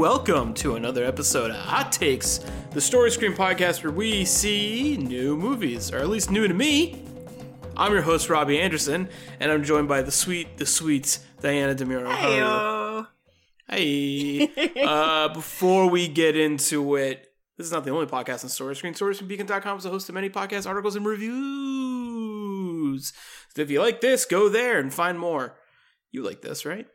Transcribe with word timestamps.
Welcome 0.00 0.54
to 0.54 0.76
another 0.76 1.04
episode 1.04 1.50
of 1.50 1.58
Hot 1.58 1.92
Takes, 1.92 2.40
the 2.70 2.80
story 2.80 3.10
screen 3.10 3.34
podcast 3.34 3.84
where 3.84 3.92
we 3.92 4.24
see 4.24 4.96
new 4.96 5.36
movies, 5.36 5.92
or 5.92 5.98
at 5.98 6.08
least 6.08 6.30
new 6.30 6.48
to 6.48 6.54
me. 6.54 7.04
I'm 7.76 7.92
your 7.92 8.00
host 8.00 8.30
Robbie 8.30 8.58
Anderson, 8.58 9.10
and 9.40 9.52
I'm 9.52 9.62
joined 9.62 9.88
by 9.88 10.00
the 10.00 10.10
sweet, 10.10 10.56
the 10.56 10.64
sweet 10.64 11.18
Diana 11.42 11.74
Demiro. 11.74 12.10
How? 12.10 13.08
Hey. 13.68 14.50
uh, 14.82 15.28
before 15.34 15.90
we 15.90 16.08
get 16.08 16.34
into 16.34 16.96
it, 16.96 17.34
this 17.58 17.66
is 17.66 17.72
not 17.72 17.84
the 17.84 17.90
only 17.90 18.06
podcast 18.06 18.42
on 18.42 18.48
Story 18.48 18.76
Screen. 18.76 18.94
StoryScreenBeacon.com 18.94 19.76
is 19.76 19.84
a 19.84 19.90
host 19.90 20.08
of 20.08 20.14
many 20.14 20.30
podcasts, 20.30 20.66
articles, 20.66 20.96
and 20.96 21.04
reviews. 21.04 21.42
So 23.54 23.60
if 23.60 23.70
you 23.70 23.82
like 23.82 24.00
this, 24.00 24.24
go 24.24 24.48
there 24.48 24.78
and 24.78 24.94
find 24.94 25.18
more. 25.18 25.58
You 26.10 26.24
like 26.24 26.40
this, 26.40 26.64
right? 26.64 26.86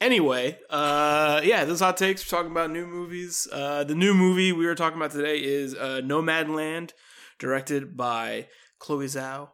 Anyway, 0.00 0.58
uh, 0.70 1.40
yeah, 1.42 1.64
this 1.64 1.80
hot 1.80 1.96
takes. 1.96 2.24
We're 2.24 2.38
talking 2.38 2.52
about 2.52 2.70
new 2.70 2.86
movies. 2.86 3.48
Uh, 3.50 3.82
the 3.82 3.96
new 3.96 4.14
movie 4.14 4.52
we 4.52 4.64
were 4.64 4.76
talking 4.76 4.96
about 4.96 5.10
today 5.10 5.38
is 5.38 5.74
uh, 5.74 6.00
Nomadland, 6.04 6.92
directed 7.38 7.96
by 7.96 8.46
Chloe 8.78 9.06
Zhao, 9.06 9.50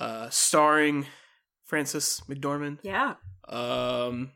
uh, 0.00 0.28
starring 0.30 1.06
Frances 1.64 2.20
McDormand. 2.28 2.78
Yeah. 2.82 3.14
Um, 3.48 4.32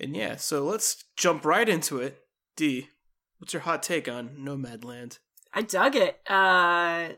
and 0.00 0.16
yeah, 0.16 0.36
so 0.36 0.64
let's 0.64 1.04
jump 1.14 1.44
right 1.44 1.68
into 1.68 1.98
it. 1.98 2.22
D, 2.56 2.88
what's 3.38 3.52
your 3.52 3.62
hot 3.62 3.82
take 3.82 4.08
on 4.08 4.36
Nomadland? 4.40 5.18
I 5.52 5.60
dug 5.60 5.94
it. 5.94 6.20
Uh, 6.28 7.12
I 7.14 7.16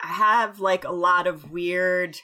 have 0.00 0.58
like 0.58 0.84
a 0.84 0.92
lot 0.92 1.26
of 1.28 1.50
weird 1.52 2.18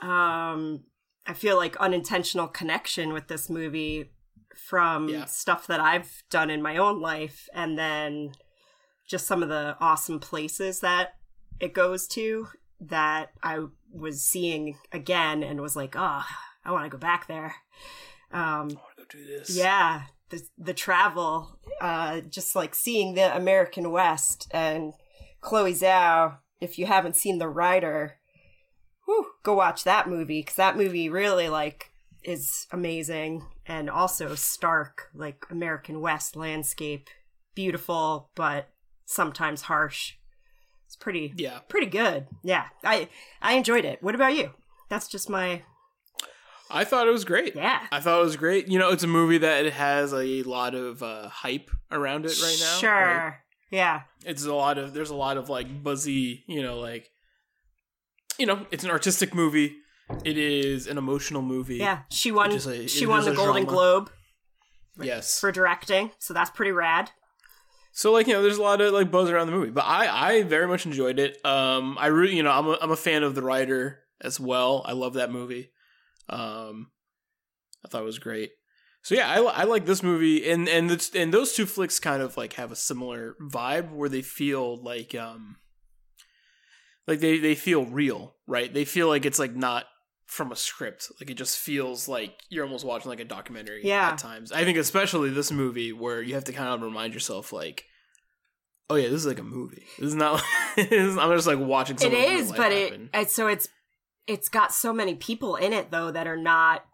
um 0.00 0.82
I 1.30 1.32
feel 1.32 1.56
like 1.56 1.76
unintentional 1.76 2.48
connection 2.48 3.12
with 3.12 3.28
this 3.28 3.48
movie 3.48 4.10
from 4.56 5.08
Yeah. 5.08 5.26
stuff 5.26 5.66
that 5.68 5.78
I've 5.78 6.24
done 6.28 6.50
in 6.50 6.60
my 6.60 6.76
own 6.76 7.00
life 7.00 7.48
and 7.54 7.78
then 7.78 8.32
just 9.06 9.26
some 9.28 9.40
of 9.42 9.48
the 9.48 9.76
awesome 9.80 10.18
places 10.18 10.80
that 10.80 11.14
it 11.60 11.72
goes 11.72 12.08
to 12.08 12.48
that 12.80 13.30
I 13.44 13.66
was 13.92 14.22
seeing 14.22 14.76
again 14.90 15.42
and 15.44 15.60
was 15.60 15.76
like, 15.76 15.94
"Oh, 15.96 16.24
I 16.64 16.72
want 16.72 16.84
to 16.84 16.90
go 16.90 16.98
back 16.98 17.26
there." 17.28 17.54
Um 18.32 18.40
I 18.40 18.58
want 18.62 18.96
to 18.96 19.02
go 19.02 19.04
do 19.08 19.24
this. 19.24 19.56
yeah, 19.56 20.02
the 20.30 20.42
the 20.58 20.74
travel, 20.74 21.58
uh, 21.80 22.20
just 22.22 22.56
like 22.56 22.74
seeing 22.74 23.14
the 23.14 23.34
American 23.36 23.90
West 23.92 24.48
and 24.52 24.94
Chloe 25.40 25.74
Zhao. 25.74 26.38
If 26.60 26.78
you 26.78 26.86
haven't 26.86 27.16
seen 27.16 27.38
The 27.38 27.48
Rider, 27.48 28.19
whew, 29.10 29.26
go 29.42 29.54
watch 29.54 29.84
that 29.84 30.08
movie 30.08 30.40
because 30.40 30.54
that 30.56 30.76
movie 30.76 31.08
really 31.08 31.48
like 31.48 31.90
is 32.22 32.66
amazing 32.70 33.44
and 33.66 33.88
also 33.90 34.34
stark, 34.34 35.08
like 35.14 35.44
American 35.50 36.00
West 36.00 36.36
landscape, 36.36 37.08
beautiful 37.54 38.30
but 38.34 38.68
sometimes 39.06 39.62
harsh. 39.62 40.14
It's 40.86 40.96
pretty 40.96 41.32
Yeah. 41.36 41.60
pretty 41.68 41.86
good. 41.86 42.26
Yeah, 42.42 42.66
I 42.84 43.08
I 43.40 43.54
enjoyed 43.54 43.84
it. 43.84 44.02
What 44.02 44.14
about 44.14 44.34
you? 44.36 44.50
That's 44.88 45.08
just 45.08 45.28
my 45.30 45.62
I 46.72 46.84
thought 46.84 47.08
it 47.08 47.12
was 47.12 47.24
great. 47.24 47.56
yeah. 47.56 47.86
I 47.90 47.98
thought 47.98 48.20
it 48.20 48.24
was 48.24 48.36
great. 48.36 48.68
You 48.68 48.78
know, 48.78 48.90
it's 48.90 49.02
a 49.02 49.08
movie 49.08 49.38
that 49.38 49.66
it 49.66 49.72
has 49.72 50.12
a 50.12 50.42
lot 50.44 50.74
of 50.76 51.02
uh, 51.02 51.28
hype 51.28 51.68
around 51.90 52.26
it 52.26 52.40
right 52.40 52.56
now. 52.60 52.76
Sure. 52.78 52.92
right? 52.92 53.34
Yeah. 53.72 54.02
It's 54.24 54.44
a 54.44 54.54
lot 54.54 54.78
of 54.78 54.92
there's 54.94 55.10
a 55.10 55.16
lot 55.16 55.36
of 55.36 55.48
like 55.48 55.82
buzzy, 55.82 56.44
you 56.46 56.62
know, 56.62 56.78
like 56.78 57.10
you 58.40 58.46
know, 58.46 58.66
it's 58.70 58.82
an 58.84 58.90
artistic 58.90 59.34
movie. 59.34 59.76
It 60.24 60.36
is 60.36 60.86
an 60.88 60.98
emotional 60.98 61.42
movie. 61.42 61.76
Yeah, 61.76 62.00
she 62.10 62.32
won. 62.32 62.50
A- 62.50 62.88
she 62.88 63.06
won 63.06 63.24
the 63.24 63.32
Golden 63.32 63.62
drama. 63.64 63.66
Globe 63.66 64.10
Yes. 65.00 65.38
for 65.38 65.52
directing, 65.52 66.10
so 66.18 66.34
that's 66.34 66.50
pretty 66.50 66.72
rad. 66.72 67.10
So 67.92 68.12
like 68.12 68.26
you 68.26 68.32
know, 68.32 68.42
there's 68.42 68.56
a 68.58 68.62
lot 68.62 68.80
of 68.80 68.92
like 68.92 69.10
buzz 69.10 69.30
around 69.30 69.46
the 69.46 69.52
movie, 69.52 69.70
but 69.70 69.84
I 69.84 70.28
I 70.30 70.42
very 70.42 70.66
much 70.66 70.84
enjoyed 70.86 71.18
it. 71.18 71.44
Um, 71.44 71.96
I 71.98 72.06
really 72.06 72.34
you 72.36 72.42
know 72.42 72.50
I'm 72.50 72.66
a, 72.66 72.78
I'm 72.80 72.90
a 72.90 72.96
fan 72.96 73.22
of 73.22 73.34
the 73.34 73.42
Rider 73.42 74.00
as 74.20 74.40
well. 74.40 74.82
I 74.86 74.92
love 74.92 75.14
that 75.14 75.30
movie. 75.30 75.70
Um, 76.28 76.90
I 77.84 77.88
thought 77.88 78.02
it 78.02 78.06
was 78.06 78.18
great. 78.18 78.52
So 79.02 79.14
yeah, 79.14 79.28
I, 79.30 79.38
I 79.40 79.64
like 79.64 79.86
this 79.86 80.02
movie, 80.02 80.48
and 80.50 80.68
and 80.68 80.90
it's, 80.90 81.14
and 81.14 81.32
those 81.32 81.52
two 81.54 81.66
flicks 81.66 81.98
kind 81.98 82.20
of 82.22 82.36
like 82.36 82.54
have 82.54 82.70
a 82.72 82.76
similar 82.76 83.34
vibe 83.40 83.90
where 83.92 84.08
they 84.08 84.22
feel 84.22 84.76
like 84.82 85.14
um 85.14 85.56
like 87.06 87.20
they 87.20 87.38
they 87.38 87.54
feel 87.54 87.84
real, 87.86 88.34
right? 88.46 88.72
They 88.72 88.84
feel 88.84 89.08
like 89.08 89.24
it's 89.24 89.38
like 89.38 89.54
not 89.54 89.84
from 90.26 90.52
a 90.52 90.56
script. 90.56 91.10
Like 91.20 91.30
it 91.30 91.34
just 91.34 91.58
feels 91.58 92.06
like 92.08 92.34
you're 92.50 92.64
almost 92.64 92.84
watching 92.84 93.08
like 93.08 93.20
a 93.20 93.24
documentary 93.24 93.80
Yeah. 93.84 94.10
at 94.10 94.18
times. 94.18 94.52
I 94.52 94.64
think 94.64 94.78
especially 94.78 95.30
this 95.30 95.50
movie 95.50 95.92
where 95.92 96.22
you 96.22 96.34
have 96.34 96.44
to 96.44 96.52
kind 96.52 96.68
of 96.68 96.82
remind 96.82 97.14
yourself 97.14 97.52
like 97.52 97.84
oh 98.88 98.96
yeah, 98.96 99.06
this 99.08 99.20
is 99.20 99.26
like 99.26 99.38
a 99.38 99.44
movie. 99.44 99.86
This 99.98 100.08
is 100.08 100.14
not 100.14 100.42
this 100.76 100.90
is- 100.90 101.16
I'm 101.18 101.32
just 101.34 101.46
like 101.46 101.58
watching 101.58 101.96
It 102.00 102.12
is, 102.12 102.52
but 102.52 102.72
it, 102.72 103.00
it 103.12 103.30
so 103.30 103.48
it's 103.48 103.68
it's 104.26 104.48
got 104.48 104.72
so 104.72 104.92
many 104.92 105.14
people 105.16 105.56
in 105.56 105.72
it 105.72 105.90
though 105.90 106.10
that 106.12 106.26
are 106.28 106.36
not 106.36 106.84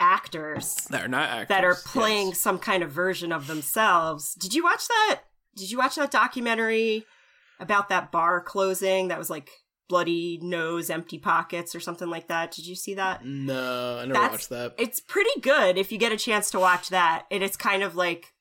actors 0.00 0.74
that 0.90 1.04
are 1.04 1.08
not 1.08 1.28
actors. 1.28 1.48
that 1.48 1.64
are 1.64 1.70
yes. 1.70 1.82
playing 1.86 2.34
some 2.34 2.58
kind 2.58 2.82
of 2.82 2.90
version 2.90 3.30
of 3.32 3.46
themselves. 3.46 4.34
Did 4.34 4.52
you 4.54 4.64
watch 4.64 4.88
that? 4.88 5.20
Did 5.56 5.70
you 5.70 5.78
watch 5.78 5.94
that 5.96 6.10
documentary 6.10 7.04
about 7.62 7.88
that 7.88 8.10
bar 8.12 8.40
closing? 8.40 9.08
That 9.08 9.18
was 9.18 9.30
like 9.30 9.50
bloody 9.88 10.38
nose, 10.42 10.88
empty 10.90 11.18
pockets, 11.18 11.74
or 11.74 11.80
something 11.80 12.08
like 12.08 12.28
that. 12.28 12.50
Did 12.52 12.66
you 12.66 12.74
see 12.74 12.94
that? 12.94 13.24
No, 13.24 13.98
I 13.98 14.02
never 14.06 14.12
That's- 14.14 14.30
watched 14.32 14.48
that. 14.50 14.74
it's 14.78 15.00
pretty 15.00 15.40
good 15.40 15.76
if 15.78 15.92
you 15.92 15.98
get 15.98 16.12
a 16.12 16.16
chance 16.16 16.50
to 16.52 16.60
watch 16.60 16.88
that. 16.90 17.26
And 17.30 17.42
it's 17.42 17.56
kind 17.56 17.82
of 17.82 17.94
like 17.94 18.32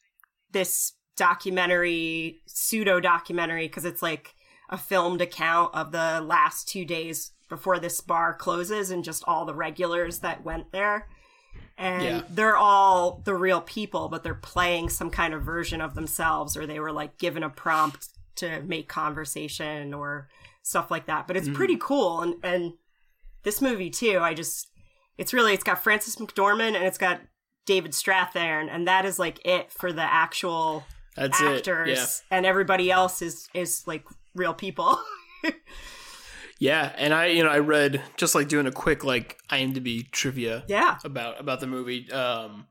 this 0.51 0.93
documentary, 1.17 2.41
pseudo 2.47 2.99
documentary, 2.99 3.67
because 3.67 3.85
it's 3.85 4.01
like 4.01 4.33
a 4.69 4.77
filmed 4.77 5.21
account 5.21 5.75
of 5.75 5.91
the 5.91 6.21
last 6.21 6.67
two 6.69 6.85
days 6.85 7.31
before 7.49 7.79
this 7.79 7.99
bar 7.99 8.33
closes 8.33 8.89
and 8.89 9.03
just 9.03 9.23
all 9.27 9.43
the 9.45 9.53
regulars 9.53 10.19
that 10.19 10.43
went 10.45 10.71
there. 10.71 11.09
And 11.77 12.03
Yeah. 12.03 12.21
they're 12.29 12.55
all 12.55 13.21
the 13.25 13.33
real 13.35 13.59
people, 13.59 14.07
but 14.07 14.23
they're 14.23 14.33
playing 14.35 14.89
some 14.89 15.09
kind 15.09 15.33
of 15.33 15.43
version 15.43 15.81
of 15.81 15.95
themselves, 15.95 16.55
or 16.55 16.65
they 16.65 16.79
were 16.79 16.93
like 16.93 17.17
given 17.17 17.43
a 17.43 17.49
prompt 17.49 18.07
to 18.35 18.61
make 18.63 18.87
conversation 18.89 19.93
or 19.93 20.29
stuff 20.63 20.89
like 20.91 21.05
that. 21.07 21.27
But 21.27 21.37
it's 21.37 21.47
Mhm. 21.49 21.55
pretty 21.55 21.77
cool. 21.77 22.21
And, 22.21 22.35
and 22.43 22.73
this 23.43 23.61
movie, 23.61 23.89
too, 23.89 24.19
I 24.21 24.33
just, 24.33 24.67
it's 25.17 25.33
really 25.33 25.53
it's 25.53 25.63
got 25.63 25.83
Frances 25.83 26.15
McDormand 26.17 26.75
and 26.75 26.83
it's 26.83 26.97
got 26.97 27.21
David 27.65 27.91
Strathairn, 27.91 28.67
and 28.71 28.87
that 28.87 29.05
is 29.05 29.19
like 29.19 29.39
it 29.45 29.71
for 29.71 29.91
the 29.93 30.01
actual 30.01 30.83
That's 31.15 31.39
actors, 31.41 31.89
it. 31.89 31.97
Yeah. 31.97 32.37
and 32.37 32.45
everybody 32.45 32.89
else 32.91 33.21
is 33.21 33.47
is 33.53 33.85
like 33.87 34.03
real 34.33 34.53
people. 34.53 34.99
Yeah, 36.59 36.93
and 36.95 37.11
I 37.11 37.27
you 37.27 37.43
know 37.43 37.49
I 37.49 37.57
read 37.57 38.01
just 38.17 38.35
like 38.35 38.47
doing 38.47 38.67
a 38.67 38.71
quick 38.71 39.03
like 39.03 39.39
IMDb 39.49 40.09
trivia 40.11 40.63
yeah, 40.67 40.99
about 41.03 41.39
about 41.39 41.59
the 41.59 41.65
movie. 41.65 42.11
Um, 42.11 42.67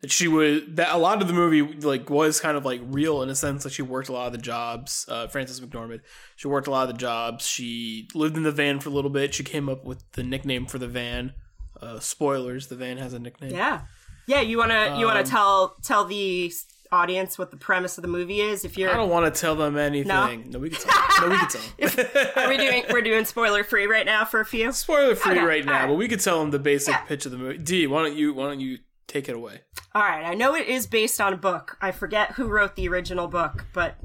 that 0.00 0.10
she 0.10 0.28
was 0.28 0.62
that 0.68 0.94
a 0.94 0.98
lot 0.98 1.20
of 1.22 1.28
the 1.28 1.34
movie 1.34 1.62
like 1.62 2.08
was 2.08 2.40
kind 2.40 2.56
of 2.56 2.64
like 2.64 2.80
real 2.84 3.22
in 3.22 3.28
a 3.28 3.34
sense 3.34 3.64
that 3.64 3.72
she 3.72 3.82
worked 3.82 4.08
a 4.08 4.12
lot 4.12 4.26
of 4.26 4.32
the 4.32 4.38
jobs. 4.38 5.04
Uh, 5.08 5.26
Frances 5.26 5.60
McDormand, 5.60 6.00
she 6.36 6.48
worked 6.48 6.66
a 6.66 6.70
lot 6.70 6.88
of 6.88 6.94
the 6.94 6.98
jobs. 6.98 7.46
She 7.46 8.08
lived 8.14 8.36
in 8.36 8.42
the 8.42 8.52
van 8.52 8.80
for 8.80 8.88
a 8.88 8.92
little 8.92 9.10
bit. 9.10 9.34
She 9.34 9.44
came 9.44 9.68
up 9.68 9.84
with 9.84 10.02
the 10.12 10.22
nickname 10.22 10.66
for 10.66 10.78
the 10.78 10.88
van. 10.88 11.34
Uh, 11.80 11.98
spoilers: 12.00 12.66
the 12.68 12.76
van 12.76 12.96
has 12.98 13.12
a 13.14 13.18
nickname. 13.18 13.52
yeah, 13.52 13.82
yeah. 14.26 14.40
You 14.40 14.58
wanna 14.58 14.96
you 14.98 15.06
wanna 15.06 15.20
Um, 15.20 15.26
tell 15.26 15.76
tell 15.82 16.04
the 16.04 16.52
audience 16.92 17.38
what 17.38 17.50
the 17.52 17.56
premise 17.56 17.96
of 17.98 18.02
the 18.02 18.08
movie 18.08 18.40
is? 18.40 18.64
If 18.64 18.76
you're 18.76 18.90
I 18.90 18.96
don't 18.96 19.10
want 19.10 19.32
to 19.32 19.40
tell 19.40 19.54
them 19.54 19.76
anything. 19.78 20.50
No, 20.50 20.58
we 20.58 20.70
can 20.70 20.80
tell. 20.80 21.20
no, 21.20 21.28
we 21.28 21.38
can 21.38 21.48
tell. 21.48 22.26
are 22.44 22.48
we 22.48 22.56
doing 22.56 22.84
we're 22.90 23.00
doing 23.00 23.24
spoiler 23.24 23.62
free 23.64 23.86
right 23.86 24.04
now 24.04 24.24
for 24.24 24.40
a 24.40 24.44
few. 24.44 24.72
spoiler 24.72 25.14
free 25.14 25.32
Okay, 25.32 25.42
right 25.44 25.64
now? 25.64 25.72
alright. 25.72 25.88
But 25.88 25.94
we 25.94 26.08
could 26.08 26.20
tell 26.20 26.40
them 26.40 26.50
the 26.50 26.58
basic 26.58 26.92
Yeah. 26.94 27.00
pitch 27.02 27.26
of 27.26 27.32
the 27.32 27.38
movie. 27.38 27.58
D, 27.58 27.86
why 27.86 28.02
don't 28.02 28.16
you 28.16 28.34
why 28.34 28.48
don't 28.48 28.60
you 28.60 28.78
take 29.10 29.28
it 29.28 29.34
away? 29.34 29.62
All 29.94 30.02
right, 30.02 30.24
I 30.24 30.34
know 30.34 30.54
it 30.54 30.68
is 30.68 30.86
based 30.86 31.20
on 31.20 31.32
a 31.32 31.36
book. 31.36 31.76
I 31.80 31.90
forget 31.90 32.32
who 32.32 32.46
wrote 32.46 32.76
the 32.76 32.88
original 32.88 33.28
book, 33.28 33.66
but 33.72 33.96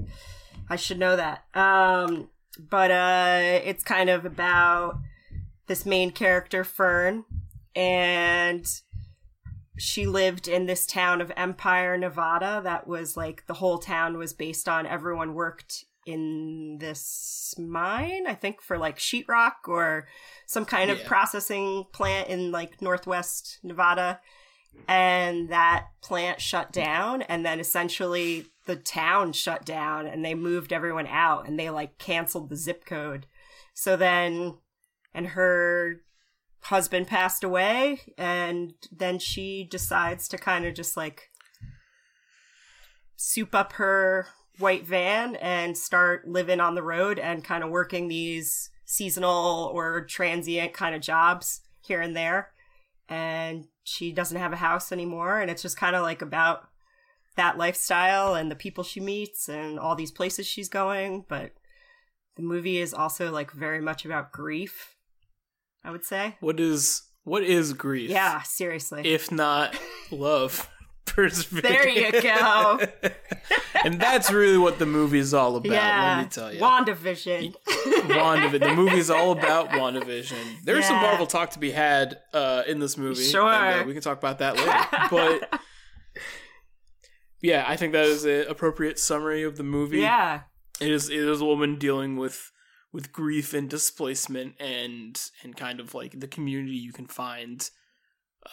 I 0.69 0.75
should 0.75 0.99
know 0.99 1.15
that. 1.15 1.43
Um, 1.53 2.29
but 2.57 2.91
uh, 2.91 3.59
it's 3.63 3.83
kind 3.83 4.09
of 4.09 4.25
about 4.25 4.99
this 5.67 5.85
main 5.85 6.11
character, 6.11 6.63
Fern, 6.63 7.25
and 7.75 8.67
she 9.77 10.05
lived 10.07 10.47
in 10.47 10.65
this 10.65 10.85
town 10.85 11.21
of 11.21 11.31
Empire, 11.35 11.97
Nevada. 11.97 12.61
That 12.63 12.87
was 12.87 13.17
like 13.17 13.45
the 13.47 13.55
whole 13.55 13.77
town 13.77 14.17
was 14.17 14.33
based 14.33 14.67
on 14.67 14.85
everyone 14.85 15.33
worked 15.33 15.85
in 16.05 16.77
this 16.79 17.55
mine, 17.57 18.25
I 18.27 18.35
think, 18.35 18.61
for 18.61 18.77
like 18.77 18.97
sheetrock 18.97 19.67
or 19.67 20.07
some 20.45 20.65
kind 20.65 20.91
of 20.91 21.03
processing 21.03 21.85
plant 21.91 22.29
in 22.29 22.51
like 22.51 22.81
northwest 22.81 23.59
Nevada 23.63 24.19
and 24.87 25.49
that 25.49 25.87
plant 26.01 26.41
shut 26.41 26.71
down 26.71 27.21
and 27.23 27.45
then 27.45 27.59
essentially 27.59 28.45
the 28.65 28.75
town 28.75 29.33
shut 29.33 29.65
down 29.65 30.07
and 30.07 30.23
they 30.23 30.35
moved 30.35 30.73
everyone 30.73 31.07
out 31.07 31.47
and 31.47 31.59
they 31.59 31.69
like 31.69 31.97
canceled 31.97 32.49
the 32.49 32.55
zip 32.55 32.85
code. 32.85 33.25
So 33.73 33.95
then 33.95 34.57
and 35.13 35.27
her 35.27 36.01
husband 36.61 37.07
passed 37.07 37.43
away 37.43 38.01
and 38.17 38.73
then 38.91 39.19
she 39.19 39.63
decides 39.63 40.27
to 40.27 40.37
kind 40.37 40.65
of 40.65 40.73
just 40.73 40.97
like 40.97 41.29
soup 43.15 43.55
up 43.55 43.73
her 43.73 44.27
white 44.57 44.85
van 44.85 45.35
and 45.37 45.77
start 45.77 46.27
living 46.27 46.59
on 46.59 46.75
the 46.75 46.83
road 46.83 47.19
and 47.19 47.43
kind 47.43 47.63
of 47.63 47.69
working 47.69 48.07
these 48.07 48.69
seasonal 48.85 49.71
or 49.73 50.05
transient 50.05 50.73
kind 50.73 50.95
of 50.95 51.01
jobs 51.01 51.61
here 51.81 52.01
and 52.01 52.15
there. 52.15 52.51
And 53.07 53.65
she 53.87 54.11
doesn't 54.11 54.39
have 54.39 54.51
a 54.51 54.57
house 54.57 54.91
anymore 54.91 55.39
and 55.39 55.49
it's 55.49 55.61
just 55.61 55.77
kind 55.77 55.95
of 55.95 56.01
like 56.01 56.21
about 56.21 56.67
that 57.37 57.57
lifestyle 57.57 58.33
and 58.35 58.49
the 58.51 58.55
people 58.55 58.83
she 58.83 58.99
meets 58.99 59.47
and 59.47 59.79
all 59.79 59.95
these 59.95 60.11
places 60.11 60.45
she's 60.47 60.67
going 60.69 61.23
but 61.29 61.51
the 62.35 62.41
movie 62.43 62.77
is 62.79 62.93
also 62.93 63.31
like 63.31 63.51
very 63.51 63.79
much 63.79 64.03
about 64.03 64.31
grief 64.31 64.95
i 65.83 65.91
would 65.91 66.03
say 66.03 66.35
What 66.39 66.59
is 66.59 67.03
what 67.23 67.43
is 67.43 67.73
grief? 67.73 68.09
yeah 68.09 68.41
seriously 68.41 69.01
If 69.05 69.31
not 69.31 69.77
love. 70.11 70.69
Persevere. 71.05 71.61
there 71.69 71.87
you 71.87 72.11
go 72.21 72.79
and 73.85 73.99
that's 74.01 74.31
really 74.31 74.57
what 74.57 74.79
the 74.79 74.85
movie 74.85 75.19
is 75.19 75.33
all 75.33 75.55
about. 75.55 75.71
yeah 75.71 76.15
Let 76.17 76.23
me 76.23 76.29
tell 76.29 76.53
you. 76.53 76.59
wandavision 76.59 77.55
WandaVision. 77.65 78.59
The 78.59 78.73
movie 78.75 78.97
is 78.97 79.09
all 79.09 79.31
about 79.31 79.69
WandaVision. 79.69 80.63
There's 80.63 80.85
some 80.85 80.95
Yeah. 80.97 81.01
Marvel 81.03 81.27
talk 81.27 81.51
to 81.51 81.59
be 81.59 81.71
had 81.71 82.17
uh, 82.33 82.63
in 82.67 82.79
this 82.79 82.97
movie. 82.97 83.23
Sure. 83.23 83.51
and, 83.51 83.81
uh, 83.81 83.87
we 83.87 83.93
can 83.93 84.01
talk 84.01 84.17
about 84.17 84.39
that 84.39 84.57
later. 84.57 85.07
but 85.11 85.59
yeah, 87.41 87.63
I 87.67 87.75
think 87.75 87.93
that 87.93 88.05
is 88.05 88.25
an 88.25 88.45
appropriate 88.49 88.99
summary 88.99 89.43
of 89.43 89.57
the 89.57 89.63
movie. 89.63 89.99
yeah 89.99 90.41
it 90.81 90.91
is 90.91 91.09
it 91.09 91.19
is 91.19 91.39
a 91.41 91.45
woman 91.45 91.77
dealing 91.77 92.17
with 92.17 92.51
with 92.91 93.13
grief 93.13 93.53
and 93.53 93.69
displacement 93.69 94.55
and 94.59 95.21
and 95.43 95.55
kind 95.55 95.79
of 95.79 95.93
like 95.93 96.19
the 96.19 96.27
community 96.27 96.75
you 96.75 96.91
can 96.91 97.05
find 97.07 97.69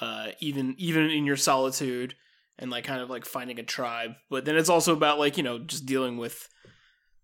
uh 0.00 0.28
even 0.38 0.74
even 0.78 1.10
in 1.10 1.24
your 1.26 1.36
solitude 1.36 2.14
and 2.62 2.70
like 2.70 2.84
kind 2.84 3.02
of 3.02 3.10
like 3.10 3.26
finding 3.26 3.58
a 3.58 3.62
tribe. 3.62 4.12
But 4.30 4.44
then 4.46 4.56
it's 4.56 4.70
also 4.70 4.94
about 4.94 5.18
like 5.18 5.36
you 5.36 5.42
know 5.42 5.58
just 5.58 5.84
dealing 5.84 6.16
with 6.16 6.48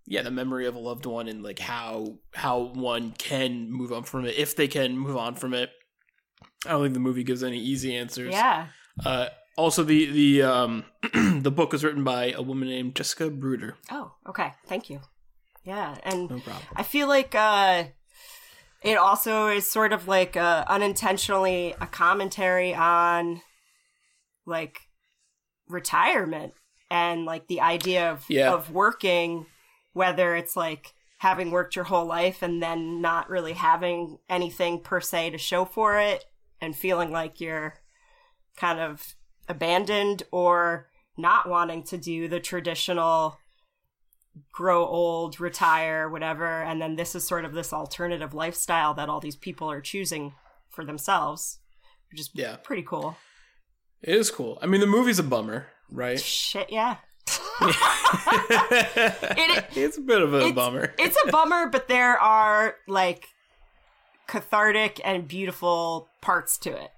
yeah 0.07 0.23
the 0.23 0.31
memory 0.31 0.67
of 0.67 0.75
a 0.75 0.79
loved 0.79 1.07
one 1.07 1.29
and 1.29 1.43
like 1.43 1.61
how 1.61 2.19
how 2.35 2.73
one 2.75 3.13
can 3.13 3.71
move 3.71 3.93
on 3.93 4.03
from 4.03 4.27
it 4.27 4.37
if 4.37 4.57
they 4.57 4.69
can 4.69 4.99
move 4.99 5.17
on 5.17 5.37
from 5.37 5.55
it. 5.55 5.71
I 6.67 6.71
don't 6.71 6.83
think 6.83 6.95
the 6.95 7.01
movie 7.01 7.25
gives 7.25 7.43
any 7.43 7.59
easy 7.59 7.97
answers. 7.97 8.35
Yeah. 8.35 8.67
Uh 9.07 9.29
also 9.57 9.85
the 9.85 10.07
the 10.07 10.43
um 10.43 10.85
the 11.15 11.53
book 11.53 11.73
was 11.73 11.85
written 11.85 12.05
by 12.05 12.33
a 12.33 12.43
woman 12.43 12.69
named 12.69 12.97
jessica 12.97 13.31
bruder. 13.31 13.77
Oh 13.91 14.13
okay. 14.29 14.53
Thank 14.67 14.91
you. 14.91 15.01
Yeah 15.65 15.97
and 16.03 16.29
no 16.29 16.41
problem. 16.41 16.65
I 16.75 16.83
feel 16.83 17.07
like 17.07 17.35
uh, 17.35 17.85
it 18.83 18.97
also 18.97 19.49
is 19.49 19.71
sort 19.71 19.93
of 19.93 20.09
like 20.09 20.37
uh, 20.37 20.65
unintentionally 20.67 21.75
a 21.81 21.87
commentary 21.87 22.75
on 22.75 23.41
like 24.47 24.81
retirement 25.69 26.55
and 26.91 27.25
like 27.25 27.47
the 27.49 27.61
idea 27.61 28.11
of 28.11 28.25
Yeah. 28.29 28.53
of 28.53 28.71
working, 28.71 29.47
whether 29.93 30.35
it's 30.37 30.57
like 30.57 30.95
having 31.19 31.51
worked 31.51 31.75
your 31.77 31.85
whole 31.87 32.07
life 32.07 32.43
and 32.43 32.63
then 32.63 33.01
not 33.01 33.29
really 33.29 33.53
having 33.55 34.19
anything 34.29 34.81
per 34.81 35.01
se 35.01 35.31
to 35.31 35.39
show 35.39 35.65
for 35.65 35.99
it 35.99 36.25
and 36.61 36.77
feeling 36.77 37.11
like 37.11 37.41
you're 37.41 37.75
kind 38.57 38.79
of 38.79 39.15
abandoned 39.49 40.23
or 40.31 40.89
not 41.17 41.49
wanting 41.49 41.83
to 41.83 41.99
do 41.99 42.29
the 42.29 42.39
traditional 42.41 43.39
grow 44.53 44.87
old, 44.87 45.41
retire, 45.41 46.09
whatever, 46.09 46.63
and 46.63 46.81
then 46.81 46.95
this 46.95 47.15
is 47.17 47.27
sort 47.27 47.45
of 47.45 47.53
this 47.53 47.73
alternative 47.73 48.35
lifestyle 48.35 48.95
that 48.95 49.09
all 49.09 49.19
these 49.21 49.37
people 49.37 49.69
are 49.71 49.81
choosing 49.81 50.33
for 50.71 50.85
themselves, 50.85 51.59
which 52.11 52.21
is 52.21 52.31
Yeah. 52.33 52.57
pretty 52.57 52.83
cool. 52.85 53.17
It 54.03 54.15
is 54.15 54.31
cool. 54.31 54.59
I 54.63 54.67
mean, 54.67 54.81
the 54.81 54.87
movie's 54.87 55.19
a 55.19 55.23
bummer, 55.25 55.67
right? 55.91 56.21
Shit, 56.21 56.71
yeah. 56.71 56.97
it, 57.61 57.77
it's 59.77 59.99
a 59.99 60.01
bit 60.01 60.21
of 60.23 60.33
a 60.35 60.39
it's- 60.39 60.53
bummer. 60.55 60.95
It's 60.99 61.17
a 61.27 61.31
bummer, 61.31 61.69
but 61.69 61.89
there 61.89 62.19
are 62.19 62.77
like 62.87 63.29
cathartic 64.27 65.01
and 65.05 65.27
beautiful 65.27 66.09
parts 66.21 66.59
to 66.59 66.71
it. 66.71 66.91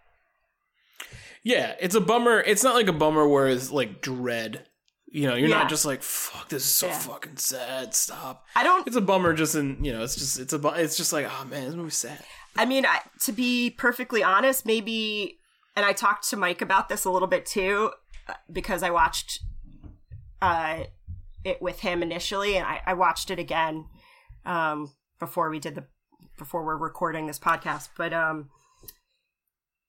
yeah, 1.43 1.75
it's 1.81 1.95
a 1.95 2.01
bummer. 2.01 2.41
It's 2.41 2.63
not 2.65 2.75
like 2.75 2.89
a 2.89 2.93
bummer 2.93 3.27
where 3.27 3.49
it's 3.49 3.71
like 3.71 4.01
dread. 4.03 4.67
You 5.13 5.29
know, 5.29 5.35
you're 5.35 5.49
Yeah. 5.49 5.59
not 5.59 5.69
just 5.69 5.85
like 5.85 6.03
fuck. 6.03 6.49
This 6.49 6.65
is 6.65 6.71
so 6.71 6.87
Yeah. 6.87 6.99
fucking 6.99 7.37
sad. 7.39 7.95
Stop. 7.95 8.45
I 8.55 8.63
don't 8.63 8.87
It's 8.87 8.97
a 8.97 9.01
bummer, 9.01 9.33
just 9.33 9.57
in 9.57 9.85
you 9.85 9.93
know. 9.93 10.05
It's 10.05 10.15
just 10.15 10.39
it's 10.39 10.53
a 10.53 10.59
bu- 10.59 10.69
it's 10.75 10.97
just 10.97 11.13
like 11.13 11.27
oh 11.29 11.45
man, 11.47 11.65
this 11.67 11.75
movie's 11.75 11.97
sad. 11.97 12.23
I 12.57 12.65
mean, 12.65 12.85
I, 12.87 13.01
to 13.23 13.33
be 13.33 13.71
perfectly 13.71 14.23
honest, 14.25 14.67
maybe, 14.67 15.39
and 15.81 15.87
I 15.87 15.95
talked 15.95 16.29
to 16.29 16.37
Mike 16.37 16.61
about 16.61 16.91
this 16.91 17.07
a 17.07 17.11
little 17.11 17.27
bit 17.27 17.47
too, 17.47 17.91
uh, 18.29 18.35
because 18.53 18.83
I 18.83 18.91
watched 18.91 19.41
uh, 20.43 20.81
it 21.43 21.63
with 21.63 21.81
him 21.81 22.03
initially, 22.03 22.59
and 22.59 22.67
I, 22.67 22.83
I 22.85 22.93
watched 22.93 23.31
it 23.31 23.39
again 23.39 23.87
um, 24.45 24.93
before 25.19 25.49
we 25.49 25.59
did 25.59 25.77
the 25.77 25.87
before 26.37 26.67
we're 26.67 26.77
recording 26.77 27.27
this 27.27 27.39
podcast. 27.39 27.89
But 27.97 28.13
um, 28.13 28.51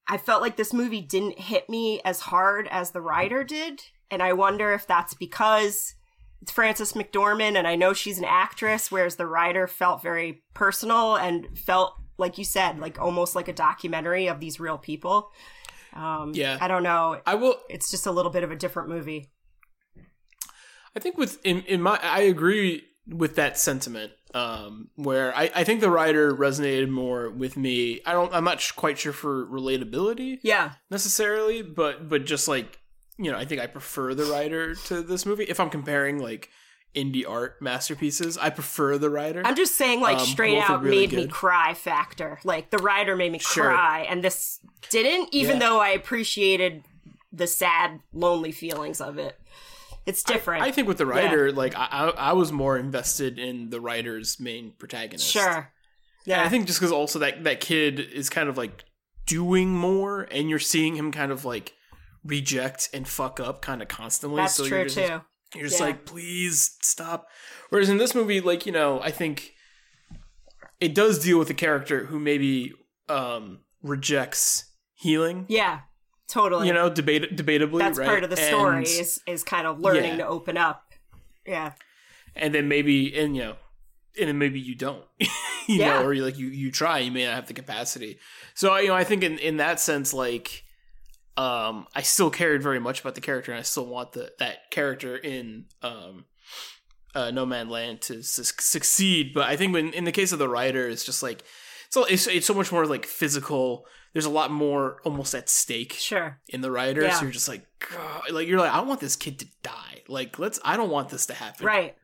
I 0.08 0.16
felt 0.16 0.42
like 0.42 0.56
this 0.56 0.72
movie 0.72 1.02
didn't 1.02 1.40
hit 1.40 1.70
me 1.70 2.00
as 2.06 2.22
hard 2.22 2.70
as 2.72 2.92
the 2.92 3.02
Rider 3.02 3.44
did, 3.44 3.82
and 4.10 4.24
I 4.24 4.32
wonder 4.32 4.72
if 4.72 4.88
that's 4.88 5.14
because 5.14 5.96
it's 6.42 6.54
Frances 6.54 6.94
McDormand, 6.94 7.58
and 7.58 7.68
I 7.68 7.76
know 7.76 7.92
she's 7.92 8.18
an 8.18 8.24
actress, 8.26 8.90
whereas 8.90 9.18
the 9.18 9.28
Rider 9.28 9.68
felt 9.68 10.02
very 10.02 10.42
personal 10.54 11.18
and 11.18 11.60
felt, 11.60 11.96
like 12.18 12.38
you 12.38 12.46
said, 12.46 12.80
like 12.80 12.98
almost 12.98 13.36
like 13.36 13.50
a 13.50 13.54
documentary 13.54 14.28
of 14.28 14.40
these 14.40 14.58
real 14.58 14.78
people. 14.78 15.32
Um, 15.94 16.32
Yeah. 16.34 16.58
I 16.60 16.68
don't 16.68 16.84
know. 16.84 17.22
I 17.26 17.36
will. 17.36 17.58
It's 17.70 17.92
just 17.92 18.06
a 18.06 18.12
little 18.12 18.32
bit 18.32 18.44
of 18.44 18.52
a 18.52 18.56
different 18.56 18.90
movie. 18.90 19.32
I 20.96 21.00
think 21.00 21.18
with 21.18 21.40
in 21.46 21.62
in 21.64 21.82
my 21.82 22.00
I 22.02 22.22
agree 22.22 22.84
with 23.08 23.36
that 23.36 23.58
sentiment. 23.58 24.12
Um, 24.34 24.90
where 24.96 25.36
I 25.36 25.50
I 25.54 25.64
think 25.64 25.82
the 25.82 25.90
Rider 25.90 26.34
resonated 26.34 26.90
more 26.90 27.30
with 27.30 27.58
me. 27.58 28.02
I 28.06 28.14
don't. 28.14 28.34
I'm 28.34 28.44
not 28.46 28.62
quite 28.76 28.98
sure 28.98 29.14
for 29.14 29.46
relatability. 29.46 30.40
Yeah, 30.44 30.74
necessarily, 30.90 31.62
but 31.62 32.08
but 32.10 32.26
just 32.26 32.48
like 32.48 32.80
you 33.18 33.32
know, 33.32 33.38
I 33.38 33.46
think 33.46 33.62
I 33.62 33.68
prefer 33.68 34.14
the 34.14 34.26
Rider 34.26 34.76
to 34.76 35.02
this 35.02 35.26
movie. 35.26 35.44
If 35.44 35.60
I'm 35.60 35.70
comparing 35.70 36.20
like 36.20 36.50
indie 36.96 37.28
art 37.28 37.62
masterpieces, 37.62 38.38
I 38.38 38.50
prefer 38.50 38.98
the 38.98 39.10
Rider. 39.10 39.42
I'm 39.46 39.56
just 39.56 39.76
saying, 39.76 40.02
like 40.02 40.18
Um, 40.20 40.26
straight 40.26 40.58
out 40.60 40.82
really 40.84 41.08
made 41.08 41.14
me 41.14 41.28
cry 41.28 41.74
factor. 41.74 42.40
Like 42.44 42.70
the 42.70 42.78
Rider 42.80 43.16
made 43.16 43.32
me 43.32 43.40
Sure. 43.40 43.66
cry, 43.66 44.02
and 44.10 44.24
this 44.24 44.60
didn't. 44.90 45.30
Even 45.34 45.60
Yeah. 45.60 45.70
though 45.70 45.80
I 45.80 45.90
appreciated 45.90 46.84
the 47.32 47.48
sad, 47.48 48.02
lonely 48.14 48.52
feelings 48.52 49.00
of 49.00 49.18
it, 49.18 49.40
it's 50.06 50.22
different. 50.24 50.64
I 50.64 50.72
think 50.72 50.88
with 50.88 50.98
the 50.98 51.06
Rider, 51.06 51.52
like 51.52 51.76
I, 51.78 51.86
I 51.92 52.10
I 52.10 52.34
was 52.34 52.52
more 52.52 52.78
invested 52.78 53.40
in 53.40 53.70
the 53.70 53.80
Rider's 53.80 54.40
main 54.40 54.72
protagonist. 54.78 55.30
sure. 55.32 55.72
Yeah, 56.26 56.38
Yeah, 56.42 56.44
I 56.46 56.50
think 56.50 56.68
just 56.68 56.80
because 56.80 56.92
also 56.92 57.20
that 57.20 57.44
that 57.46 57.62
kid 57.62 58.00
is 58.00 58.30
kind 58.30 58.50
of 58.50 58.58
like 58.58 58.84
doing 59.26 59.70
more, 59.70 60.28
and 60.32 60.50
you're 60.50 60.60
seeing 60.60 60.96
him 60.96 61.12
kind 61.12 61.32
of 61.32 61.46
like 61.46 61.74
reject 62.24 62.90
and 62.94 63.08
fuck 63.08 63.40
up 63.40 63.62
kind 63.62 63.82
of 63.82 63.88
constantly. 63.88 64.42
that's 64.42 64.56
so 64.56 64.68
true 64.68 64.80
you're 64.80 64.86
just, 64.88 64.98
too. 64.98 65.22
You're 65.56 65.68
just 65.68 65.80
Yeah. 65.80 65.88
like, 65.88 66.06
please 66.06 66.78
stop. 66.82 67.28
Whereas 67.70 67.90
in 67.90 67.98
this 67.98 68.16
movie, 68.16 68.40
like, 68.42 68.66
you 68.66 68.72
know, 68.72 69.02
I 69.02 69.12
think 69.12 69.54
it 70.80 70.96
does 70.96 71.20
deal 71.24 71.38
with 71.40 71.50
a 71.50 71.54
character 71.54 72.06
who 72.06 72.20
maybe 72.20 72.74
um 73.10 73.60
rejects 73.84 74.66
healing. 74.96 75.46
Yeah, 75.50 75.82
totally. 76.30 76.68
You 76.68 76.74
know, 76.74 76.90
debate 76.90 77.36
debatably. 77.36 77.80
that's 77.80 77.98
right? 78.00 78.08
part 78.08 78.24
of 78.24 78.30
the 78.30 78.40
And- 78.40 78.48
story 78.48 78.84
is 78.84 79.22
is 79.28 79.44
kind 79.44 79.68
of 79.68 79.80
learning 79.80 80.12
Yeah. 80.12 80.18
to 80.18 80.28
open 80.28 80.58
up. 80.58 80.94
Yeah, 81.46 81.74
And 82.36 82.54
then 82.54 82.68
maybe 82.68 83.18
and 83.20 83.36
you 83.36 83.44
know 83.44 83.56
and 84.20 84.28
then 84.28 84.38
maybe 84.38 84.60
you 84.60 84.76
don't. 84.76 85.04
you 85.20 85.30
Yeah. 85.68 86.00
know, 86.00 86.06
or 86.06 86.14
you 86.14 86.24
like 86.24 86.38
you 86.38 86.48
you 86.48 86.72
try, 86.72 87.00
you 87.00 87.12
may 87.12 87.26
not 87.26 87.34
have 87.36 87.48
the 87.48 87.54
capacity. 87.54 88.20
So 88.54 88.76
you 88.78 88.90
know, 88.90 88.96
I 88.96 89.04
think 89.04 89.24
in 89.24 89.38
in 89.40 89.58
that 89.58 89.80
sense, 89.80 90.14
like 90.14 90.64
um 91.42 91.88
I 91.96 92.02
still 92.02 92.30
cared 92.30 92.62
very 92.62 92.80
much 92.80 93.02
about 93.02 93.16
the 93.16 93.22
character 93.22 93.52
and 93.52 93.60
I 93.60 93.64
still 93.64 93.86
want 93.86 94.12
the 94.12 94.32
that 94.40 94.70
character 94.70 95.16
in 95.16 95.66
um 95.82 96.26
uh, 97.14 97.30
Nomadland 97.32 98.02
to 98.02 98.24
su- 98.24 98.44
succeed. 98.44 99.34
But 99.34 99.50
I 99.50 99.56
think 99.58 99.74
when 99.74 99.94
in 99.94 100.06
the 100.06 100.12
case 100.12 100.32
of 100.32 100.40
the 100.40 100.48
Rider, 100.48 100.88
it's 100.88 101.06
just 101.06 101.24
like 101.24 101.44
so 101.90 102.06
it's 102.06 102.28
it's 102.28 102.46
so 102.46 102.54
much 102.54 102.72
more 102.72 102.86
like 102.86 103.06
physical. 103.06 103.86
There's 104.14 104.26
a 104.26 104.30
lot 104.30 104.52
more 104.52 104.98
almost 105.06 105.34
at 105.34 105.50
stake 105.50 105.94
sure. 105.94 106.40
in 106.50 106.62
the 106.62 106.72
Rider. 106.72 107.04
Yeah. 107.04 107.16
So 107.16 107.24
you're 107.24 107.32
just 107.32 107.48
like, 107.48 107.66
God, 107.90 108.24
like 108.32 108.48
you're 108.48 108.60
like, 108.60 108.72
I 108.72 108.82
want 108.82 109.00
this 109.00 109.16
kid 109.16 109.40
to 109.40 109.48
die. 109.64 110.04
Like 110.08 110.38
let's. 110.38 110.60
I 110.64 110.78
don't 110.78 110.90
want 110.90 111.10
this 111.10 111.26
to 111.28 111.34
happen. 111.34 111.66
Right. 111.66 111.96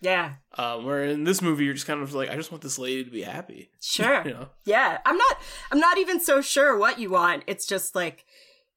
Yeah. 0.00 0.34
Um, 0.58 0.84
where 0.84 1.04
in 1.04 1.24
this 1.24 1.40
movie, 1.40 1.64
you're 1.64 1.74
just 1.74 1.86
kind 1.86 2.02
of 2.02 2.12
like, 2.12 2.28
I 2.28 2.34
just 2.34 2.50
want 2.50 2.62
this 2.62 2.78
lady 2.78 3.04
to 3.04 3.10
be 3.10 3.22
happy. 3.22 3.70
Sure. 3.80 4.22
You 4.24 4.32
know. 4.32 4.48
Yeah, 4.64 4.98
I'm 5.04 5.16
not 5.16 5.36
I'm 5.70 5.78
not 5.78 5.98
even 5.98 6.20
so 6.20 6.40
sure 6.40 6.76
what 6.76 6.98
you 6.98 7.10
want. 7.10 7.44
It's 7.46 7.66
just 7.66 7.94
like 7.94 8.24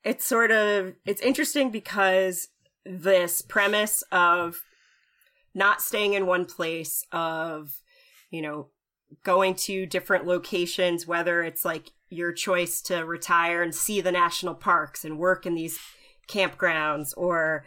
it's 0.05 0.23
sort 0.23 0.51
of 0.51 0.93
it's 1.03 1.21
interesting 1.21 1.71
because 1.71 2.47
this 2.85 3.41
premise 3.41 4.03
of 4.11 4.63
not 5.55 5.81
staying 5.81 6.13
in 6.13 6.27
one 6.27 6.45
place 6.45 7.03
of, 7.11 7.81
you 8.29 8.41
know, 8.41 8.67
going 9.23 9.55
to 9.55 9.85
different 9.87 10.25
locations, 10.25 11.07
whether 11.07 11.41
it's 11.41 11.65
like 11.65 11.91
your 12.09 12.31
choice 12.31 12.81
to 12.81 13.03
retire 13.03 13.63
and 13.63 13.73
see 13.73 13.99
the 13.99 14.11
national 14.11 14.53
parks 14.53 15.03
and 15.03 15.17
work 15.17 15.45
in 15.45 15.55
these 15.55 15.79
campgrounds 16.29 17.13
or 17.17 17.65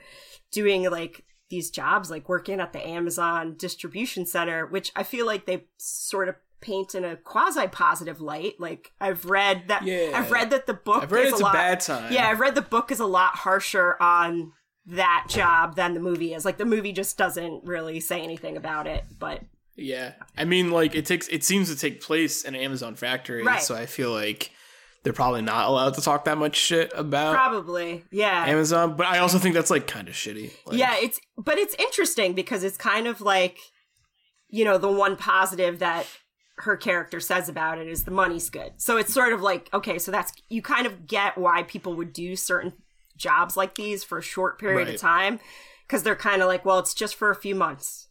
doing 0.53 0.89
like 0.91 1.25
these 1.51 1.71
jobs 1.71 2.11
like 2.11 2.29
working 2.29 2.61
at 2.61 2.73
the 2.73 2.87
Amazon 2.87 3.57
distribution 3.59 4.25
center, 4.25 4.65
which 4.67 4.93
I 4.95 5.03
feel 5.03 5.27
like 5.27 5.47
they 5.47 5.65
sort 5.79 6.29
of 6.29 6.37
paint 6.61 6.95
in 6.95 7.05
a 7.05 7.17
quasi 7.17 7.67
positive 7.69 8.21
light. 8.21 8.55
Like 8.59 8.93
I've 9.01 9.25
read 9.25 9.65
that 9.69 9.85
Yeah. 9.85 10.11
I've 10.15 10.31
read 10.31 10.51
that 10.51 10.67
the 10.67 10.75
book 10.75 11.03
I've 11.05 11.13
read 11.13 11.27
is 11.27 11.33
it's 11.35 11.43
a 11.43 11.47
a 11.47 11.53
bad 11.53 11.81
time. 11.81 12.13
Yeah, 12.13 12.29
I've 12.29 12.41
read 12.41 12.55
the 12.55 12.63
book 12.63 12.91
is 12.91 13.01
a 13.01 13.07
lot 13.07 13.37
harsher 13.37 13.97
on 14.01 14.53
that 14.87 15.27
job 15.29 15.77
than 15.77 15.95
the 15.95 16.01
movie 16.01 16.35
is. 16.35 16.45
Like 16.45 16.57
the 16.59 16.65
movie 16.65 16.93
just 16.93 17.17
doesn't 17.19 17.65
really 17.65 18.01
say 18.01 18.21
anything 18.23 18.57
about 18.57 18.87
it, 18.87 19.05
but 19.19 19.43
Yeah, 19.77 20.15
I 20.37 20.45
mean, 20.45 20.71
like 20.71 20.95
it 20.95 21.07
takes 21.07 21.29
it 21.29 21.45
seems 21.45 21.69
to 21.73 21.77
take 21.79 22.01
place 22.01 22.45
in 22.45 22.55
an 22.55 22.61
Amazon 22.61 22.95
factory, 22.95 23.43
Right. 23.45 23.63
so 23.63 23.75
I 23.75 23.87
feel 23.87 24.13
like 24.13 24.51
they're 25.05 25.13
probably 25.13 25.43
not 25.43 25.69
allowed 25.69 25.95
to 25.95 26.01
talk 26.01 26.25
that 26.25 26.39
much 26.39 26.57
shit 26.57 26.91
about 26.95 27.35
probably 27.35 28.05
yeah. 28.11 28.47
Amazon. 28.47 28.97
But 28.97 29.07
I 29.07 29.19
also 29.19 29.39
think 29.39 29.55
that's 29.55 29.71
like 29.71 29.87
kind 29.87 30.09
of 30.09 30.15
shitty. 30.15 30.51
Like, 30.67 30.77
yeah, 30.79 30.97
it's 31.01 31.21
but 31.37 31.57
it's 31.59 31.75
interesting 31.79 32.33
because 32.35 32.65
it's 32.65 32.77
kind 32.77 33.07
of 33.07 33.21
like 33.21 33.59
you 34.51 34.65
know, 34.65 34.79
the 34.79 34.91
one 34.91 35.15
positive 35.17 35.79
that 35.79 36.07
her 36.61 36.77
character 36.77 37.21
says 37.21 37.49
about 37.49 37.79
it 37.79 37.87
is 37.89 38.05
the 38.05 38.11
money's 38.11 38.51
good. 38.51 38.73
So 38.77 38.97
it's 38.97 39.13
sort 39.13 39.33
of 39.33 39.41
like 39.41 39.69
okay, 39.73 39.99
so 39.99 40.11
that's 40.11 40.33
you 40.49 40.63
kind 40.63 40.87
of 40.87 41.07
get 41.07 41.39
why 41.39 41.63
people 41.63 41.95
would 41.95 42.13
do 42.13 42.37
certain 42.37 42.73
jobs 43.17 43.57
like 43.57 43.75
these 43.75 44.05
for 44.05 44.19
a 44.19 44.23
short 44.23 44.59
period 44.59 44.87
Right. 44.87 44.95
of 44.95 45.01
time 45.01 45.41
because 45.87 46.03
they're 46.03 46.15
kind 46.17 46.43
of 46.43 46.49
like, 46.49 46.65
well, 46.65 46.79
it's 46.79 46.95
just 46.95 47.15
for 47.17 47.31
a 47.31 47.35
few 47.37 47.55
months, 47.55 48.09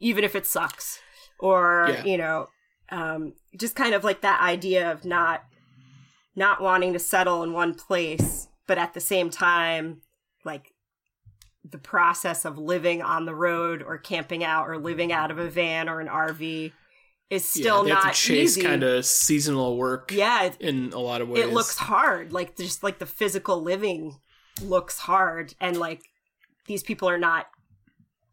even 0.00 0.24
if 0.24 0.34
it 0.34 0.46
sucks, 0.46 1.00
or 1.38 1.88
Yeah. 1.90 2.04
you 2.04 2.16
know, 2.18 2.48
um, 2.90 3.34
just 3.58 3.74
kind 3.74 3.94
of 3.94 4.04
like 4.04 4.20
that 4.22 4.40
idea 4.40 4.90
of 4.92 5.04
not 5.04 5.42
not 6.34 6.60
wanting 6.60 6.92
to 6.92 6.98
settle 6.98 7.42
in 7.42 7.52
one 7.52 7.74
place, 7.74 8.48
but 8.66 8.78
at 8.78 8.92
the 8.94 9.00
same 9.00 9.30
time, 9.30 10.02
like 10.44 10.72
the 11.68 11.78
process 11.78 12.44
of 12.44 12.58
living 12.58 13.02
on 13.02 13.24
the 13.24 13.34
road 13.34 13.82
or 13.82 13.98
camping 13.98 14.44
out 14.44 14.68
or 14.68 14.78
living 14.78 15.12
out 15.12 15.30
of 15.30 15.38
a 15.38 15.48
van 15.50 15.88
or 15.88 15.98
an 16.00 16.06
RV 16.08 16.72
is 17.30 17.56
Yeah, 17.56 17.62
still 17.62 17.84
they 17.84 17.90
not 17.90 18.14
chase 18.14 18.60
kind 18.60 18.82
of 18.82 19.04
seasonal 19.04 19.76
work. 19.76 20.12
yeah, 20.12 20.44
it, 20.44 20.56
in 20.60 20.92
a 20.92 20.98
lot 21.00 21.20
of 21.20 21.28
ways. 21.28 21.44
it 21.44 21.52
looks 21.52 21.76
hard. 21.78 22.32
Like 22.32 22.56
just 22.56 22.82
like 22.82 22.98
the 22.98 23.06
physical 23.06 23.60
living 23.62 24.18
looks 24.62 24.98
hard, 25.00 25.54
and 25.60 25.76
like 25.78 26.02
these 26.66 26.82
people 26.82 27.08
are 27.08 27.18
not 27.18 27.46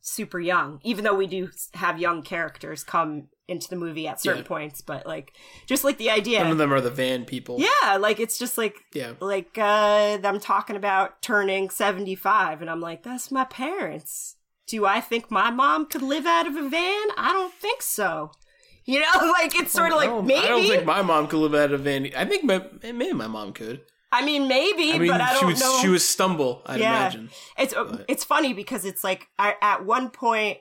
super 0.02 0.40
young, 0.40 0.80
even 0.84 1.04
though 1.04 1.16
we 1.16 1.28
do 1.28 1.50
have 1.76 1.98
young 2.00 2.22
characters 2.24 2.84
come 2.84 3.30
into 3.48 3.70
the 3.70 3.76
movie 3.76 4.08
at 4.08 4.22
certain 4.22 4.42
Yeah. 4.44 4.48
points. 4.48 4.82
But 4.82 5.06
like 5.06 5.32
just 5.66 5.84
like 5.84 5.98
the 5.98 6.10
idea, 6.10 6.40
Some 6.40 6.52
of 6.52 6.58
them 6.58 6.74
are 6.74 6.82
the 6.82 6.90
van 6.92 7.26
people. 7.26 7.58
yeah, 7.60 7.98
like 7.98 8.20
it's 8.20 8.38
just 8.38 8.58
like 8.58 8.76
yeah. 8.94 9.14
like 9.20 9.58
uh 9.58 10.18
them 10.18 10.40
talking 10.40 10.76
about 10.76 11.22
turning 11.22 11.70
75 11.70 12.62
and 12.62 12.70
I'm 12.70 12.80
like 12.82 13.04
that's 13.04 13.32
my 13.32 13.44
parents. 13.46 14.36
Do 14.68 14.86
I 14.86 15.02
think 15.02 15.30
my 15.30 15.52
mom 15.52 15.88
could 15.88 16.02
live 16.02 16.26
out 16.26 16.48
of 16.48 16.56
a 16.56 16.70
van? 16.70 17.08
I 17.18 17.32
don't 17.34 17.54
think 17.54 17.82
so. 17.82 18.32
You 18.86 19.00
know, 19.00 19.32
like 19.40 19.56
it's 19.56 19.72
sort 19.72 19.92
of 19.92 19.98
like 19.98 20.24
maybe 20.25 20.46
I 20.46 20.48
don't 20.50 20.68
think 20.68 20.86
my 20.86 21.02
mom 21.02 21.28
could 21.28 21.40
live 21.40 21.54
out 21.56 21.72
of 21.72 21.82
a 21.82 21.84
van. 21.84 22.10
I 22.16 22.25
think 22.25 22.44
my, 22.44 22.66
maybe 22.84 23.13
my 23.13 23.28
mom 23.28 23.54
could. 23.54 23.82
I 24.12 24.24
mean 24.24 24.48
maybe, 24.48 24.94
I 24.94 25.00
mean, 25.00 25.10
but 25.10 25.22
I 25.22 25.34
she 25.34 25.40
don't 25.42 25.46
would 25.54 25.60
know. 25.60 25.80
she 25.82 25.90
would 25.90 26.02
stumble. 26.02 26.62
I'd 26.66 26.80
Yeah. 26.80 26.98
imagine. 27.00 27.30
It's 27.58 27.74
But- 27.74 28.06
it's 28.08 28.24
funny 28.24 28.54
because 28.54 28.86
it's 28.86 29.04
like 29.04 29.28
I, 29.40 29.56
at 29.62 29.86
one 29.86 30.10
point 30.10 30.60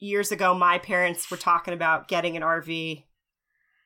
years 0.00 0.32
ago, 0.32 0.54
my 0.54 0.78
parents 0.78 1.30
were 1.30 1.36
talking 1.36 1.74
about 1.74 2.08
getting 2.08 2.36
an 2.36 2.42
RV 2.42 3.04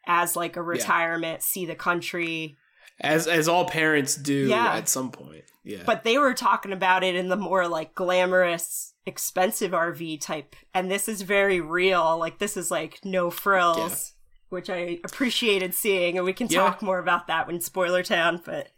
as 0.06 0.34
like 0.36 0.56
a 0.56 0.62
retirement, 0.62 1.42
see 1.42 1.66
the 1.66 1.74
country, 1.74 2.56
As 3.00 3.26
as 3.26 3.48
all 3.48 3.66
parents 3.66 4.14
do 4.16 4.48
Yeah. 4.48 4.74
at 4.74 4.88
some 4.88 5.10
point. 5.10 5.44
Yeah. 5.64 5.82
but 5.86 6.02
they 6.04 6.18
were 6.18 6.34
talking 6.34 6.72
about 6.72 7.04
it 7.04 7.14
in 7.14 7.28
the 7.28 7.36
more 7.36 7.68
like 7.68 7.94
glamorous, 7.94 8.91
expensive 9.06 9.72
RV 9.72 10.20
type, 10.20 10.54
and 10.74 10.90
this 10.90 11.08
is 11.08 11.22
very 11.22 11.60
real. 11.60 12.16
Like 12.18 12.38
this 12.38 12.56
is 12.56 12.70
like 12.70 13.00
no 13.04 13.30
frills. 13.30 14.14
Which 14.48 14.68
I 14.68 14.98
appreciated 15.02 15.72
seeing, 15.72 16.18
and 16.18 16.26
we 16.26 16.34
can 16.34 16.46
Yeah. 16.50 16.58
talk 16.60 16.82
more 16.82 16.98
about 16.98 17.26
that 17.28 17.46
when 17.46 17.60
Spoiler 17.62 18.02
Town. 18.02 18.42
But 18.44 18.68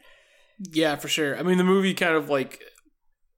Yeah, 0.70 0.94
for 0.94 1.08
sure. 1.08 1.36
I 1.36 1.42
mean, 1.42 1.58
the 1.58 1.64
movie 1.64 1.94
kind 1.94 2.14
of 2.14 2.28
like 2.30 2.62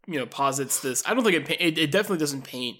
you 0.06 0.18
know 0.18 0.26
posits 0.26 0.80
this. 0.80 1.02
I 1.06 1.14
don't 1.14 1.24
think 1.24 1.48
it 1.50 1.56
it, 1.60 1.78
it 1.78 1.90
definitely 1.90 2.18
doesn't 2.18 2.42
paint 2.42 2.76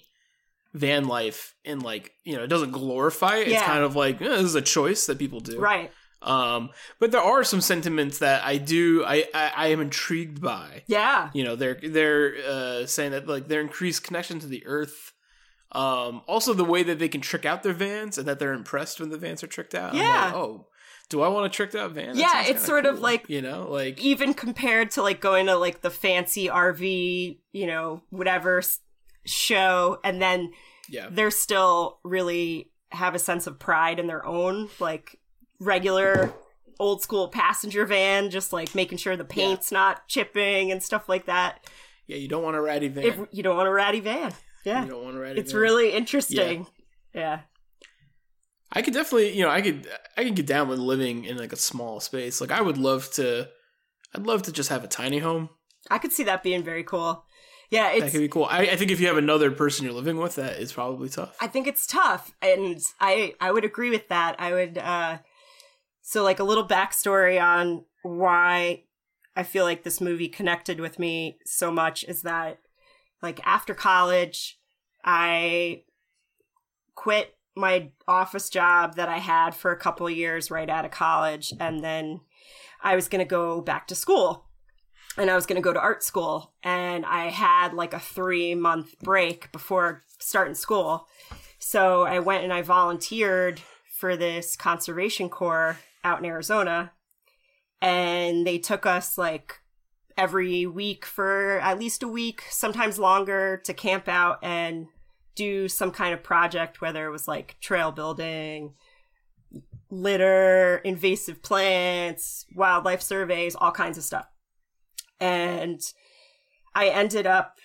van 0.73 1.07
life 1.07 1.55
in 1.65 1.79
like 1.79 2.11
you 2.23 2.35
know 2.37 2.43
it 2.43 2.47
doesn't 2.47 2.69
glorify 2.71 3.37
it. 3.37 3.47
It's 3.47 3.63
kind 3.63 3.83
of 3.83 3.95
like 3.95 4.21
eh, 4.21 4.27
this 4.27 4.41
is 4.41 4.55
a 4.55 4.61
choice 4.61 5.07
that 5.07 5.17
people 5.17 5.39
do. 5.39 5.59
right, 5.59 5.91
Um, 6.21 6.71
but 6.99 7.11
there 7.11 7.21
are 7.21 7.43
some 7.43 7.61
sentiments 7.61 8.19
that 8.19 8.43
I 8.43 8.57
do 8.57 9.03
I 9.05 9.27
I, 9.33 9.51
I 9.55 9.67
am 9.67 9.81
intrigued 9.81 10.41
by. 10.41 10.83
yeah, 10.87 11.29
You 11.33 11.43
know, 11.43 11.55
they're 11.55 11.79
they're 11.81 12.33
uh, 12.47 12.85
saying 12.85 13.11
that 13.11 13.27
like 13.27 13.47
their 13.47 13.61
increased 13.61 14.03
connection 14.03 14.39
to 14.39 14.47
the 14.47 14.65
earth. 14.65 15.13
Um, 15.73 16.21
also 16.27 16.53
the 16.53 16.63
way 16.63 16.81
that 16.83 16.97
they 16.97 17.09
can 17.09 17.21
trick 17.21 17.45
out 17.45 17.61
their 17.61 17.73
vans 17.73 18.17
and 18.17 18.25
that 18.27 18.39
they're 18.39 18.53
impressed 18.53 18.99
when 18.99 19.09
the 19.09 19.17
vans 19.17 19.43
are 19.43 19.47
tricked 19.47 19.75
out. 19.75 19.93
Yeah. 19.93 20.25
like, 20.25 20.33
oh, 20.33 20.67
do 21.09 21.21
I 21.21 21.27
want 21.27 21.45
a 21.45 21.49
tricked 21.49 21.75
out 21.75 21.91
van? 21.91 22.15
That 22.15 22.17
Yeah, 22.17 22.43
it's 22.47 22.65
sort 22.65 22.85
of 22.85 22.99
like- 22.99 23.29
you 23.29 23.41
know, 23.41 23.67
like 23.69 23.99
even 24.01 24.33
compared 24.33 24.91
to 24.91 25.01
like 25.01 25.19
going 25.19 25.45
to 25.47 25.55
like 25.57 25.81
the 25.81 25.91
fancy 25.91 26.47
RV, 26.47 27.39
you 27.51 27.67
know, 27.67 28.01
whatever 28.09 28.61
show, 29.25 29.99
and 30.03 30.21
then 30.21 30.51
yeah. 30.89 31.09
they're 31.11 31.31
still 31.31 31.99
really 32.03 32.71
have 32.91 33.13
a 33.13 33.19
sense 33.19 33.45
of 33.47 33.59
pride 33.59 33.99
in 33.99 34.07
their 34.07 34.25
own 34.25 34.69
like 34.79 35.19
regular 35.59 36.33
old 36.79 37.01
school 37.01 37.27
passenger 37.29 37.85
van, 37.85 38.29
just 38.29 38.53
like 38.53 38.75
making 38.75 38.97
sure 38.97 39.15
the 39.17 39.25
paint's 39.25 39.71
not 39.71 40.07
chipping 40.07 40.71
and 40.71 40.81
stuff 40.83 41.09
like 41.09 41.25
that. 41.25 41.65
Yeah, 42.05 42.17
you 42.17 42.27
don't 42.27 42.43
want 42.43 42.55
a 42.55 42.61
ratty 42.61 42.87
van. 42.87 43.27
You 43.31 43.43
don't 43.43 43.57
want 43.57 43.67
a 43.67 43.71
ratty 43.73 43.99
van, 43.99 44.33
yeah, 44.63 44.83
You 44.83 44.91
don't 44.91 45.03
want 45.03 45.17
a 45.17 45.19
ratty 45.19 45.33
van. 45.35 45.43
it's 45.43 45.51
van. 45.51 45.61
really 45.61 45.91
interesting. 45.91 46.67
Yeah. 47.13 47.41
I 48.71 48.81
could 48.81 48.93
definitely, 48.93 49.35
you 49.35 49.43
know, 49.43 49.49
I 49.49 49.61
could 49.61 49.87
I 50.17 50.23
could 50.23 50.35
get 50.35 50.45
down 50.45 50.67
with 50.67 50.79
living 50.79 51.23
in 51.25 51.37
like 51.37 51.53
a 51.53 51.57
small 51.57 51.99
space. 51.99 52.41
Like 52.41 52.51
I 52.51 52.61
would 52.61 52.77
love 52.77 53.09
to 53.13 53.47
I'd 54.13 54.25
love 54.27 54.41
to 54.43 54.51
just 54.51 54.69
have 54.69 54.83
a 54.83 54.87
tiny 54.87 55.19
home. 55.19 55.49
I 55.89 55.97
could 55.99 56.11
see 56.11 56.23
that 56.23 56.43
being 56.43 56.63
very 56.63 56.83
cool. 56.83 57.23
Yeah, 57.69 57.97
That 57.99 58.11
could 58.11 58.19
be 58.21 58.29
cool. 58.29 58.45
I, 58.45 58.59
I 58.61 58.75
think 58.77 58.91
if 58.91 58.99
you 59.01 59.07
have 59.07 59.17
another 59.17 59.51
person 59.51 59.83
you're 59.85 59.93
living 59.93 60.17
with, 60.17 60.35
that 60.35 60.57
is 60.59 60.71
probably 60.71 61.09
tough. 61.09 61.35
I 61.41 61.47
think 61.47 61.67
it's 61.67 61.85
tough, 61.85 62.33
and 62.41 62.79
I 63.01 63.33
I 63.41 63.51
would 63.51 63.65
agree 63.65 63.89
with 63.89 64.07
that. 64.07 64.35
I 64.39 64.53
would 64.53 64.77
uh, 64.77 65.17
so 66.07 66.23
like 66.23 66.39
a 66.39 66.45
little 66.45 66.65
backstory 66.65 67.37
on 67.37 67.83
why 68.01 68.83
I 69.35 69.43
feel 69.43 69.65
like 69.65 69.83
this 69.83 69.99
movie 69.99 70.29
connected 70.29 70.79
with 70.79 70.99
me 70.99 71.37
so 71.45 71.69
much 71.69 72.05
is 72.05 72.21
that 72.21 72.59
like 73.21 73.45
after 73.45 73.73
college, 73.73 74.57
I 75.03 75.83
quit 76.95 77.35
my 77.57 77.89
office 78.07 78.49
job 78.49 78.95
that 78.95 79.09
I 79.09 79.17
had 79.17 79.53
for 79.53 79.73
a 79.73 79.77
couple 79.77 80.09
years 80.09 80.49
right 80.49 80.69
out 80.69 80.85
of 80.85 80.91
college, 80.91 81.51
and 81.59 81.83
then 81.83 82.21
I 82.81 82.95
was 82.95 83.09
going 83.09 83.19
to 83.19 83.29
go 83.29 83.59
back 83.59 83.85
to 83.87 83.95
school 83.95 84.45
and 85.17 85.29
I 85.29 85.35
was 85.35 85.45
going 85.45 85.61
to 85.61 85.65
go 85.65 85.73
to 85.73 85.81
art 85.81 86.03
school. 86.03 86.53
And 86.63 87.05
I 87.05 87.31
had 87.31 87.73
like 87.73 87.93
a 87.93 87.99
three 87.99 88.55
month 88.55 88.97
break 88.99 89.51
before 89.51 90.05
starting 90.19 90.55
school. 90.55 91.09
So 91.59 92.03
I 92.03 92.19
went 92.19 92.45
and 92.45 92.53
I 92.53 92.61
volunteered 92.61 93.59
for 93.91 94.15
this 94.15 94.55
conservation 94.55 95.27
corps 95.27 95.77
out 96.07 96.19
in 96.19 96.25
Arizona. 96.25 96.93
And 97.81 98.47
they 98.47 98.57
took 98.57 98.85
us 98.85 99.17
like 99.17 99.59
every 100.17 100.65
week 100.65 101.05
for 101.05 101.59
at 101.59 101.77
least 101.77 102.01
a 102.01 102.07
week, 102.07 102.43
sometimes 102.49 102.97
longer, 102.97 103.61
to 103.65 103.73
camp 103.73 104.07
out 104.07 104.39
and 104.41 104.87
do 105.35 105.69
some 105.69 105.91
kind 105.91 106.13
of 106.13 106.23
project, 106.23 106.81
whether 106.81 107.05
it 107.05 107.11
was 107.11 107.27
like 107.27 107.57
trail 107.61 107.91
building, 107.91 108.73
litter, 109.91 110.77
invasive 110.77 111.43
plants, 111.43 112.45
wildlife 112.55 113.01
surveys, 113.01 113.55
all 113.55 113.71
kinds 113.71 113.97
of 113.97 114.03
stuff. 114.03 114.25
And 115.19 115.79
I 116.73 116.89
ended 116.89 117.27
up 117.27 117.59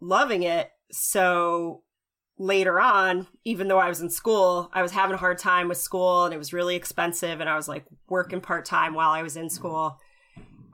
loving 0.00 0.42
it. 0.42 0.70
So 0.92 1.82
later 2.38 2.80
on, 2.80 3.26
even 3.44 3.68
though 3.68 3.78
I 3.78 3.88
was 3.88 4.00
in 4.00 4.10
school, 4.10 4.70
I 4.72 4.82
was 4.82 4.92
having 4.92 5.14
a 5.14 5.18
hard 5.18 5.38
time 5.38 5.68
with 5.68 5.78
school 5.78 6.24
and 6.24 6.34
it 6.34 6.38
was 6.38 6.52
really 6.52 6.76
expensive 6.76 7.40
and 7.40 7.48
I 7.48 7.56
was 7.56 7.68
like 7.68 7.84
working 8.08 8.40
part 8.40 8.64
time 8.64 8.94
while 8.94 9.10
I 9.10 9.22
was 9.22 9.36
in 9.36 9.48
school. 9.48 9.98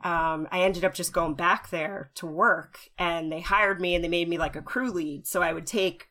Um, 0.03 0.49
I 0.51 0.63
ended 0.63 0.85
up 0.85 0.95
just 0.95 1.13
going 1.13 1.35
back 1.35 1.71
there 1.71 2.11
to 2.17 2.27
work 2.27 2.81
and 2.99 3.31
they 3.31 3.41
hired 3.41 3.81
me 3.81 3.95
and 3.95 4.03
they 4.03 4.09
made 4.09 4.29
me 4.29 4.39
like 4.39 4.57
a 4.57 4.63
crew 4.63 4.91
lead. 4.91 5.27
So 5.29 5.43
I 5.43 5.53
would 5.53 5.67
take 5.67 6.09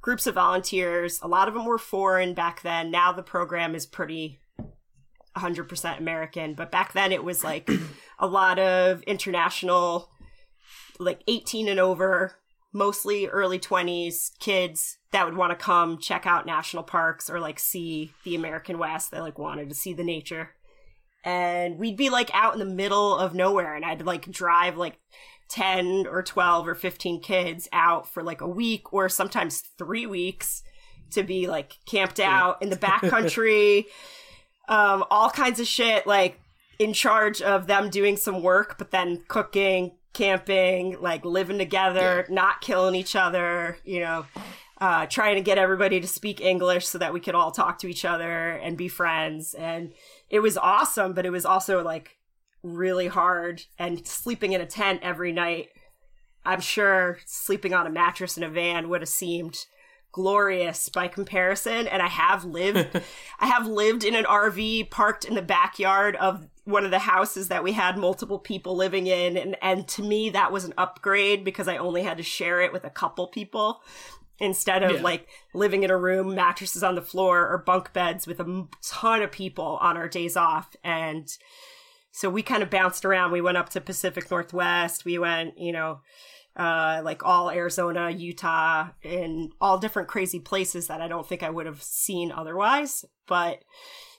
groups 0.00 0.26
of 0.26 0.34
volunteers. 0.34 1.20
A 1.22 1.28
lot 1.28 1.46
of 1.46 1.54
them 1.54 1.64
were 1.64 1.78
foreign 1.78 2.34
back 2.34 2.62
then. 2.62 2.90
Now 2.90 3.12
the 3.12 3.22
program 3.22 3.76
is 3.76 3.86
pretty 3.86 4.40
100% 5.36 5.98
American, 5.98 6.54
but 6.54 6.72
back 6.72 6.92
then 6.92 7.12
it 7.12 7.22
was 7.22 7.44
like 7.44 7.70
a 8.18 8.26
lot 8.26 8.58
of 8.58 9.02
international, 9.02 10.10
like 10.98 11.22
18 11.28 11.68
and 11.68 11.78
over 11.78 12.41
mostly 12.72 13.26
early 13.26 13.58
20s 13.58 14.38
kids 14.38 14.98
that 15.10 15.26
would 15.26 15.36
want 15.36 15.50
to 15.50 15.64
come 15.64 15.98
check 15.98 16.26
out 16.26 16.46
national 16.46 16.82
parks 16.82 17.28
or 17.28 17.38
like 17.38 17.58
see 17.58 18.12
the 18.24 18.34
American 18.34 18.78
West. 18.78 19.10
They 19.10 19.20
like 19.20 19.38
wanted 19.38 19.68
to 19.68 19.74
see 19.74 19.92
the 19.92 20.04
nature. 20.04 20.50
And 21.24 21.78
we'd 21.78 21.96
be 21.96 22.10
like 22.10 22.30
out 22.34 22.54
in 22.54 22.58
the 22.58 22.64
middle 22.64 23.16
of 23.16 23.34
nowhere 23.34 23.74
and 23.74 23.84
I'd 23.84 24.02
like 24.02 24.30
drive 24.30 24.76
like 24.76 24.98
10 25.50 26.06
or 26.06 26.22
12 26.22 26.66
or 26.66 26.74
15 26.74 27.20
kids 27.20 27.68
out 27.72 28.08
for 28.08 28.22
like 28.22 28.40
a 28.40 28.48
week 28.48 28.92
or 28.92 29.08
sometimes 29.08 29.62
three 29.78 30.06
weeks 30.06 30.62
to 31.10 31.22
be 31.22 31.46
like 31.46 31.76
camped 31.86 32.18
out 32.18 32.62
in 32.62 32.70
the 32.70 32.76
backcountry, 32.76 33.84
um, 34.68 35.04
all 35.10 35.28
kinds 35.28 35.60
of 35.60 35.66
shit, 35.66 36.06
like 36.06 36.40
in 36.78 36.94
charge 36.94 37.42
of 37.42 37.66
them 37.66 37.90
doing 37.90 38.16
some 38.16 38.42
work, 38.42 38.76
but 38.78 38.90
then 38.90 39.22
cooking, 39.28 39.92
camping, 40.12 41.00
like 41.00 41.24
living 41.24 41.58
together, 41.58 42.26
Yeah. 42.28 42.34
not 42.34 42.60
killing 42.60 42.94
each 42.94 43.16
other, 43.16 43.78
you 43.84 44.00
know, 44.00 44.26
uh, 44.80 45.06
trying 45.06 45.36
to 45.36 45.40
get 45.42 45.58
everybody 45.58 46.00
to 46.00 46.08
speak 46.08 46.40
English 46.40 46.86
so 46.86 46.98
that 46.98 47.12
we 47.12 47.20
could 47.20 47.34
all 47.34 47.50
talk 47.52 47.78
to 47.78 47.88
each 47.88 48.04
other 48.04 48.50
and 48.50 48.76
be 48.76 48.88
friends. 48.88 49.54
And 49.54 49.92
it 50.28 50.40
was 50.40 50.58
awesome, 50.58 51.12
but 51.12 51.24
it 51.24 51.30
was 51.30 51.46
also 51.46 51.82
like 51.84 52.16
really 52.62 53.06
hard 53.08 53.62
and 53.78 54.06
sleeping 54.06 54.52
in 54.52 54.60
a 54.60 54.66
tent 54.66 55.00
every 55.02 55.32
night. 55.32 55.68
I'm 56.44 56.60
sure 56.60 57.18
sleeping 57.26 57.72
on 57.74 57.86
a 57.86 57.90
mattress 57.90 58.36
in 58.36 58.42
a 58.42 58.48
van 58.48 58.88
would 58.88 59.00
have 59.02 59.08
seemed 59.08 59.64
glorious 60.10 60.88
by 60.90 61.08
comparison 61.08 61.86
and 61.88 62.02
I 62.02 62.08
have 62.08 62.44
lived 62.44 63.00
I 63.40 63.46
have 63.46 63.66
lived 63.66 64.04
in 64.04 64.14
an 64.14 64.24
RV 64.24 64.90
parked 64.90 65.24
in 65.24 65.34
the 65.34 65.40
backyard 65.42 66.16
of 66.16 66.46
one 66.64 66.84
of 66.84 66.90
the 66.92 66.98
houses 67.00 67.48
that 67.48 67.64
we 67.64 67.72
had 67.72 67.96
multiple 67.98 68.38
people 68.38 68.76
living 68.76 69.06
in 69.08 69.36
and 69.36 69.56
and 69.60 69.88
to 69.88 70.02
me 70.02 70.30
that 70.30 70.52
was 70.52 70.64
an 70.64 70.74
upgrade 70.78 71.44
because 71.44 71.66
I 71.66 71.76
only 71.76 72.02
had 72.02 72.18
to 72.18 72.22
share 72.22 72.60
it 72.60 72.72
with 72.72 72.84
a 72.84 72.90
couple 72.90 73.26
people 73.26 73.80
instead 74.38 74.82
of 74.82 74.92
Yeah. 74.92 75.02
like 75.02 75.28
living 75.54 75.82
in 75.82 75.90
a 75.90 75.96
room 75.96 76.34
mattresses 76.34 76.82
on 76.82 76.94
the 76.94 77.02
floor 77.02 77.48
or 77.48 77.58
bunk 77.58 77.92
beds 77.92 78.26
with 78.26 78.38
a 78.40 78.66
ton 78.82 79.22
of 79.22 79.32
people 79.32 79.78
on 79.80 79.96
our 79.96 80.08
days 80.08 80.36
off 80.36 80.76
and 80.84 81.28
so 82.12 82.28
we 82.30 82.42
kind 82.42 82.62
of 82.62 82.70
bounced 82.70 83.04
around 83.04 83.32
we 83.32 83.40
went 83.40 83.56
up 83.58 83.68
to 83.70 83.80
Pacific 83.80 84.30
Northwest 84.30 85.04
we 85.04 85.18
went 85.18 85.58
you 85.58 85.72
know 85.72 86.00
uh, 86.54 87.00
like 87.02 87.24
all 87.24 87.48
Arizona, 87.50 88.10
Utah, 88.10 88.88
and 89.02 89.52
all 89.58 89.78
different 89.78 90.06
crazy 90.06 90.38
places 90.38 90.86
that 90.88 91.00
I 91.00 91.08
don't 91.08 91.26
think 91.26 91.42
I 91.42 91.48
would 91.48 91.64
have 91.64 91.82
seen 91.82 92.30
otherwise. 92.30 93.06
But 93.26 93.64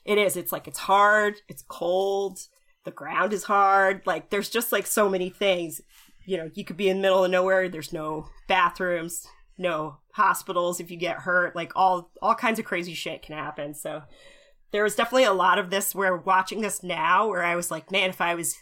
it 0.04 0.18
is, 0.18 0.36
it's 0.36 0.52
like 0.52 0.68
it's 0.68 0.80
hard, 0.80 1.36
it's 1.48 1.64
cold, 1.66 2.38
the 2.84 2.90
ground 2.90 3.32
is 3.32 3.44
hard. 3.44 4.02
Like 4.06 4.30
there's 4.30 4.50
just 4.50 4.72
like 4.72 4.86
so 4.86 5.08
many 5.08 5.30
things. 5.30 5.80
You 6.26 6.38
know, 6.38 6.50
you 6.54 6.64
could 6.64 6.76
be 6.76 6.88
in 6.88 6.98
the 6.98 7.02
middle 7.02 7.24
of 7.24 7.30
nowhere, 7.30 7.68
there's 7.68 7.92
no 7.92 8.28
bathrooms, 8.48 9.26
no 9.58 9.98
hospitals 10.12 10.80
if 10.80 10.90
you 10.90 10.96
get 10.96 11.20
hurt, 11.20 11.56
like 11.56 11.72
all 11.74 12.10
all 12.22 12.34
kinds 12.34 12.58
of 12.58 12.64
crazy 12.64 12.94
shit 12.94 13.22
can 13.22 13.36
happen. 13.36 13.74
So 13.74 14.02
there 14.72 14.82
was 14.82 14.96
definitely 14.96 15.24
a 15.24 15.32
lot 15.32 15.58
of 15.58 15.70
this 15.70 15.94
where 15.94 16.16
watching 16.16 16.60
this 16.60 16.82
now 16.82 17.28
where 17.28 17.44
I 17.44 17.56
was 17.56 17.70
like, 17.70 17.90
man, 17.90 18.10
if 18.10 18.20
I 18.20 18.34
was 18.34 18.56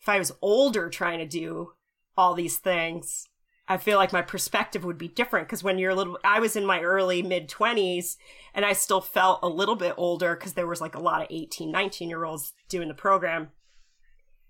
if 0.00 0.08
I 0.08 0.18
was 0.18 0.32
older 0.40 0.88
trying 0.88 1.18
to 1.18 1.26
do 1.26 1.72
all 2.16 2.34
these 2.34 2.58
things, 2.58 3.28
I 3.68 3.78
feel 3.78 3.98
like 3.98 4.12
my 4.12 4.22
perspective 4.22 4.84
would 4.84 4.98
be 4.98 5.08
different 5.08 5.48
because 5.48 5.64
when 5.64 5.78
you're 5.78 5.90
a 5.90 5.94
little, 5.94 6.18
I 6.22 6.38
was 6.38 6.54
in 6.54 6.64
my 6.64 6.82
early 6.82 7.22
mid 7.22 7.48
20s 7.48 8.16
and 8.54 8.64
I 8.64 8.72
still 8.72 9.00
felt 9.00 9.40
a 9.42 9.48
little 9.48 9.74
bit 9.74 9.94
older 9.96 10.36
because 10.36 10.52
there 10.52 10.68
was 10.68 10.80
like 10.80 10.94
a 10.94 11.00
lot 11.00 11.22
of 11.22 11.28
18, 11.30 11.70
19 11.72 12.08
year 12.08 12.24
olds 12.24 12.52
doing 12.68 12.88
the 12.88 12.94
program. 12.94 13.50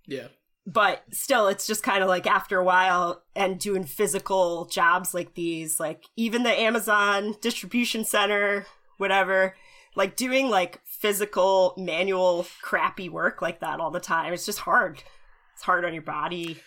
Yeah. 0.06 0.28
But 0.66 1.04
still, 1.12 1.48
it's 1.48 1.66
just 1.66 1.82
kind 1.82 2.02
of 2.02 2.08
like 2.08 2.26
after 2.26 2.58
a 2.58 2.64
while 2.64 3.22
and 3.34 3.58
doing 3.58 3.84
physical 3.84 4.66
jobs 4.66 5.14
like 5.14 5.34
these, 5.34 5.80
like 5.80 6.04
even 6.16 6.42
the 6.42 6.50
Amazon 6.50 7.36
distribution 7.40 8.04
center, 8.04 8.66
whatever, 8.98 9.54
like 9.94 10.16
doing 10.16 10.50
like 10.50 10.80
physical, 10.84 11.72
manual, 11.78 12.46
crappy 12.60 13.08
work 13.08 13.40
like 13.40 13.60
that 13.60 13.80
all 13.80 13.92
the 13.92 14.00
time. 14.00 14.32
It's 14.32 14.44
just 14.44 14.58
hard. 14.58 15.02
It's 15.54 15.62
hard 15.62 15.84
on 15.84 15.94
your 15.94 16.02
body 16.02 16.58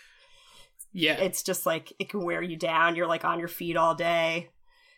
Yeah. 0.94 1.14
it's 1.16 1.44
just 1.44 1.66
like 1.66 1.94
it 2.00 2.10
can 2.10 2.24
wear 2.24 2.42
you 2.42 2.56
down. 2.58 2.96
You're 2.96 3.08
like 3.08 3.26
on 3.26 3.40
your 3.40 3.48
feet 3.48 3.78
all 3.78 3.96
day. 3.96 4.50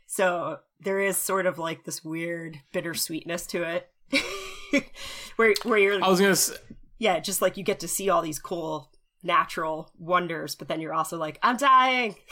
So 0.07 0.59
there 0.79 0.99
is 0.99 1.17
sort 1.17 1.45
of 1.45 1.57
like 1.59 1.83
this 1.83 2.03
weird 2.03 2.59
bittersweetness 2.73 3.47
to 3.47 3.63
it. 3.63 3.89
where 5.35 5.53
where 5.63 5.77
you're 5.77 6.03
I 6.03 6.09
was 6.09 6.19
gonna. 6.19 6.35
Say, 6.35 6.55
yeah, 6.99 7.19
just 7.19 7.41
like 7.41 7.57
you 7.57 7.63
get 7.63 7.79
to 7.79 7.87
see 7.87 8.09
all 8.09 8.21
these 8.21 8.39
cool 8.39 8.91
natural 9.23 9.91
wonders, 9.97 10.55
but 10.55 10.67
then 10.67 10.81
you're 10.81 10.93
also 10.93 11.17
like, 11.17 11.39
I'm 11.43 11.57
dying. 11.57 12.15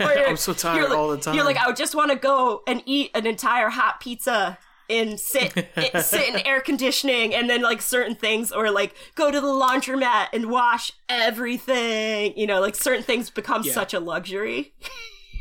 You're- 0.00 0.24
I'm 0.26 0.36
so 0.36 0.52
tired 0.52 0.88
like, 0.90 0.98
all 0.98 1.10
the 1.10 1.18
time. 1.18 1.34
You're 1.34 1.44
like, 1.44 1.56
I 1.56 1.66
would 1.66 1.76
just 1.76 1.94
want 1.94 2.10
to 2.10 2.16
go 2.16 2.62
and 2.66 2.82
eat 2.86 3.10
an 3.14 3.26
entire 3.26 3.68
hot 3.68 4.00
pizza 4.00 4.58
and 4.90 5.18
sit 5.18 5.52
sit 6.00 6.28
in 6.34 6.46
air 6.46 6.60
conditioning 6.60 7.34
and 7.34 7.48
then 7.48 7.62
like 7.62 7.80
certain 7.82 8.14
things 8.14 8.52
or 8.52 8.70
like 8.70 8.94
go 9.14 9.30
to 9.30 9.40
the 9.40 9.46
laundromat 9.46 10.26
and 10.32 10.46
wash 10.50 10.92
everything. 11.08 12.32
You 12.36 12.46
know, 12.46 12.60
like 12.60 12.74
certain 12.74 13.02
things 13.02 13.30
become 13.30 13.62
Yeah. 13.64 13.72
such 13.72 13.94
a 13.94 14.00
luxury. 14.00 14.74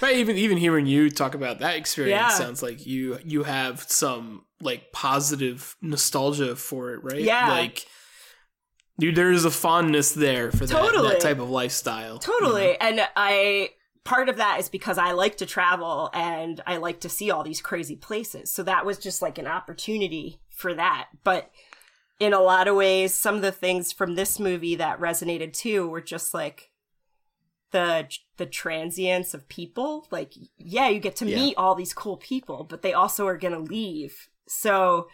Right, 0.00 0.16
even 0.16 0.36
even 0.36 0.56
hearing 0.58 0.86
you 0.86 1.10
talk 1.10 1.34
about 1.34 1.58
that 1.58 1.76
experience 1.76 2.16
Yeah. 2.18 2.28
sounds 2.30 2.62
like 2.62 2.86
you 2.86 3.18
you 3.24 3.42
have 3.42 3.82
some 3.82 4.44
like 4.60 4.92
positive 4.92 5.76
nostalgia 5.82 6.56
for 6.56 6.94
it, 6.94 7.02
right? 7.04 7.20
Yeah. 7.20 7.48
Like 7.48 7.84
dude, 8.98 9.14
there 9.16 9.30
is 9.32 9.44
a 9.44 9.50
fondness 9.50 10.12
there 10.12 10.50
for 10.50 10.66
that, 10.66 10.74
Totally. 10.74 11.08
that 11.10 11.20
type 11.20 11.38
of 11.38 11.50
lifestyle. 11.50 12.18
Totally. 12.18 12.76
And 12.80 13.00
I 13.16 13.70
part 14.08 14.30
of 14.30 14.36
that 14.38 14.58
is 14.58 14.70
because 14.70 14.96
I 14.96 15.12
like 15.12 15.36
to 15.36 15.46
travel 15.46 16.08
and 16.14 16.62
I 16.66 16.78
like 16.78 17.00
to 17.00 17.10
see 17.10 17.30
all 17.30 17.42
these 17.44 17.60
crazy 17.60 17.94
places. 17.94 18.50
So 18.50 18.62
that 18.62 18.86
was 18.86 18.98
just 18.98 19.20
like 19.20 19.36
an 19.36 19.46
opportunity 19.46 20.40
for 20.48 20.72
that. 20.72 21.08
But 21.24 21.50
in 22.18 22.32
a 22.32 22.40
lot 22.40 22.68
of 22.68 22.74
ways, 22.74 23.12
some 23.12 23.34
of 23.34 23.42
the 23.42 23.52
things 23.52 23.92
from 23.92 24.14
this 24.14 24.40
movie 24.40 24.76
that 24.76 24.98
resonated 24.98 25.52
too 25.52 25.86
were 25.88 26.00
just 26.00 26.32
like 26.32 26.70
the 27.70 28.08
the 28.38 28.46
transience 28.46 29.34
of 29.34 29.46
people. 29.50 30.06
Like, 30.10 30.32
yeah, 30.56 30.88
you 30.88 31.00
get 31.00 31.16
to 31.16 31.26
Yeah. 31.28 31.36
meet 31.36 31.56
all 31.58 31.74
these 31.74 31.92
cool 31.92 32.16
people, 32.16 32.64
but 32.64 32.80
they 32.80 32.94
also 32.94 33.26
are 33.26 33.36
gonna 33.36 33.58
leave. 33.58 34.30
So 34.46 35.08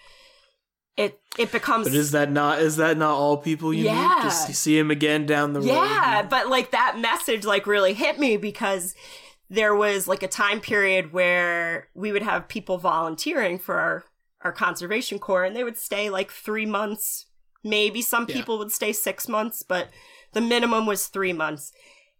it 0.96 1.20
it 1.38 1.50
becomes 1.50 1.88
But 1.88 1.94
is 1.96 2.12
that 2.12 2.30
not 2.30 2.61
is 2.61 2.76
that 2.76 2.96
not 2.96 3.14
all 3.14 3.37
people 3.37 3.72
you 3.74 3.85
Yeah. 3.87 4.14
meet? 4.14 4.22
Just 4.22 4.54
see 4.54 4.78
him 4.78 4.90
again 4.90 5.26
down 5.26 5.52
the 5.52 5.61
road. 5.61 5.66
Yeah, 5.68 6.22
but 6.22 6.48
like 6.48 6.70
that 6.70 6.98
message 6.98 7.44
like 7.44 7.66
really 7.66 7.94
hit 7.94 8.18
me 8.18 8.37
because 8.37 8.94
there 9.50 9.74
was 9.74 10.07
like 10.09 10.22
a 10.22 10.28
time 10.28 10.61
period 10.61 11.12
where 11.12 11.88
we 11.94 12.12
would 12.12 12.22
have 12.22 12.48
people 12.48 12.78
volunteering 12.78 13.59
for 13.59 13.78
our 13.78 14.04
our 14.42 14.52
conservation 14.52 15.18
corps 15.18 15.44
and 15.44 15.57
they 15.57 15.64
would 15.64 15.78
stay 15.78 16.11
like 16.11 16.30
3 16.30 16.66
months. 16.66 17.26
Maybe 17.62 18.02
some 18.02 18.26
Yeah. 18.28 18.35
people 18.37 18.59
would 18.59 18.70
stay 18.72 18.92
6 18.92 19.26
months, 19.26 19.62
but 19.62 19.88
the 20.35 20.40
minimum 20.42 20.85
was 20.87 21.07
3 21.07 21.33
months. 21.33 21.72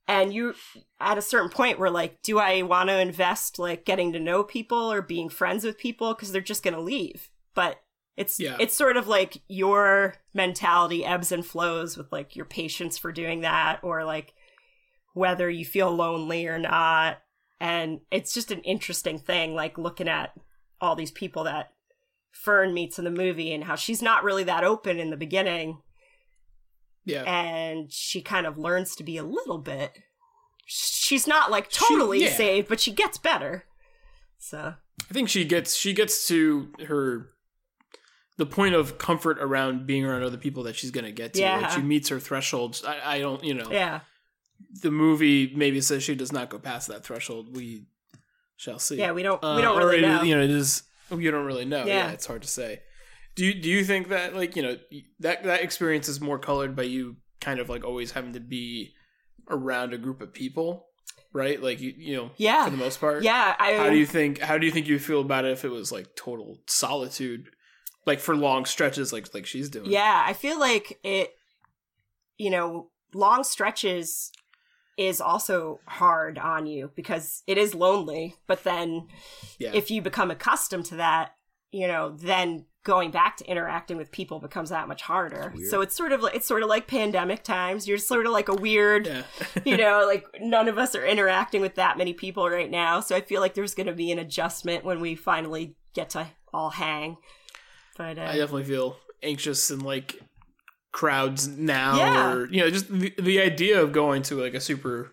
And 0.09 0.33
you 0.35 0.55
at 1.01 1.19
a 1.19 1.23
certain 1.23 1.51
point 1.51 1.79
were 1.79 1.91
like, 1.91 2.23
do 2.23 2.39
I 2.39 2.63
want 2.63 2.89
to 2.89 2.99
invest 2.99 3.59
like 3.59 3.85
getting 3.85 4.13
to 4.15 4.21
know 4.21 4.43
people 4.43 4.91
or 4.91 5.03
being 5.03 5.29
friends 5.29 5.65
with 5.65 5.77
people 5.79 6.15
because 6.15 6.33
they're 6.33 6.41
just 6.41 6.63
going 6.63 6.75
to 6.75 6.81
leave. 6.81 7.29
But 7.55 7.81
it's 8.17 8.39
Yeah. 8.39 8.57
it's 8.61 8.77
sort 8.77 8.97
of 8.97 9.07
like 9.09 9.43
your 9.49 10.15
mentality 10.33 11.05
ebbs 11.05 11.33
and 11.33 11.45
flows 11.45 11.97
with 11.97 12.11
like 12.13 12.37
your 12.37 12.45
patience 12.45 12.97
for 12.99 13.11
doing 13.13 13.41
that 13.41 13.81
or 13.83 14.05
like 14.05 14.33
whether 15.15 15.49
you 15.51 15.65
feel 15.65 15.91
lonely 15.95 16.47
or 16.47 16.59
not. 16.59 17.19
And 17.61 18.01
it's 18.11 18.35
just 18.35 18.51
an 18.51 18.61
interesting 18.61 19.19
thing, 19.19 19.55
like 19.55 19.79
looking 19.79 20.09
at 20.09 20.33
all 20.81 20.97
these 20.97 21.11
people 21.13 21.45
that 21.45 21.71
Fern 22.33 22.75
meets 22.75 22.99
in 22.99 23.05
the 23.05 23.11
movie 23.11 23.53
and 23.55 23.65
how 23.65 23.77
she's 23.77 24.03
not 24.03 24.25
really 24.25 24.45
that 24.45 24.65
open 24.65 24.99
in 24.99 25.11
the 25.11 25.17
beginning 25.17 25.79
Yeah. 27.05 27.23
and 27.23 27.93
she 27.93 28.21
kind 28.23 28.47
of 28.47 28.59
learns 28.59 28.97
to 28.97 29.05
be 29.05 29.17
a 29.17 29.23
little 29.25 29.59
bit. 29.59 29.99
She's 30.67 31.27
not 31.27 31.51
like 31.51 31.71
totally 31.71 32.25
yeah. 32.25 32.33
saved, 32.33 32.69
but 32.69 32.81
she 32.81 32.91
gets 32.93 33.19
better. 33.19 33.65
So 34.39 34.75
I 35.09 35.13
think 35.13 35.29
she 35.29 35.45
gets 35.45 35.77
she 35.77 35.93
gets 35.93 36.27
to 36.29 36.73
her 36.87 37.31
the 38.37 38.47
point 38.47 38.75
of 38.75 38.99
comfort 38.99 39.39
around 39.41 39.87
being 39.87 40.05
around 40.05 40.23
other 40.23 40.37
people 40.39 40.65
that 40.65 40.77
she's 40.77 40.91
gonna 40.91 41.13
get 41.13 41.35
to. 41.35 41.41
Yeah. 41.41 41.59
Like 41.61 41.71
she 41.71 41.83
meets 41.83 42.09
her 42.09 42.19
thresholds. 42.21 42.85
I, 42.85 43.17
I 43.17 43.19
don't 43.21 43.43
you 43.45 43.55
know 43.55 43.71
yeah, 43.71 44.01
the 44.83 44.91
movie 44.91 45.53
maybe 45.55 45.81
says 45.81 46.03
she 46.03 46.15
does 46.15 46.33
not 46.33 46.51
go 46.51 46.59
past 46.59 46.89
that 46.89 47.05
threshold. 47.05 47.55
We 47.57 47.87
shall 48.57 48.79
see. 48.79 48.97
yeah, 48.99 49.13
we 49.13 49.23
don't 49.23 49.43
Uh, 49.43 49.55
we 49.57 49.63
don't 49.63 49.81
or 49.81 49.87
really 49.87 49.99
it- 50.05 50.09
know. 50.09 50.23
You 50.23 50.37
know, 50.37 50.43
it 50.43 50.51
is 50.51 50.83
you 51.11 51.31
don't 51.31 51.45
really 51.47 51.65
know. 51.65 51.85
Yeah. 51.87 52.07
Yeah. 52.07 52.11
it's 52.13 52.27
hard 52.27 52.43
to 52.43 52.49
say. 52.49 52.81
Do 53.37 53.45
you 53.45 53.55
do 53.55 53.69
you 53.69 53.85
think 53.85 54.09
that 54.09 54.35
like 54.35 54.57
you 54.57 54.63
know 54.63 54.77
that 55.21 55.43
that 55.45 55.63
experience 55.63 56.09
is 56.09 56.21
more 56.21 56.39
colored 56.39 56.75
by 56.77 56.85
you 56.85 57.17
kind 57.41 57.61
of 57.61 57.69
like 57.69 57.85
always 57.85 58.13
having 58.13 58.33
to 58.35 58.41
be 58.41 58.95
around 59.51 59.93
a 59.93 59.99
group 59.99 60.23
of 60.23 60.33
people, 60.33 60.87
right? 61.33 61.61
Like 61.63 61.81
you 61.81 61.93
you 61.97 62.17
know 62.17 62.31
Yeah. 62.37 62.65
for 62.65 62.71
the 62.71 62.77
most 62.77 63.01
part. 63.01 63.23
yeah, 63.25 63.55
I 63.59 63.75
How 63.75 63.91
do 63.91 63.97
you 63.97 64.07
think 64.07 64.39
how 64.41 64.57
do 64.57 64.65
you 64.67 64.73
think 64.73 64.87
you 64.89 64.99
feel 64.99 65.21
about 65.21 65.45
it 65.45 65.51
if 65.53 65.65
it 65.65 65.69
was 65.71 65.91
like 65.93 66.15
total 66.17 66.61
solitude, 66.69 67.51
like 68.07 68.21
for 68.21 68.37
long 68.37 68.65
stretches, 68.65 69.13
like 69.13 69.33
like 69.35 69.47
she's 69.47 69.69
doing? 69.69 69.91
Yeah, 69.91 70.23
I 70.27 70.33
feel 70.33 70.59
like 70.59 70.99
it, 71.03 71.35
you 72.39 72.51
know, 72.51 72.91
long 73.15 73.45
stretches 73.45 74.31
is 74.97 75.21
also 75.21 75.81
hard 75.87 76.39
on 76.39 76.67
you 76.67 76.91
because 76.95 77.43
it 77.47 77.59
is 77.59 77.75
lonely. 77.75 78.37
But 78.47 78.63
then 78.65 79.09
Yeah. 79.59 79.73
if 79.75 79.91
you 79.91 80.01
become 80.03 80.31
accustomed 80.31 80.85
to 80.87 80.97
that, 80.97 81.33
you 81.73 81.89
know, 81.89 82.11
then 82.17 82.67
going 82.85 83.11
back 83.11 83.37
to 83.39 83.45
interacting 83.51 83.97
with 83.97 84.13
people 84.13 84.39
becomes 84.39 84.69
that 84.71 84.87
much 84.87 85.03
harder. 85.03 85.53
So 85.71 85.81
it's 85.81 85.97
sort 85.97 86.13
of 86.13 86.23
like 86.23 86.35
it's 86.37 86.47
sort 86.47 86.63
of 86.63 86.69
like 86.69 86.87
pandemic 86.87 87.43
times. 87.43 87.89
You're 87.89 87.99
sort 87.99 88.27
of 88.27 88.33
like 88.33 88.49
a 88.49 88.55
weird 88.55 89.07
yeah. 89.07 89.23
you 89.65 89.77
know, 89.77 90.05
like 90.07 90.27
none 90.41 90.69
of 90.69 90.79
us 90.79 90.95
are 90.95 91.05
interacting 91.05 91.61
with 91.63 91.75
that 91.77 91.99
many 91.99 92.13
people 92.13 92.49
right 92.49 92.71
now. 92.71 93.01
So 93.01 93.17
I 93.17 93.21
feel 93.23 93.41
like 93.41 93.55
there's 93.55 93.75
going 93.75 93.87
to 93.89 93.95
be 93.95 94.13
an 94.13 94.19
adjustment 94.19 94.85
when 94.85 95.01
we 95.01 95.15
finally 95.17 95.75
get 95.95 96.11
to 96.11 96.27
all 96.53 96.71
hang. 96.71 97.17
But 97.97 98.19
uh, 98.19 98.23
I 98.23 98.37
definitely 98.37 98.65
feel 98.65 98.97
anxious 99.23 99.71
and 99.71 99.83
like 99.83 100.21
crowds 100.93 101.49
now, 101.49 101.97
Yeah. 101.97 102.33
or 102.33 102.47
you 102.51 102.61
know, 102.61 102.71
just 102.71 102.89
the, 102.93 103.13
the 103.19 103.41
idea 103.41 103.81
of 103.83 103.93
going 103.93 104.23
to 104.25 104.41
like 104.43 104.55
a 104.55 104.61
super 104.61 105.13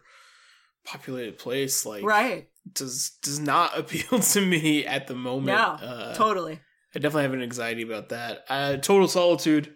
populated 0.85 1.37
place, 1.37 1.85
like 1.85 2.03
right, 2.03 2.49
does 2.73 3.11
does 3.21 3.39
not 3.39 3.77
appeal 3.77 4.19
to 4.19 4.41
me 4.41 4.85
at 4.85 5.07
the 5.07 5.15
moment. 5.15 5.57
no, 5.57 5.63
Uh, 5.87 6.15
totally. 6.15 6.59
I 6.93 6.99
definitely 6.99 7.23
have 7.23 7.33
an 7.33 7.41
anxiety 7.41 7.83
about 7.83 8.09
that. 8.09 8.43
Uh, 8.49 8.75
Total 8.77 9.07
Solitude, 9.07 9.73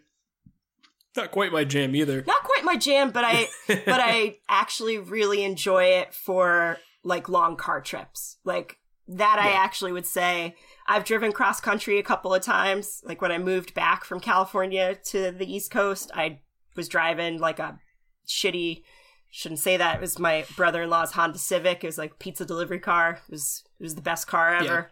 not 1.15 1.31
quite 1.31 1.51
my 1.53 1.63
jam 1.63 1.95
either. 1.95 2.23
Not 2.27 2.43
quite 2.43 2.65
my 2.65 2.75
jam, 2.75 3.11
but 3.11 3.23
I 3.25 3.47
but 3.67 3.99
I 4.01 4.37
actually 4.49 4.97
really 4.97 5.43
enjoy 5.43 5.85
it 5.85 6.13
for 6.13 6.77
like 7.03 7.29
long 7.29 7.55
car 7.55 7.79
trips. 7.81 8.37
Like 8.43 8.79
that 9.07 9.37
I 9.39 9.51
actually 9.51 9.91
would 9.91 10.05
say 10.05 10.55
I've 10.87 11.03
driven 11.05 11.31
cross 11.31 11.59
country 11.59 11.99
a 11.99 12.03
couple 12.03 12.33
of 12.33 12.41
times. 12.41 13.01
Like 13.03 13.21
when 13.21 13.31
I 13.31 13.37
moved 13.37 13.73
back 13.73 14.03
from 14.03 14.19
California 14.19 14.95
to 15.05 15.31
the 15.31 15.51
East 15.51 15.71
Coast, 15.71 16.11
I 16.13 16.39
was 16.75 16.87
driving 16.87 17.39
like 17.39 17.59
a 17.59 17.79
shitty 18.27 18.83
shouldn't 19.31 19.59
say 19.59 19.75
that. 19.75 19.95
It 19.95 20.01
was 20.01 20.17
my 20.17 20.45
brother-in-law's 20.55 21.11
Honda 21.11 21.37
Civic. 21.39 21.83
It 21.83 21.87
was 21.87 21.97
like 21.97 22.19
pizza 22.19 22.45
delivery 22.45 22.79
car. 22.79 23.19
It 23.27 23.31
was 23.31 23.63
it 23.79 23.83
was 23.83 23.95
the 23.95 24.01
best 24.01 24.27
car 24.27 24.55
ever. 24.55 24.65
Yeah. 24.65 24.85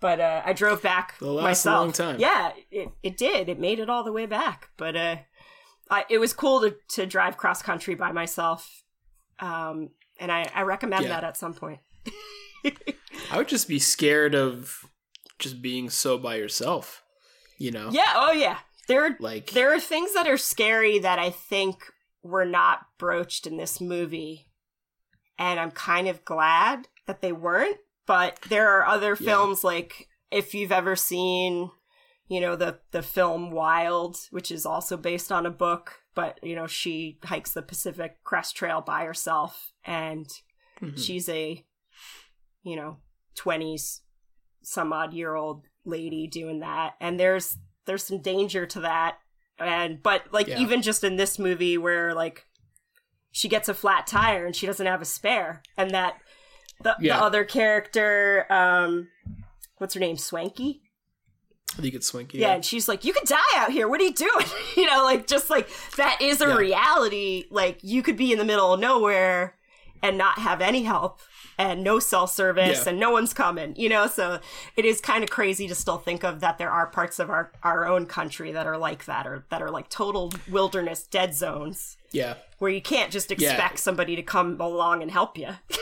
But 0.00 0.20
uh, 0.20 0.42
I 0.46 0.52
drove 0.54 0.80
back 0.80 1.14
It'll 1.20 1.34
last 1.34 1.42
a 1.42 1.48
myself. 1.48 1.76
long 1.84 1.92
time. 1.92 2.20
Yeah, 2.20 2.52
it, 2.70 2.88
it 3.02 3.16
did. 3.18 3.48
It 3.48 3.58
made 3.58 3.80
it 3.80 3.90
all 3.90 4.02
the 4.04 4.12
way 4.12 4.24
back. 4.26 4.70
But 4.78 4.96
uh, 4.96 5.16
I, 5.90 6.04
it 6.08 6.18
was 6.18 6.32
cool 6.32 6.60
to, 6.62 6.74
to 6.90 7.04
drive 7.04 7.36
cross 7.36 7.60
country 7.62 7.94
by 7.96 8.10
myself. 8.12 8.84
Um, 9.40 9.90
and 10.18 10.30
I, 10.32 10.48
I 10.54 10.62
recommend 10.62 11.02
Yeah. 11.02 11.08
that 11.10 11.24
at 11.24 11.36
some 11.36 11.52
point. 11.52 11.80
I 13.30 13.36
would 13.36 13.48
just 13.48 13.68
be 13.68 13.78
scared 13.78 14.34
of 14.34 14.84
just 15.38 15.62
being 15.62 15.90
so 15.90 16.18
by 16.18 16.36
yourself. 16.36 17.02
You 17.58 17.70
know, 17.70 17.90
Yeah. 17.92 18.12
Oh, 18.14 18.32
yeah. 18.32 18.58
There, 18.88 19.04
are, 19.04 19.16
like 19.20 19.50
there 19.50 19.72
are 19.74 19.80
things 19.80 20.14
that 20.14 20.26
are 20.26 20.36
scary 20.38 20.98
that 20.98 21.18
I 21.18 21.30
think 21.30 21.84
were 22.22 22.44
not 22.46 22.80
broached 22.98 23.46
in 23.46 23.56
this 23.56 23.80
movie. 23.80 24.48
And 25.38 25.60
I'm 25.60 25.70
kind 25.70 26.08
of 26.08 26.24
glad 26.24 26.88
that 27.06 27.20
they 27.22 27.32
weren't. 27.32 27.76
But 28.06 28.40
there 28.48 28.68
are 28.70 28.86
other 28.86 29.16
Yeah. 29.20 29.26
films 29.26 29.62
like 29.62 30.08
if 30.30 30.54
you've 30.54 30.72
ever 30.72 30.96
seen, 30.96 31.70
you 32.28 32.40
know, 32.40 32.56
the 32.56 32.80
the 32.90 33.02
film 33.02 33.50
Wild, 33.52 34.16
which 34.30 34.50
is 34.50 34.66
also 34.66 34.96
based 34.96 35.30
on 35.30 35.46
a 35.46 35.50
book, 35.50 36.00
but 36.14 36.38
you 36.42 36.56
know, 36.56 36.66
she 36.66 37.18
hikes 37.24 37.52
the 37.52 37.62
Pacific 37.62 38.16
Crest 38.24 38.56
Trail 38.56 38.80
by 38.80 39.04
herself 39.04 39.72
and 39.84 40.26
Mhm. 40.80 40.98
she's 40.98 41.28
a 41.28 41.64
you 42.62 42.76
know 42.76 42.98
20s 43.38 44.00
some 44.62 44.92
odd 44.92 45.12
year 45.14 45.34
old 45.34 45.64
lady 45.84 46.26
doing 46.26 46.60
that 46.60 46.94
and 47.00 47.18
there's 47.18 47.56
there's 47.86 48.04
some 48.04 48.20
danger 48.20 48.66
to 48.66 48.80
that 48.80 49.16
and 49.58 50.02
but 50.02 50.24
like 50.32 50.46
Yeah. 50.46 50.58
even 50.60 50.82
just 50.82 51.02
in 51.04 51.16
this 51.16 51.38
movie 51.38 51.78
where 51.78 52.14
like 52.14 52.46
she 53.32 53.48
gets 53.48 53.68
a 53.68 53.74
flat 53.74 54.06
tire 54.06 54.44
and 54.44 54.54
she 54.54 54.66
doesn't 54.66 54.86
have 54.86 55.00
a 55.00 55.06
spare 55.06 55.62
and 55.78 55.90
that 55.92 56.16
the, 56.82 56.94
Yeah. 57.00 57.16
the 57.16 57.22
other 57.24 57.44
character 57.44 58.46
um 58.50 59.08
what's 59.78 59.94
her 59.94 60.00
name 60.00 60.16
Swankie 60.16 60.80
I 61.78 61.82
think 61.82 61.94
it's 61.94 62.10
Swinky. 62.10 62.34
yeah, 62.34 62.54
and 62.54 62.64
she's 62.64 62.88
like, 62.88 63.04
"You 63.04 63.12
could 63.12 63.28
die 63.28 63.36
out 63.54 63.70
here. 63.70 63.88
What 63.88 64.00
are 64.00 64.04
you 64.04 64.12
doing?" 64.12 64.44
you 64.76 64.86
know, 64.86 65.04
like 65.04 65.28
just 65.28 65.48
like 65.50 65.68
that 65.96 66.20
is 66.20 66.40
a 66.40 66.46
Yeah. 66.48 66.56
reality. 66.56 67.44
Like 67.48 67.78
you 67.82 68.02
could 68.02 68.16
be 68.16 68.32
in 68.32 68.38
the 68.38 68.44
middle 68.44 68.74
of 68.74 68.80
nowhere 68.80 69.54
and 70.02 70.16
not 70.18 70.38
have 70.38 70.60
any 70.60 70.82
help 70.84 71.20
and 71.58 71.82
no 71.84 71.98
cell 71.98 72.26
service 72.26 72.82
Yeah. 72.84 72.90
and 72.90 73.00
no 73.00 73.10
one's 73.10 73.34
coming. 73.34 73.74
You 73.76 73.88
know, 73.88 74.06
so 74.06 74.40
it 74.76 74.84
is 74.84 75.00
kind 75.00 75.22
of 75.22 75.30
crazy 75.30 75.68
to 75.68 75.74
still 75.74 75.98
think 75.98 76.24
of 76.24 76.40
that 76.40 76.58
there 76.58 76.70
are 76.70 76.86
parts 76.86 77.18
of 77.18 77.28
our 77.30 77.52
our 77.62 77.86
own 77.86 78.06
country 78.06 78.52
that 78.52 78.66
are 78.66 78.78
like 78.78 79.04
that 79.04 79.26
or 79.26 79.44
that 79.50 79.60
are 79.62 79.70
like 79.70 79.88
total 79.88 80.32
wilderness 80.50 81.02
dead 81.04 81.34
zones 81.34 81.96
yeah. 82.12 82.34
where 82.58 82.70
you 82.70 82.80
can't 82.80 83.10
just 83.12 83.30
Yeah. 83.30 83.50
expect 83.50 83.78
somebody 83.78 84.16
to 84.16 84.22
come 84.22 84.60
along 84.60 85.02
and 85.02 85.10
help 85.10 85.36
you. 85.36 85.48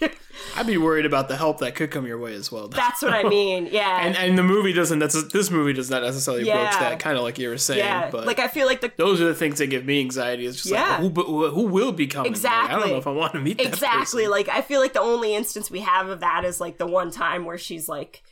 I'd 0.56 0.66
be 0.66 0.76
worried 0.78 1.06
about 1.06 1.28
the 1.28 1.36
help 1.36 1.58
that 1.58 1.74
could 1.74 1.90
come 1.90 2.06
your 2.06 2.18
way 2.18 2.34
as 2.34 2.50
well. 2.50 2.68
That's 2.68 3.02
what 3.02 3.12
I 3.12 3.22
mean. 3.24 3.66
Yeah. 3.72 4.04
and 4.04 4.16
and 4.16 4.36
the 4.38 4.42
movie 4.42 4.72
doesn't. 4.72 4.98
That's 4.98 5.22
this 5.32 5.50
movie 5.50 5.72
does 5.72 5.90
not 5.90 6.02
necessarily 6.02 6.44
Yeah. 6.44 6.56
broach 6.70 6.80
that. 6.80 6.98
Kind 6.98 7.16
of 7.16 7.22
like 7.22 7.38
you 7.38 7.48
were 7.48 7.58
saying. 7.58 7.78
yeah. 7.80 8.10
But 8.10 8.26
Like 8.26 8.38
I 8.38 8.48
feel 8.48 8.66
like 8.66 8.80
the 8.80 8.90
those 8.96 9.20
are 9.20 9.26
the 9.26 9.34
things 9.34 9.58
that 9.58 9.68
give 9.68 9.84
me 9.84 10.00
anxiety. 10.00 10.46
It's 10.46 10.58
just 10.58 10.70
Yeah. 10.72 10.98
like 11.00 11.14
who, 11.14 11.48
who 11.50 11.62
will 11.66 11.92
be 11.92 12.06
coming? 12.06 12.32
Like, 12.32 12.44
I 12.44 12.50
don't 12.50 12.64
Exactly. 12.68 12.90
know 12.92 12.98
if 12.98 13.06
I 13.06 13.10
want 13.12 13.32
to 13.34 13.40
meet 13.40 13.60
exactly 13.60 14.22
person. 14.24 14.30
like 14.30 14.48
i 14.48 14.60
feel 14.62 14.80
like 14.80 14.92
the 14.94 15.00
only 15.00 15.34
instance 15.34 15.70
we 15.70 15.80
have 15.80 16.08
of 16.08 16.20
that 16.20 16.44
is 16.44 16.60
like 16.60 16.78
the 16.78 16.86
one 16.86 17.10
time 17.10 17.44
where 17.44 17.58
she's 17.58 17.88
like 17.88 18.22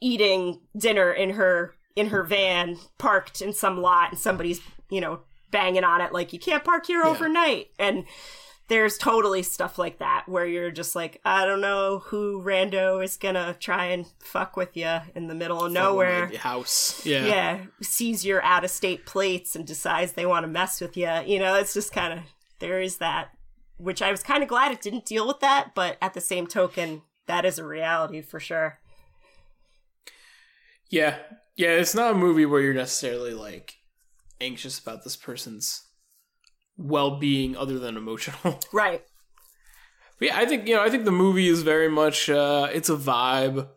eating 0.00 0.60
dinner 0.76 1.12
in 1.12 1.30
her 1.30 1.74
in 1.96 2.08
her 2.08 2.22
van 2.22 2.76
parked 2.98 3.42
in 3.42 3.52
some 3.52 3.80
lot 3.80 4.10
and 4.10 4.18
somebody's 4.18 4.60
you 4.90 5.00
know 5.00 5.20
banging 5.50 5.84
on 5.84 6.00
it 6.00 6.12
like 6.12 6.32
you 6.32 6.38
can't 6.38 6.64
park 6.64 6.86
here 6.86 7.02
Yeah. 7.04 7.10
overnight 7.10 7.68
and 7.78 8.04
there's 8.70 8.96
totally 8.96 9.42
stuff 9.42 9.78
like 9.78 9.98
that 9.98 10.24
where 10.26 10.46
you're 10.46 10.70
just 10.70 10.94
like 10.96 11.20
i 11.24 11.44
don't 11.44 11.60
know 11.60 11.98
who 12.06 12.40
rando 12.42 13.04
is 13.04 13.18
gonna 13.18 13.54
try 13.60 13.86
and 13.86 14.06
fuck 14.20 14.56
with 14.56 14.74
you 14.76 14.98
in 15.14 15.26
the 15.26 15.34
middle 15.34 15.64
of 15.64 15.72
nowhere 15.72 16.28
my 16.28 16.36
house. 16.36 17.04
Yeah. 17.04 17.26
yeah 17.26 17.58
sees 17.82 18.24
your 18.24 18.42
out 18.42 18.64
of 18.64 18.70
state 18.70 19.04
plates 19.04 19.54
and 19.54 19.66
decides 19.66 20.12
they 20.12 20.24
want 20.24 20.44
to 20.44 20.48
mess 20.48 20.80
with 20.80 20.96
you 20.96 21.10
you 21.26 21.38
know 21.38 21.56
it's 21.56 21.74
just 21.74 21.92
kind 21.92 22.12
of 22.14 22.20
there 22.60 22.80
is 22.80 22.96
that 22.98 23.30
which 23.76 24.00
i 24.00 24.10
was 24.10 24.22
kind 24.22 24.42
of 24.42 24.48
glad 24.48 24.72
it 24.72 24.80
didn't 24.80 25.04
deal 25.04 25.26
with 25.26 25.40
that 25.40 25.74
but 25.74 25.98
at 26.00 26.14
the 26.14 26.20
same 26.20 26.46
token 26.46 27.02
that 27.26 27.44
is 27.44 27.58
a 27.58 27.66
reality 27.66 28.22
for 28.22 28.40
sure 28.40 28.78
Yeah. 30.88 31.16
Yeah, 31.56 31.70
it's 31.72 31.94
not 31.94 32.12
a 32.12 32.14
movie 32.18 32.46
where 32.46 32.60
you're 32.62 32.72
necessarily 32.74 33.34
like 33.34 33.74
anxious 34.40 34.78
about 34.78 35.04
this 35.04 35.16
person's 35.16 35.82
well-being 36.80 37.56
other 37.56 37.78
than 37.78 37.96
emotional. 37.96 38.58
right 38.72 39.02
But 40.18 40.28
yeah, 40.28 40.38
I 40.38 40.46
think 40.46 40.66
you 40.66 40.74
know, 40.74 40.82
I 40.82 40.90
think 40.90 41.04
the 41.04 41.12
movie 41.12 41.48
is 41.48 41.62
very 41.62 41.88
much 41.88 42.28
uh 42.30 42.68
it's 42.72 42.88
a 42.88 42.96
vibe. 42.96 43.68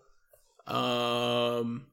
Um 0.68 1.88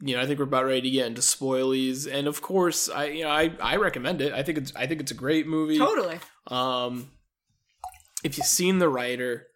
you 0.00 0.14
know, 0.14 0.22
I 0.22 0.26
think 0.26 0.38
we're 0.38 0.44
about 0.44 0.66
ready 0.66 0.82
to 0.82 0.90
get 0.90 1.06
into 1.06 1.22
spoilies 1.22 2.10
and 2.10 2.26
of 2.26 2.42
course 2.42 2.88
I 2.88 3.06
you 3.06 3.24
know, 3.24 3.30
I 3.30 3.52
I 3.60 3.76
recommend 3.76 4.20
it. 4.20 4.32
I 4.32 4.42
think 4.42 4.58
it's 4.58 4.72
I 4.76 4.86
think 4.86 5.00
it's 5.00 5.12
a 5.12 5.14
great 5.16 5.46
movie. 5.46 5.78
totally 5.78 6.18
Um 6.48 7.10
if 8.22 8.36
you've 8.38 8.46
seen 8.46 8.78
the 8.78 8.88
Rider 8.88 9.46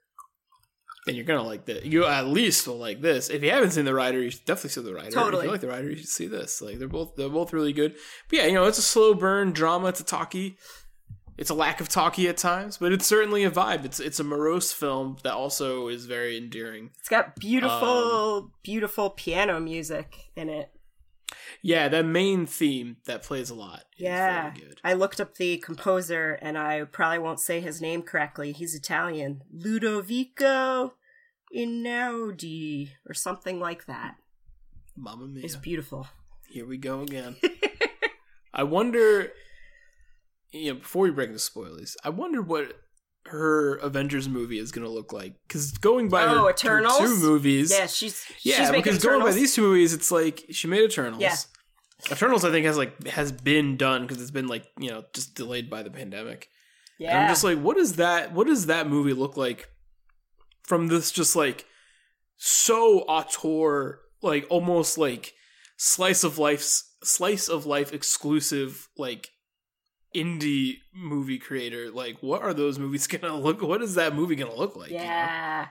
then 1.09 1.14
you're 1.14 1.24
gonna 1.24 1.42
like 1.42 1.64
this. 1.64 1.87
You 1.87 2.05
at 2.05 2.27
least 2.27 2.66
will 2.68 2.77
like 2.77 3.01
this. 3.01 3.31
If 3.31 3.42
you 3.42 3.51
haven't 3.51 3.70
seen 3.70 3.87
the 3.87 3.94
Rider, 3.94 4.20
you 4.20 4.29
should 4.29 4.44
definitely 4.44 4.70
see 4.70 4.83
the 4.83 4.92
Rider. 4.92 5.11
If 5.38 5.44
you 5.44 5.51
like 5.53 5.61
the 5.62 5.68
Rider, 5.68 5.88
you 5.88 5.96
should 5.96 6.07
see 6.09 6.27
this. 6.27 6.61
Like 6.61 6.79
they're 6.79 6.87
both 6.87 7.16
they're 7.16 7.31
both 7.31 7.55
really 7.55 7.72
good. 7.72 7.94
But 8.29 8.38
yeah, 8.38 8.44
you 8.44 8.53
know, 8.53 8.64
it's 8.66 8.77
a 8.77 8.83
slow 8.83 9.14
burn 9.14 9.53
drama. 9.53 9.88
It's 9.88 10.01
a 10.01 10.05
talkie. 10.05 10.59
It's 11.38 11.51
a 11.51 11.55
lack 11.55 11.81
of 11.81 11.88
talkie 11.88 12.29
at 12.29 12.37
times, 12.37 12.79
but 12.79 12.92
it's 12.92 13.07
certainly 13.07 13.44
a 13.44 13.51
vibe. 13.51 13.85
It's 13.85 14.01
it's 14.01 14.18
a 14.20 14.24
morose 14.24 14.72
film 14.72 15.16
that 15.22 15.33
also 15.35 15.87
is 15.88 16.05
very 16.07 16.37
endearing. 16.37 16.90
it's 16.98 17.09
got 17.09 17.37
beautiful 17.37 18.37
Um, 18.38 18.53
beautiful 18.64 19.11
piano 19.11 19.61
music 19.61 20.31
in 20.35 20.48
it 20.48 20.70
Yeah, 21.62 21.88
that 21.88 22.05
main 22.05 22.44
theme 22.46 22.96
that 23.07 23.22
plays 23.22 23.51
a 23.51 23.55
lot. 23.55 23.85
is 23.96 24.03
yeah 24.05 24.53
i 24.85 24.92
looked 24.94 25.20
up 25.20 25.35
the 25.37 25.59
composer 25.59 26.38
and 26.42 26.57
i 26.59 26.83
probably 26.85 27.18
won't 27.18 27.40
say 27.40 27.61
his 27.61 27.81
name 27.81 28.03
correctly 28.03 28.53
he's 28.53 28.74
italian 28.74 29.42
Ludovico 29.53 30.92
Einaudi 31.57 32.90
or 33.09 33.14
something 33.14 33.59
like 33.61 33.87
that 33.87 34.16
Mamma 34.96 35.27
mia. 35.27 35.44
it's 35.44 35.57
beautiful 35.57 36.07
Here 36.48 36.66
we 36.66 36.77
go 36.79 37.01
again. 37.03 37.37
I 38.55 38.62
wonder, 38.64 39.33
you 40.53 40.73
know, 40.73 40.81
before 40.81 41.03
we 41.03 41.11
break 41.11 41.29
into 41.29 41.39
spoilers, 41.39 41.97
I 42.05 42.11
wonder 42.11 42.41
what 42.43 42.73
her 43.27 43.77
Avengers 43.77 44.29
movie 44.29 44.59
is 44.59 44.73
going 44.73 44.87
to 44.87 44.93
look 44.93 45.13
like. 45.13 45.35
Because 45.47 45.73
going 45.73 46.09
by 46.09 46.25
Oh, 46.25 46.47
her, 46.47 46.55
her 46.63 46.99
two 46.99 47.17
movies, 47.17 47.71
Yeah, 47.71 47.87
she's 47.87 48.25
yeah, 48.43 48.57
she's 48.57 48.71
because 48.71 48.99
going 49.03 49.23
by 49.23 49.33
these 49.33 49.55
two 49.55 49.63
movies, 49.63 49.93
it's 49.93 50.11
like 50.11 50.45
she 50.51 50.67
made 50.67 50.83
Eternals. 50.83 51.21
Yeah. 51.23 51.37
Eternals, 52.11 52.45
I 52.45 52.51
think, 52.51 52.65
has 52.65 52.79
like 52.79 53.07
has 53.09 53.33
been 53.33 53.77
done 53.77 54.03
because 54.07 54.23
it's 54.23 54.31
been 54.31 54.47
like 54.47 54.65
you 54.79 54.91
know 54.91 55.05
just 55.13 55.35
delayed 55.35 55.69
by 55.69 55.83
the 55.83 55.91
pandemic. 55.91 56.49
And 56.99 57.07
yeah, 57.07 57.23
I'm 57.23 57.29
just 57.29 57.45
like, 57.45 57.59
what 57.59 57.77
is 57.77 57.97
that? 57.97 58.33
What 58.33 58.47
does 58.47 58.67
that 58.67 58.89
movie 58.89 59.13
look 59.13 59.37
like 59.37 59.69
from 60.63 60.87
this 60.89 61.11
just 61.11 61.35
like 61.37 61.67
so 62.37 63.01
auteur, 63.01 64.01
like 64.23 64.47
almost 64.49 64.97
like 64.97 65.35
slice 65.77 66.23
of 66.25 66.39
life, 66.39 66.63
slice 67.03 67.49
of 67.49 67.67
life 67.67 67.93
exclusive, 67.93 68.89
like 68.97 69.31
indie 70.14 70.79
movie 70.94 71.38
creator, 71.38 71.90
like 71.90 72.18
what 72.21 72.42
are 72.42 72.55
those 72.55 72.79
movies 72.79 73.07
gonna 73.09 73.37
look? 73.37 73.62
What 73.62 73.83
is 73.83 73.94
that 73.94 74.14
movie 74.14 74.37
gonna 74.37 74.55
look 74.55 74.77
like? 74.77 74.90
you 74.90 74.99
know? 74.99 75.05
yeah. 75.05 75.66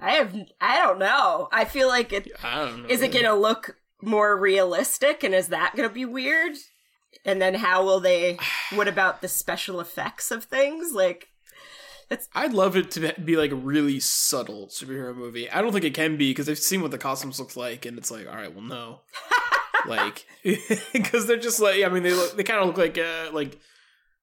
I 0.00 0.12
have 0.12 0.34
I 0.60 0.78
don't 0.78 0.98
know. 0.98 1.48
I 1.52 1.64
feel 1.64 1.88
like 1.88 2.12
it 2.12 2.30
I 2.42 2.64
don't 2.64 2.82
know. 2.82 2.88
is 2.88 3.02
it 3.02 3.12
to 3.12 3.34
look 3.34 3.76
more 4.00 4.36
realistic 4.38 5.24
and 5.24 5.34
is 5.34 5.48
that 5.48 5.74
to 5.76 5.88
be 5.88 6.04
weird? 6.04 6.56
And 7.24 7.42
then 7.42 7.54
how 7.54 7.84
will 7.84 8.00
they 8.00 8.38
what 8.74 8.88
about 8.88 9.22
the 9.22 9.28
special 9.28 9.80
effects 9.80 10.30
of 10.30 10.44
things? 10.44 10.92
Like 10.92 11.28
I'd 12.34 12.54
love 12.54 12.76
it 12.76 12.90
to 12.92 13.12
be 13.22 13.36
like 13.36 13.50
a 13.50 13.56
really 13.56 14.00
subtle 14.00 14.68
superhero 14.68 15.14
movie. 15.14 15.50
I 15.50 15.60
don't 15.60 15.72
think 15.72 15.84
it 15.84 15.94
can 15.94 16.16
be 16.16 16.30
because 16.30 16.48
I've 16.48 16.58
seen 16.58 16.80
what 16.80 16.90
the 16.90 16.98
costumes 16.98 17.38
looks 17.38 17.56
like, 17.56 17.84
and 17.84 17.98
it's 17.98 18.10
like, 18.10 18.26
all 18.26 18.34
right, 18.34 18.52
well, 18.54 18.64
no, 18.64 19.00
like 19.86 20.26
because 20.92 21.26
they're 21.26 21.36
just 21.36 21.60
like, 21.60 21.84
I 21.84 21.88
mean, 21.88 22.02
they 22.02 22.12
look, 22.12 22.36
they 22.36 22.42
kind 22.44 22.60
of 22.60 22.66
look 22.66 22.78
like 22.78 22.98
uh, 22.98 23.30
like 23.32 23.58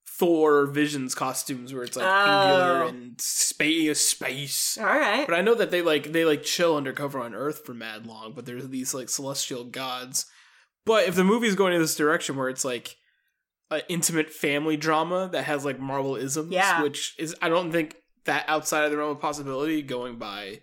Thor 0.07 0.65
Vision's 0.67 1.13
costumes, 1.15 1.73
where 1.73 1.83
it's 1.83 1.97
like 1.97 2.05
angular 2.05 2.83
Oh. 2.83 2.87
and 2.87 3.19
space, 3.19 3.99
space. 4.09 4.77
all 4.79 4.85
right. 4.85 5.25
But 5.27 5.35
I 5.35 5.41
know 5.41 5.55
that 5.55 5.71
they 5.71 5.81
like 5.81 6.11
they 6.11 6.25
like 6.25 6.43
chill 6.43 6.75
undercover 6.77 7.19
on 7.19 7.33
Earth 7.35 7.65
for 7.65 7.73
mad 7.73 8.05
long, 8.07 8.33
but 8.33 8.45
there's 8.45 8.67
these 8.69 8.93
like 8.93 9.09
celestial 9.09 9.63
gods. 9.65 10.25
But 10.85 11.07
if 11.07 11.15
the 11.15 11.23
movie's 11.23 11.55
going 11.55 11.73
in 11.73 11.81
this 11.81 11.95
direction 11.95 12.35
where 12.35 12.49
it's 12.49 12.63
like 12.63 12.95
an 13.71 13.81
intimate 13.89 14.29
family 14.29 14.77
drama 14.77 15.27
that 15.31 15.43
has 15.45 15.65
like 15.65 15.79
Marvel 15.79 16.15
isms, 16.15 16.51
Yeah. 16.53 16.83
which 16.83 17.15
is 17.17 17.35
I 17.41 17.49
don't 17.49 17.71
think 17.71 17.95
that 18.25 18.45
outside 18.47 18.85
of 18.85 18.91
the 18.91 18.97
realm 18.97 19.11
of 19.11 19.19
possibility 19.19 19.81
going 19.81 20.17
by 20.17 20.61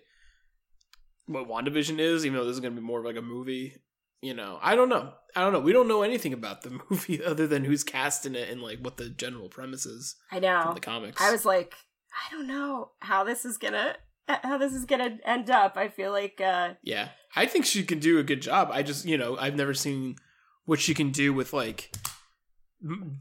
what 1.27 1.47
WandaVision 1.47 1.99
is, 1.99 2.25
even 2.25 2.37
though 2.37 2.45
this 2.45 2.55
is 2.55 2.59
gonna 2.59 2.75
be 2.75 2.81
more 2.81 2.99
of 2.99 3.05
like 3.05 3.15
a 3.17 3.21
movie. 3.21 3.75
You 4.23 4.33
know, 4.33 4.57
I 4.61 4.75
don't 4.75 4.87
know. 4.89 5.11
I 5.35 5.41
don't 5.41 5.51
know. 5.51 5.59
We 5.59 5.73
don't 5.73 5.87
know 5.87 6.01
anything 6.01 6.31
about 6.33 6.61
the 6.61 6.79
movie 6.89 7.23
other 7.23 7.45
than 7.45 7.65
who's 7.65 7.83
cast 7.83 8.25
in 8.25 8.35
it 8.35 8.49
and 8.49 8.61
like 8.61 8.79
what 8.79 8.97
the 8.97 9.09
general 9.09 9.49
premise 9.49 9.85
is 9.85 10.15
I 10.31 10.39
know. 10.39 10.71
the 10.73 10.79
comics. 10.79 11.21
I 11.21 11.31
was 11.31 11.43
like, 11.45 11.73
I 12.13 12.33
don't 12.33 12.47
know 12.47 12.91
how 12.99 13.23
this 13.23 13.43
is 13.43 13.57
going 13.57 13.73
to 13.73 13.95
how 14.27 14.57
this 14.57 14.73
is 14.73 14.85
to 14.85 15.17
end 15.25 15.49
up. 15.49 15.75
I 15.75 15.89
feel 15.89 16.11
like 16.11 16.39
uh 16.39 16.75
Yeah, 16.83 17.09
I 17.35 17.45
think 17.45 17.65
she 17.65 17.83
can 17.83 17.99
do 17.99 18.17
a 18.19 18.23
good 18.23 18.41
job. 18.41 18.69
I 18.71 18.81
just, 18.81 19.05
you 19.05 19.17
know, 19.17 19.37
I've 19.37 19.55
never 19.55 19.73
seen 19.73 20.15
what 20.65 20.79
she 20.79 20.93
can 20.93 21.11
do 21.11 21.33
with 21.33 21.51
like 21.51 21.91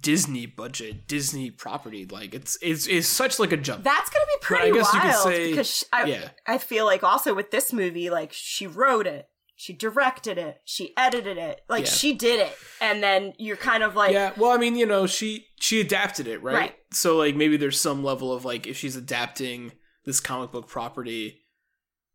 Disney 0.00 0.46
budget, 0.46 1.06
Disney 1.06 1.50
property. 1.50 2.04
Like 2.06 2.34
it's 2.34 2.58
it's 2.62 2.86
it's 2.86 3.06
such 3.08 3.38
like 3.38 3.52
a 3.52 3.56
jump. 3.56 3.84
that's 3.84 4.10
going 4.10 4.20
to 4.24 4.38
be 4.38 4.44
pretty 4.44 4.72
guess 4.72 4.92
you 4.92 5.00
could 5.00 5.08
wild 5.08 5.22
say- 5.24 5.50
because 5.50 5.66
she, 5.76 5.86
I 5.92 6.04
yeah, 6.04 6.28
I 6.46 6.58
feel 6.58 6.84
like 6.84 7.02
also 7.04 7.32
with 7.34 7.50
this 7.50 7.72
movie 7.72 8.10
like 8.10 8.32
she 8.32 8.66
wrote 8.66 9.06
it, 9.06 9.26
she 9.62 9.72
directed 9.72 10.38
it, 10.38 10.60
she 10.64 10.92
edited 10.96 11.38
it. 11.38 11.60
Like 11.68 11.84
Yeah. 11.84 11.90
she 11.90 12.14
did 12.14 12.40
it. 12.40 12.52
And 12.80 13.00
then 13.00 13.32
you're 13.38 13.56
kind 13.56 13.84
of 13.84 13.94
like 13.94 14.12
yeah. 14.12 14.32
Well, 14.36 14.50
I 14.50 14.56
mean, 14.56 14.74
you 14.74 14.86
know, 14.86 15.06
she 15.06 15.46
she 15.60 15.80
adapted 15.80 16.26
it, 16.26 16.42
right? 16.42 16.54
Right. 16.54 16.74
So 16.92 17.16
like 17.16 17.36
maybe 17.36 17.56
there's 17.56 17.80
some 17.80 18.02
level 18.02 18.32
of 18.32 18.44
like 18.44 18.66
if 18.66 18.76
she's 18.76 18.96
adapting 18.96 19.70
this 20.04 20.18
comic 20.18 20.50
book 20.50 20.66
property, 20.66 21.42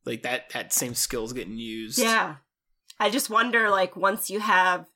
like 0.05 0.23
that 0.23 0.49
that 0.49 0.73
same 0.73 0.93
skills 0.93 1.31
getting 1.31 1.57
used. 1.57 1.99
Yeah. 1.99 2.35
I 2.99 3.09
just 3.11 3.29
wonder, 3.29 3.69
like, 3.69 3.95
once 3.95 4.27
you 4.29 4.39
have 4.39 4.87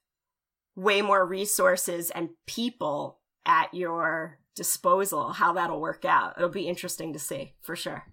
way 0.76 1.02
more 1.04 1.24
resources 1.24 2.10
and 2.10 2.30
people 2.48 3.20
at 3.46 3.72
your 3.76 4.40
disposal, 4.56 5.34
how 5.34 5.54
that'll 5.54 5.80
work 5.80 6.04
out. 6.04 6.34
It'll 6.36 6.50
be 6.50 6.68
interesting 6.68 7.14
to 7.14 7.20
see, 7.20 7.54
for 7.62 7.76
sure. 7.76 8.04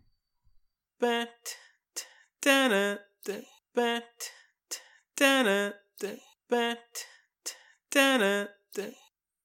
Bat, 1.01 1.31
t- 1.96 2.05
dana, 2.42 3.01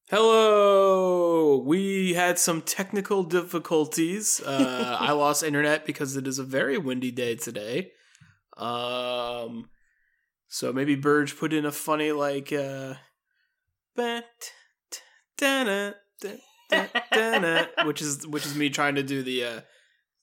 Hello. 0.10 1.58
We 1.58 2.14
had 2.14 2.40
some 2.40 2.64
technical 2.64 3.22
difficulties. 3.24 4.42
Uh, 4.42 4.98
I 5.00 5.12
lost 5.12 5.44
internet 5.44 5.86
because 5.86 6.18
it 6.18 6.28
is 6.28 6.40
a 6.40 6.44
very 6.44 6.80
windy 6.80 7.12
day 7.12 7.36
today. 7.36 7.92
Um, 8.58 9.70
so 10.48 10.74
maybe 10.74 10.96
Burge 10.96 11.38
put 11.38 11.54
in 11.54 11.66
a 11.66 11.72
funny 11.72 12.12
like 12.12 12.52
uh, 12.52 12.96
which 17.86 18.02
is 18.02 18.26
which 18.26 18.48
is 18.48 18.56
me 18.56 18.72
trying 18.72 18.96
to 18.96 19.04
do 19.04 19.22
the 19.22 19.44
uh, 19.44 19.62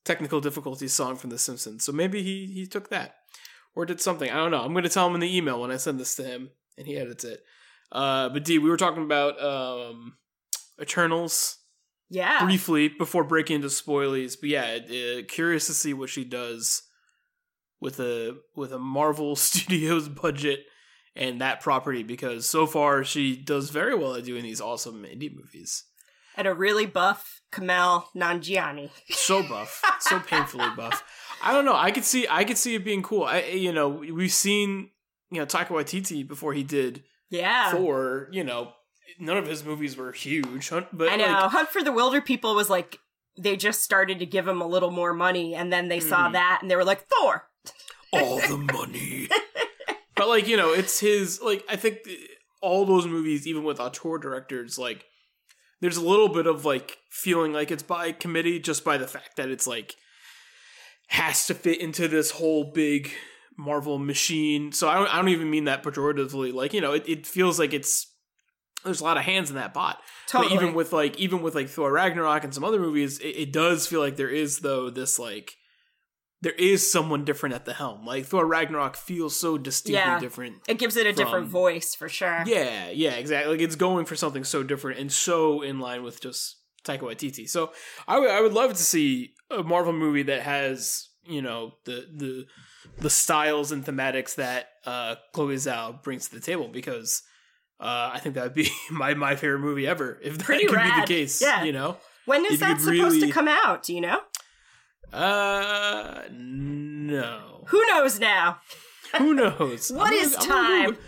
technical 0.05 0.41
difficulties 0.41 0.93
song 0.93 1.15
from 1.15 1.31
The 1.31 1.39
Simpsons. 1.39 1.85
So 1.85 1.93
maybe 1.93 2.25
he 2.25 2.47
he 2.53 2.67
took 2.67 2.91
that 2.91 3.15
or 3.75 3.87
did 3.87 4.01
something. 4.01 4.31
I 4.31 4.35
don't 4.37 4.51
know. 4.51 4.63
I'm 4.63 4.73
going 4.73 4.85
to 4.85 4.91
tell 4.91 5.07
him 5.07 5.15
in 5.15 5.21
the 5.21 5.37
email 5.37 5.61
when 5.61 5.71
I 5.71 5.77
send 5.77 5.99
this 6.01 6.15
to 6.17 6.25
him 6.25 6.51
and 6.79 6.87
he 6.87 6.97
edits 6.97 7.25
it. 7.25 7.41
Uh, 7.93 8.29
but 8.29 8.45
D, 8.45 8.59
we 8.59 8.71
were 8.71 8.77
talking 8.77 9.03
about 9.05 9.43
um, 9.43 10.17
Eternals 10.81 11.59
Yeah. 12.09 12.45
briefly 12.45 12.89
before 12.89 13.25
breaking 13.25 13.57
into 13.57 13.69
spoilies. 13.69 14.37
But 14.41 14.51
yeah, 14.51 14.79
uh, 14.89 15.23
curious 15.29 15.67
to 15.67 15.75
see 15.75 15.93
what 15.95 16.09
she 16.11 16.25
does 16.25 16.83
with 17.81 17.99
a 18.01 18.37
with 18.55 18.73
a 18.73 18.79
Marvel 18.79 19.35
Studios 19.37 20.09
budget 20.09 20.61
and 21.17 21.41
that 21.41 21.61
property 21.61 22.03
because 22.03 22.49
so 22.49 22.67
far 22.67 23.03
she 23.05 23.37
does 23.37 23.71
very 23.71 23.95
well 23.97 24.15
at 24.15 24.25
doing 24.25 24.43
these 24.45 24.61
awesome 24.61 25.03
indie 25.05 25.35
movies. 25.35 25.85
A 26.47 26.55
really 26.55 26.87
buff 26.87 27.41
Kumail 27.53 28.05
Nanjiani. 28.17 28.91
so 29.11 29.43
buff, 29.43 29.83
so 30.01 30.19
painfully 30.21 30.69
buff. 30.77 31.03
I 31.43 31.53
don't 31.53 31.65
know. 31.65 31.75
I 31.77 31.91
could 31.91 32.05
see, 32.05 32.27
I 32.29 32.45
could 32.45 32.59
see 32.59 32.75
it 32.75 32.85
being 32.85 33.03
cool. 33.03 33.25
I, 33.25 33.43
you 33.45 33.73
know, 33.73 33.89
we've 33.89 34.33
seen, 34.33 34.91
you 35.31 35.39
know, 35.41 35.47
Taika 35.47 35.69
Waititi 35.69 36.27
before 36.27 36.53
he 36.53 36.63
did 36.63 37.03
Yeah. 37.31 37.71
Thor. 37.73 38.29
You 38.31 38.45
know, 38.45 38.73
none 39.19 39.37
of 39.39 39.47
his 39.47 39.65
movies 39.65 39.97
were 39.97 40.13
huge, 40.13 40.71
but 40.93 41.09
I 41.09 41.17
know. 41.17 41.27
like, 41.27 41.51
Hunt 41.51 41.69
for 41.71 41.83
the 41.83 41.91
Wilderpeople 41.91 42.55
was 42.55 42.69
like, 42.69 42.99
they 43.39 43.57
just 43.57 43.83
started 43.83 44.19
to 44.19 44.27
give 44.27 44.47
him 44.47 44.61
a 44.61 44.67
little 44.67 44.91
more 44.91 45.15
money, 45.15 45.55
and 45.55 45.73
then 45.73 45.89
they 45.89 46.01
saw 46.01 46.29
Mhm. 46.29 46.33
that 46.33 46.59
and 46.63 46.71
they 46.71 46.77
were 46.77 46.85
like, 46.85 47.07
Thor! 47.09 47.47
all 48.13 48.41
the 48.41 48.59
money. 48.59 49.29
but 50.17 50.29
like, 50.29 50.47
you 50.47 50.57
know, 50.59 50.73
it's 50.73 51.01
his. 51.01 51.41
Like, 51.41 51.65
I 51.71 51.77
think 51.77 52.03
th- 52.05 52.19
all 52.61 52.85
those 52.85 53.07
movies, 53.07 53.47
even 53.47 53.65
with 53.65 53.81
auteur 53.81 54.19
directors, 54.19 54.79
like, 54.79 55.07
there's 55.81 55.97
a 55.97 56.07
little 56.07 56.29
bit 56.29 56.47
of 56.47 56.65
like 56.65 56.99
feeling 57.11 57.53
like 57.53 57.71
it's 57.71 57.83
by 57.83 58.13
committee 58.13 58.59
just 58.59 58.85
by 58.85 58.99
the 58.99 59.07
fact 59.07 59.37
that 59.37 59.49
it's 59.49 59.67
like 59.67 59.97
has 61.09 61.47
to 61.47 61.55
fit 61.55 61.81
into 61.81 62.07
this 62.07 62.33
whole 62.33 62.65
big 62.73 63.11
Marvel 63.57 63.99
machine. 63.99 64.73
So 64.73 64.89
I 64.89 64.95
don't, 64.95 65.13
I 65.13 65.17
don't 65.17 65.29
even 65.29 65.51
mean 65.51 65.65
that 65.65 65.83
pejoratively. 65.83 66.53
Like, 66.53 66.73
you 66.73 66.81
know, 66.81 66.93
it, 66.93 67.09
it 67.09 67.27
feels 67.27 67.59
like 67.59 67.73
it's 67.73 68.07
there's 68.85 69.01
a 69.01 69.05
lot 69.05 69.19
of 69.19 69.25
hands 69.25 69.51
in 69.51 69.57
that 69.57 69.75
pot. 69.75 70.01
Totally. 70.27 70.55
But 70.55 70.63
even 70.63 70.75
with 70.75 70.93
like 70.93 71.19
even 71.19 71.43
with 71.43 71.55
like 71.55 71.69
Thor 71.69 71.93
Ragnarok 71.93 72.45
and 72.45 72.55
some 72.55 72.65
other 72.65 72.81
movies, 72.81 73.19
it, 73.19 73.29
it 73.37 73.53
does 73.53 73.87
feel 73.87 74.01
like 74.01 74.17
there 74.17 74.29
is 74.29 74.61
though 74.61 74.91
this 74.91 75.19
like 75.19 75.57
there 76.43 76.53
is 76.53 76.91
someone 76.91 77.25
different 77.25 77.55
at 77.55 77.65
the 77.67 77.75
helm. 77.75 78.05
Like 78.07 78.25
Thor 78.27 78.47
Ragnarok 78.47 78.97
feels 78.97 79.37
so 79.39 79.59
distinctly 79.59 79.99
Yeah. 80.01 80.19
different. 80.21 80.57
it 80.69 80.79
gives 80.79 80.97
it 80.97 81.07
a 81.07 81.13
different 81.13 81.49
voice, 81.49 81.95
for 81.95 82.09
sure. 82.09 82.43
Yeah, 82.47 82.89
yeah, 82.91 83.13
exactly. 83.13 83.53
Like 83.57 83.63
it's 83.63 83.77
going 83.77 84.07
for 84.07 84.17
something 84.17 84.45
so 84.45 84.63
different 84.63 84.99
and 85.01 85.13
so 85.13 85.63
in 85.63 85.81
line 85.81 86.03
with 86.03 86.21
just 86.21 86.57
Taika 86.85 87.01
Waititi. 87.01 87.49
So 87.49 87.73
I 88.09 88.19
would 88.19 88.31
I 88.31 88.41
would 88.41 88.55
love 88.55 88.71
to 88.73 88.83
see 88.83 89.35
a 89.51 89.63
Marvel 89.63 89.93
movie 89.93 90.23
that 90.25 90.43
has 90.43 91.09
you 91.25 91.43
know 91.43 91.75
the 91.85 92.07
the 92.17 92.47
the 92.99 93.11
styles 93.11 93.71
and 93.73 93.85
thematics 93.85 94.37
that 94.37 94.69
uh, 94.87 95.17
Chloe 95.35 95.57
Zhao 95.57 96.03
brings 96.03 96.29
to 96.29 96.35
the 96.35 96.41
table 96.41 96.69
because 96.69 97.23
uh, 97.79 98.11
I 98.15 98.19
think 98.19 98.35
that 98.37 98.45
would 98.45 98.55
be 98.55 98.71
my 98.91 99.13
my 99.13 99.37
favorite 99.37 99.59
movie 99.61 99.87
ever 99.87 100.19
if 100.23 100.39
that 100.39 100.45
Pretty 100.45 100.67
could 100.67 100.79
be 100.83 101.01
the 101.03 101.07
case. 101.07 101.43
Yeah. 101.43 101.65
you 101.65 101.73
know. 101.73 101.99
When 102.25 102.45
is 102.47 102.61
that 102.61 102.81
supposed 102.81 103.17
really- 103.17 103.27
to 103.27 103.33
come 103.33 103.49
out? 103.49 103.83
Do 103.83 103.95
you 103.95 104.01
know? 104.01 104.21
Uh, 105.13 106.23
no. 106.31 107.65
Who 107.69 107.87
knows 107.87 108.19
now? 108.21 108.59
Who 109.19 109.35
knows? 109.35 109.91
What 109.95 110.09
I'm 110.13 110.19
is 110.19 110.37
gonna- 110.37 110.47
time? 110.49 110.99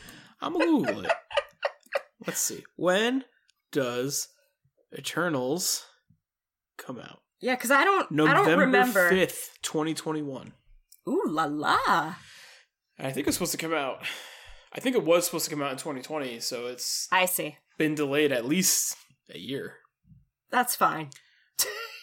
I'm 0.40 0.52
gonna 0.52 0.64
Google, 0.64 0.78
I'm 0.78 0.84
gonna 0.84 0.86
Google 0.94 1.04
it. 1.06 1.12
Let's 2.26 2.40
see. 2.40 2.64
When 2.76 3.24
does 3.70 4.28
Eternals 4.96 5.86
come 6.78 6.98
out? 6.98 7.20
Yeah, 7.40 7.54
because 7.54 7.70
I 7.70 7.84
don't. 7.84 8.10
November 8.10 8.40
I 8.40 8.44
don't 8.46 8.58
remember. 8.58 9.08
fifth, 9.08 9.58
twenty 9.62 9.94
twenty 9.94 10.22
one. 10.22 10.52
Ooh 11.08 11.22
la 11.26 11.44
la! 11.44 12.14
I 12.98 13.10
think 13.10 13.26
it's 13.26 13.36
supposed 13.36 13.52
to 13.52 13.58
come 13.58 13.72
out. 13.74 14.04
I 14.72 14.80
think 14.80 14.94
it 14.96 15.04
was 15.04 15.24
supposed 15.26 15.44
to 15.46 15.50
come 15.50 15.62
out 15.62 15.72
in 15.72 15.78
twenty 15.78 16.02
twenty, 16.02 16.38
so 16.40 16.66
it's 16.66 17.08
I 17.10 17.26
see. 17.26 17.56
been 17.78 17.94
delayed 17.96 18.30
at 18.32 18.44
least 18.46 18.96
a 19.32 19.38
year. 19.38 19.74
That's 20.50 20.76
fine. 20.76 21.10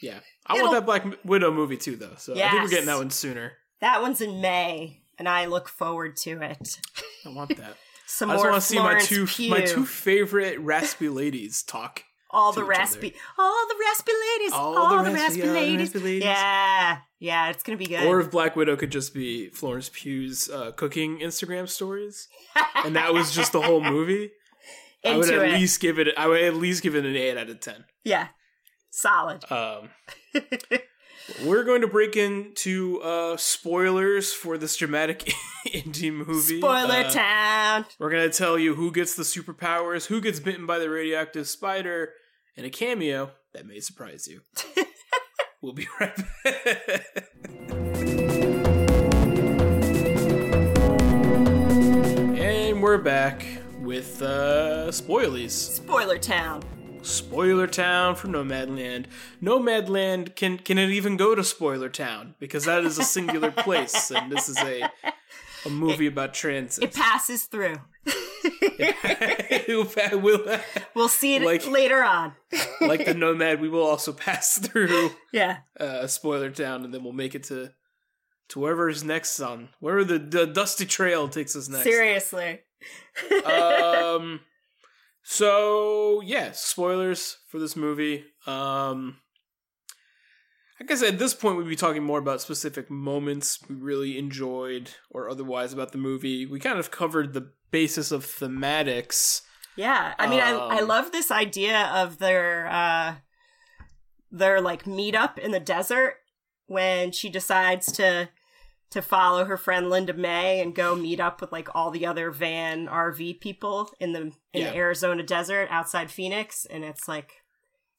Yeah, 0.01 0.19
I 0.47 0.55
It'll- 0.55 0.67
want 0.71 0.79
that 0.79 0.85
Black 0.85 1.25
Widow 1.25 1.51
movie 1.51 1.77
too, 1.77 1.95
though. 1.95 2.15
So 2.17 2.33
I 2.33 2.49
think 2.49 2.63
we're 2.63 2.69
getting 2.69 2.85
that 2.87 2.97
one 2.97 3.09
sooner. 3.09 3.53
That 3.81 4.01
one's 4.01 4.21
in 4.21 4.41
May, 4.41 5.01
and 5.17 5.27
I 5.29 5.45
look 5.45 5.69
forward 5.69 6.17
to 6.17 6.41
it. 6.41 6.79
I 7.25 7.29
want 7.29 7.55
that. 7.57 7.75
Some 8.07 8.31
I 8.31 8.33
just 8.35 8.43
want 8.45 8.55
to 8.55 8.61
see 8.61 8.79
my 8.79 8.99
two 8.99 9.25
Pugh. 9.27 9.49
my 9.51 9.61
two 9.61 9.85
favorite 9.85 10.59
raspy 10.59 11.09
ladies 11.09 11.61
talk. 11.61 12.03
all 12.31 12.51
the 12.51 12.61
other. 12.61 12.69
raspy, 12.69 13.13
all 13.37 13.67
the 13.67 13.75
raspy 13.79 14.11
ladies, 14.11 14.51
All 14.53 14.77
all, 14.77 14.97
the 15.03 15.09
the, 15.09 15.15
raspy- 15.15 15.41
raspy, 15.41 15.49
ladies. 15.53 15.79
raspy 15.93 15.99
ladies. 15.99 16.23
Yeah, 16.23 16.97
yeah, 17.19 17.49
it's 17.49 17.61
gonna 17.63 17.77
be 17.77 17.85
good. 17.85 18.05
Or 18.07 18.19
if 18.19 18.31
Black 18.31 18.55
Widow 18.55 18.75
could 18.77 18.91
just 18.91 19.13
be 19.13 19.49
Florence 19.49 19.89
Pugh's 19.89 20.49
uh, 20.49 20.71
cooking 20.71 21.19
Instagram 21.19 21.69
stories, 21.69 22.27
and 22.83 22.95
that 22.95 23.13
was 23.13 23.31
just 23.33 23.51
the 23.51 23.61
whole 23.61 23.81
movie. 23.81 24.31
I 25.05 25.15
would 25.17 25.29
at 25.29 25.45
it. 25.45 25.53
least 25.53 25.79
give 25.79 25.99
it. 25.99 26.07
I 26.17 26.27
would 26.27 26.41
at 26.41 26.55
least 26.55 26.81
give 26.81 26.95
it 26.95 27.05
an 27.05 27.15
eight 27.15 27.37
out 27.37 27.49
of 27.49 27.59
ten. 27.59 27.85
yeah, 28.03 28.29
solid. 28.89 29.43
Um, 29.51 29.89
we're 31.45 31.63
going 31.63 31.81
to 31.81 31.87
break 31.87 32.15
into 32.15 32.99
uh, 33.01 33.37
spoilers 33.37 34.33
for 34.33 34.57
this 34.57 34.75
dramatic 34.77 35.31
indie 35.67 36.11
movie. 36.13 36.59
Spoiler 36.59 37.03
Uh, 37.05 37.09
town. 37.11 37.85
We're 37.99 38.09
going 38.09 38.29
to 38.29 38.35
tell 38.35 38.57
you 38.57 38.75
who 38.75 38.91
gets 38.91 39.15
the 39.15 39.23
superpowers, 39.23 40.07
who 40.07 40.21
gets 40.21 40.39
bitten 40.39 40.65
by 40.65 40.79
the 40.79 40.89
radioactive 40.89 41.47
spider, 41.47 42.13
and 42.57 42.65
a 42.65 42.69
cameo 42.69 43.31
that 43.53 43.65
may 43.67 43.79
surprise 43.79 44.27
you. 44.27 44.41
we'll 45.61 45.73
be 45.73 45.87
right 45.99 46.15
back. 46.43 47.05
and 52.37 52.81
we're 52.81 52.97
back 52.97 53.45
with 53.81 54.21
uh, 54.21 54.87
spoilies. 54.89 55.51
Spoiler 55.51 56.17
town. 56.17 56.63
Spoiler 57.01 57.67
Town 57.67 58.15
for 58.15 58.27
Nomadland. 58.27 59.05
Nomadland 59.41 60.35
can 60.35 60.57
can 60.57 60.77
it 60.77 60.89
even 60.89 61.17
go 61.17 61.33
to 61.35 61.43
Spoiler 61.43 61.89
Town 61.89 62.35
because 62.39 62.65
that 62.65 62.83
is 62.83 62.97
a 62.97 63.03
singular 63.03 63.51
place, 63.51 64.11
and 64.11 64.31
this 64.31 64.49
is 64.49 64.57
a 64.57 64.89
a 65.65 65.69
movie 65.69 66.07
about 66.07 66.33
transit. 66.33 66.83
It 66.83 66.93
passes 66.93 67.43
through. 67.45 67.75
Will- 69.67 70.59
We'll 70.95 71.09
see 71.09 71.35
it 71.35 71.41
Like- 71.41 71.67
later 71.67 72.03
on. 72.03 72.33
like 72.81 73.05
the 73.05 73.13
Nomad, 73.13 73.61
we 73.61 73.69
will 73.69 73.83
also 73.85 74.11
pass 74.13 74.57
through 74.57 75.11
Yeah. 75.31 75.57
uh, 75.79 76.07
Spoiler 76.07 76.49
Town, 76.49 76.83
and 76.85 76.93
then 76.93 77.03
we'll 77.03 77.13
make 77.13 77.35
it 77.35 77.43
to 77.43 77.71
to 78.49 78.59
wherever 78.59 78.77
wherever's 78.85 79.03
next 79.03 79.39
on 79.39 79.69
wherever 79.79 80.03
the, 80.03 80.17
the 80.17 80.47
dusty 80.47 80.85
trail 80.85 81.27
takes 81.27 81.55
us 81.55 81.69
next. 81.69 81.83
Seriously. 81.83 82.61
um 83.45 84.39
so 85.31 86.21
yeah 86.21 86.49
spoilers 86.53 87.37
for 87.47 87.59
this 87.59 87.75
movie 87.75 88.25
um 88.47 89.17
I 90.81 90.85
guess 90.85 91.03
at 91.03 91.19
this 91.19 91.33
point 91.35 91.57
we'd 91.57 91.67
be 91.67 91.75
talking 91.75 92.03
more 92.03 92.19
about 92.19 92.41
specific 92.41 92.89
moments 92.89 93.59
we 93.69 93.75
really 93.75 94.17
enjoyed 94.17 94.89
or 95.11 95.29
otherwise 95.29 95.73
about 95.73 95.91
the 95.91 95.97
movie. 95.97 96.45
We 96.45 96.57
kind 96.59 96.79
of 96.79 96.89
covered 96.89 97.33
the 97.33 97.51
basis 97.69 98.13
of 98.13 98.25
thematics. 98.25 99.41
Yeah. 99.75 100.13
I 100.17 100.27
mean, 100.27 100.39
I 100.39 100.51
I 100.51 100.79
Um, 100.79 100.87
love 100.87 101.11
this 101.11 101.31
idea 101.31 101.87
of 101.93 102.19
their 102.19 102.67
uh 102.67 103.15
their 104.31 104.61
like 104.61 104.85
meetup 104.85 105.37
in 105.37 105.51
the 105.51 105.59
desert 105.59 106.15
when 106.67 107.11
she 107.11 107.27
decides 107.29 107.91
to 107.93 108.29
to 108.91 109.01
follow 109.01 109.45
her 109.45 109.57
friend 109.57 109.89
Linda 109.89 110.13
May 110.13 110.59
and 110.61 110.73
go 110.73 110.95
meet 110.95 111.19
up 111.19 111.41
with 111.41 111.51
like 111.51 111.69
all 111.75 111.91
the 111.91 112.05
other 112.05 112.31
van 112.31 112.87
RV 112.87 113.39
people 113.39 113.91
in 113.99 114.13
the 114.13 114.21
in 114.21 114.33
Yeah. 114.53 114.71
the 114.71 114.75
Arizona 114.77 115.23
desert 115.23 115.67
outside 115.71 116.09
Phoenix 116.09 116.65
and 116.65 116.83
it's 116.83 117.07
like 117.07 117.33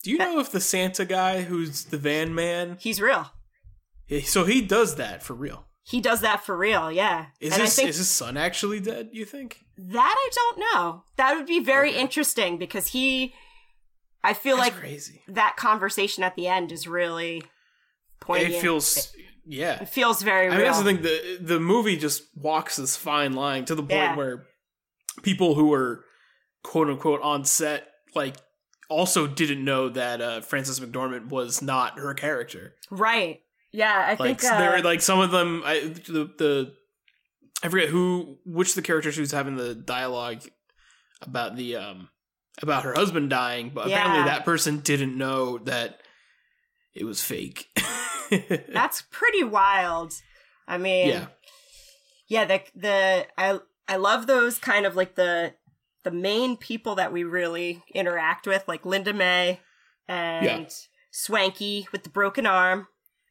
Do 0.03 0.11
you 0.11 0.19
know 0.19 0.41
if 0.41 0.51
the 0.51 0.61
Santa 0.61 1.05
guy 1.05 1.43
who's 1.43 1.85
the 1.85 1.99
van 1.99 2.35
man 2.35 2.77
he's 2.81 3.01
real. 3.01 3.31
so 4.25 4.45
he 4.45 4.61
does 4.61 4.97
that 4.97 5.23
for 5.23 5.35
real? 5.35 5.67
He 5.85 6.01
does 6.01 6.21
that 6.21 6.45
for 6.45 6.57
real, 6.57 6.91
yeah. 6.93 7.27
Is 7.41 7.53
and 7.55 7.63
his 7.63 7.75
think 7.75 7.89
is 7.89 7.97
his 7.99 8.09
son 8.09 8.37
actually 8.37 8.81
dead, 8.81 9.11
you 9.13 9.25
think? 9.25 9.65
that 9.79 10.15
I 10.15 10.29
don't 10.35 10.59
know. 10.75 11.05
That 11.17 11.35
would 11.37 11.47
be 11.47 11.61
very 11.61 11.91
Okay. 11.91 12.01
interesting 12.01 12.59
because 12.59 12.89
he 12.89 13.33
I 14.23 14.35
feel 14.35 14.57
That's 14.57 14.71
like 14.71 14.79
crazy. 14.79 15.23
that 15.29 15.57
conversation 15.57 16.23
at 16.25 16.35
the 16.37 16.47
end 16.49 16.73
is 16.73 16.87
really 16.87 17.43
poignant. 18.21 18.55
It 18.57 18.61
feels 18.61 19.15
yeah. 19.47 19.83
It 19.83 19.89
feels 19.89 20.23
very 20.23 20.47
I 20.47 20.51
real. 20.51 20.57
mean, 20.57 20.65
that's 20.67 20.79
the 20.79 20.85
thing. 20.85 21.03
The 21.03 21.39
the 21.55 21.61
movie 21.61 21.97
just 21.97 22.25
walks 22.37 22.77
this 22.77 22.97
fine 22.97 23.33
line 23.33 23.65
to 23.67 23.75
the 23.75 23.83
point 23.83 23.91
Yeah. 23.93 24.17
where 24.17 24.47
people 25.23 25.55
who 25.55 25.67
were 25.69 26.05
quote 26.63 26.89
unquote 26.89 27.21
on 27.23 27.45
set 27.45 27.87
like 28.15 28.37
also 28.89 29.27
didn't 29.27 29.65
know 29.65 29.89
that 29.89 30.21
uh, 30.21 30.41
Frances 30.41 30.81
McDormand 30.81 31.29
was 31.29 31.63
not 31.63 31.99
her 31.99 32.13
character. 32.15 32.75
Right. 32.91 33.41
Yeah, 33.73 33.95
I 33.95 34.11
Like 34.21 34.41
think 34.41 34.45
uh, 34.53 34.59
there, 34.59 34.83
like 34.83 35.01
some 35.01 35.21
of 35.21 35.31
them, 35.31 35.63
I 35.65 35.81
the 36.07 36.29
the 36.39 36.75
I 37.63 37.69
forget 37.69 37.89
who 37.89 38.39
which 38.45 38.75
the 38.75 38.83
character 38.83 39.13
she 39.13 39.21
was 39.21 39.31
having 39.33 39.57
the 39.57 39.75
dialogue 39.75 40.43
about 41.23 41.55
the 41.57 41.77
um 41.77 42.09
about 42.63 42.83
her 42.83 42.95
husband 42.95 43.31
dying, 43.31 43.71
but 43.73 43.87
apparently 43.87 44.25
that 44.25 44.45
person 44.45 44.81
didn't 44.81 45.17
know 45.17 45.59
that 45.59 46.01
it 46.95 47.05
was 47.05 47.23
fake. 47.23 47.69
that's 48.73 49.03
pretty 49.11 49.45
wild. 49.45 50.13
I 50.69 50.79
mean, 50.79 51.09
yeah, 51.09 51.27
yeah, 52.29 52.45
the 52.45 52.63
the 52.75 53.27
I 53.37 53.59
I 53.89 53.97
love 53.97 54.27
those 54.27 54.59
kind 54.59 54.87
of 54.87 54.97
like 54.97 55.15
the 55.17 55.55
the 56.05 56.11
main 56.11 56.57
people 56.57 56.95
that 56.95 57.13
we 57.13 57.25
really 57.25 57.83
interact 57.95 58.47
with, 58.47 58.67
like 58.69 58.87
Linda 58.87 59.13
May 59.13 59.61
and 60.09 60.47
Yeah. 60.47 60.65
Swankie 61.13 61.91
with 61.93 62.05
the 62.05 62.09
broken 62.11 62.47
arm, 62.47 62.87